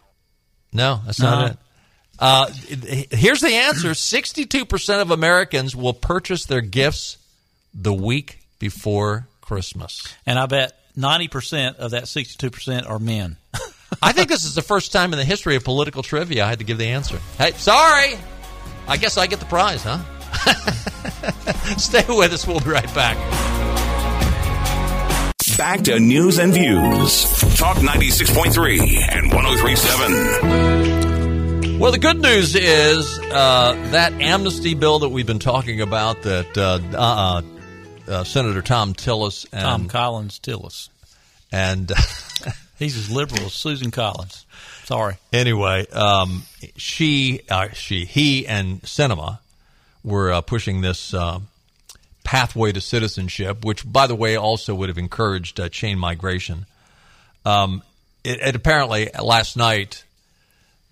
No, 0.73 1.01
that's 1.05 1.21
No. 1.21 1.31
not 1.31 1.51
it. 1.53 1.59
Uh, 2.19 2.51
here's 3.11 3.41
the 3.43 3.53
answer: 3.55 3.93
sixty-two 3.95 4.65
percent 4.65 5.03
of 5.03 5.11
Americans 5.11 5.77
will 5.77 5.93
purchase 5.93 6.47
their 6.47 6.63
gifts 6.63 7.19
the 7.75 7.93
week 7.93 8.39
before 8.59 9.27
Christmas. 9.43 10.03
And 10.25 10.39
I 10.39 10.47
bet 10.47 10.73
90 10.97 11.29
percent 11.29 11.77
of 11.77 11.91
that 11.91 12.09
62 12.09 12.51
percent 12.51 12.87
are 12.87 12.99
men. 12.99 13.37
I 14.03 14.13
think 14.13 14.29
this 14.29 14.45
is 14.45 14.55
the 14.55 14.63
first 14.63 14.93
time 14.93 15.13
in 15.13 15.19
the 15.19 15.25
history 15.25 15.57
of 15.57 15.65
political 15.65 16.03
trivia 16.03 16.45
I 16.45 16.49
had 16.49 16.59
to 16.61 16.65
give 16.65 16.79
the 16.79 16.89
answer. 16.89 17.19
Hey, 17.39 17.53
sorry. 17.53 18.15
I 18.89 18.97
guess 18.97 19.17
I 19.19 19.27
get 19.27 19.39
the 19.41 19.47
prize, 19.47 19.83
huh? 19.85 19.99
Stay 21.77 22.05
with 22.09 22.33
us. 22.33 22.47
We'll 22.47 22.61
be 22.61 22.71
right 22.71 22.93
back. 22.95 23.17
Back 25.55 25.83
to 25.83 26.01
news 26.01 26.39
and 26.39 26.53
views. 26.53 27.23
Talk 27.57 27.77
96.3 27.79 28.81
and 29.11 29.33
1037. 29.33 31.79
Well, 31.79 31.93
the 31.93 31.99
good 31.99 32.21
news 32.21 32.55
is 32.55 33.19
uh, 33.19 33.73
that 33.93 34.13
amnesty 34.15 34.75
bill 34.75 34.99
that 34.99 35.09
we've 35.11 35.27
been 35.27 35.39
talking 35.39 35.81
about 35.81 36.21
that 36.23 36.59
uh, 36.59 36.79
uh, 36.95 37.41
uh, 38.07 38.25
Senator 38.25 38.61
Thom 38.61 38.93
Tillis 38.93 39.47
and 39.53 39.63
Tom 39.63 39.89
Collins 39.89 40.39
Tillis. 40.41 40.91
and 41.53 41.91
He's 42.79 42.99
as 42.99 43.11
liberal 43.11 43.47
as 43.47 43.55
Susan 43.55 43.91
Collins. 43.91 44.45
Sorry. 44.85 45.17
anyway, 45.33 45.87
um, 45.89 46.43
she, 46.77 47.41
uh, 47.49 47.69
she, 47.73 48.05
he, 48.05 48.47
and 48.47 48.83
Sinema 48.83 49.39
were 50.05 50.31
uh, 50.33 50.43
pushing 50.43 50.83
this 50.83 51.15
uh, 51.15 51.41
pathway 52.27 52.73
to 52.73 52.81
citizenship, 52.81 53.65
which, 53.65 53.91
by 53.91 54.09
the 54.09 54.17
way, 54.17 54.35
also 54.35 54.75
would 54.75 54.89
have 54.89 54.99
encouraged 54.99 55.61
uh, 55.61 55.69
chain 55.69 55.97
migration. 55.97 56.67
Um, 57.45 57.85
it, 58.25 58.41
it 58.41 58.57
apparently 58.57 59.09
last 59.23 59.57
night, 59.57 60.03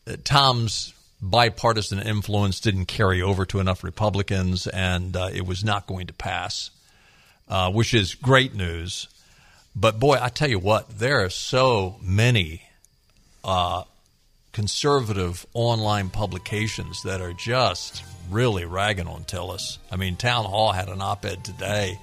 uh, 0.06 0.14
Thom's 0.22 0.94
bipartisan 1.20 1.98
influence 1.98 2.60
didn't 2.60 2.86
carry 2.86 3.20
over 3.20 3.44
to 3.46 3.58
enough 3.58 3.82
Republicans, 3.82 4.68
and 4.68 5.16
uh, 5.16 5.30
it 5.34 5.44
was 5.44 5.64
not 5.64 5.88
going 5.88 6.06
to 6.06 6.12
pass, 6.12 6.70
uh, 7.48 7.72
which 7.72 7.92
is 7.94 8.14
great 8.14 8.54
news. 8.54 9.08
But 9.74 9.98
boy, 9.98 10.18
I 10.22 10.28
tell 10.28 10.48
you 10.48 10.60
what, 10.60 11.00
there 11.00 11.24
are 11.24 11.30
so 11.30 11.96
many 12.00 12.62
uh, 13.42 13.82
conservative 14.54 15.44
online 15.52 16.08
publications 16.08 17.02
that 17.02 17.20
are 17.20 17.32
just 17.32 18.02
really 18.30 18.64
ragging 18.64 19.08
on 19.08 19.24
Tillis. 19.24 19.78
I 19.90 19.96
mean, 19.96 20.16
Town 20.16 20.44
Hall 20.44 20.72
had 20.72 20.88
an 20.88 21.02
op-ed 21.02 21.44
today, 21.44 21.98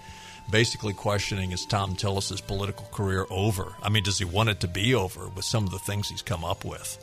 basically 0.51 0.93
questioning 0.93 1.53
is 1.53 1.65
Thom 1.65 1.95
Tillis's 1.95 2.41
political 2.41 2.85
career 2.91 3.25
over? 3.29 3.73
I 3.81 3.89
mean, 3.89 4.03
does 4.03 4.19
he 4.19 4.25
want 4.25 4.49
it 4.49 4.59
to 4.59 4.67
be 4.67 4.93
over 4.93 5.29
with 5.29 5.45
some 5.45 5.63
of 5.63 5.71
the 5.71 5.79
things 5.79 6.09
he's 6.09 6.21
come 6.21 6.43
up 6.43 6.65
with? 6.65 6.99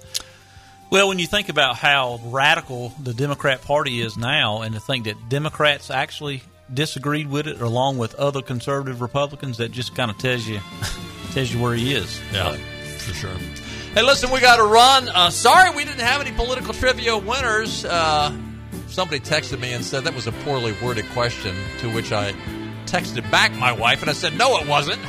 Well, 0.91 1.09
when 1.09 1.19
you 1.19 1.27
think 1.27 1.49
about 1.49 1.77
how 1.77 2.21
radical 2.27 2.93
the 3.03 3.15
Democrat 3.15 3.63
Party 3.63 4.01
is 4.01 4.17
now, 4.17 4.61
and 4.61 4.75
to 4.75 4.81
think 4.81 5.05
that 5.05 5.29
Democrats 5.31 5.91
actually 5.91 6.43
disagreed 6.73 7.29
with 7.29 7.47
it, 7.47 7.61
along 7.63 7.97
with 7.97 8.15
other 8.17 8.43
conservative 8.43 9.01
Republicans, 9.01 9.57
that 9.59 9.73
just 9.73 9.95
kind 9.95 10.11
of 10.11 10.19
tells 10.19 10.47
you 10.47 10.61
tells 11.33 11.53
you 11.53 11.61
where 11.61 11.75
he 11.75 11.95
is. 11.95 12.21
Yeah, 12.33 12.53
for 12.53 13.15
sure. 13.15 13.68
Hey, 13.95 14.03
listen, 14.03 14.31
we 14.31 14.41
got 14.41 14.57
to 14.57 14.65
run. 14.65 15.09
Uh, 15.09 15.31
sorry 15.31 15.75
we 15.75 15.85
didn't 15.85 16.01
have 16.01 16.21
any 16.21 16.31
political 16.31 16.75
trivia 16.75 17.17
winners. 17.17 17.85
Uh, 17.85 18.31
somebody 18.87 19.19
texted 19.19 19.59
me 19.59 19.73
and 19.73 19.85
said 19.85 20.05
that 20.05 20.15
was 20.15 20.27
a 20.27 20.33
poorly 20.33 20.75
worded 20.83 21.09
question, 21.11 21.57
to 21.79 21.91
which 21.93 22.13
I 22.13 22.33
texted 22.85 23.29
back 23.31 23.53
my 23.55 23.73
wife 23.73 24.03
and 24.03 24.11
I 24.11 24.13
said, 24.13 24.37
no, 24.39 24.59
it 24.59 24.69
wasn't. 24.69 25.01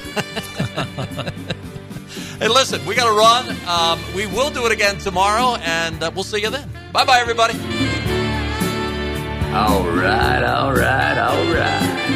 hey, 2.40 2.48
listen, 2.48 2.84
we 2.86 2.96
got 2.96 3.06
to 3.06 3.18
run. 3.18 3.56
Um, 3.68 4.00
we 4.16 4.26
will 4.28 4.50
do 4.50 4.66
it 4.66 4.72
again 4.72 4.98
tomorrow, 4.98 5.56
and 5.62 6.02
uh, 6.02 6.10
we'll 6.14 6.24
see 6.24 6.42
you 6.42 6.50
then. 6.50 6.70
Bye 6.92 7.06
bye, 7.06 7.20
everybody. 7.20 7.54
All 9.54 9.84
right, 9.84 10.44
all 10.44 10.74
right, 10.74 11.18
all 11.18 11.54
right. 11.54 12.09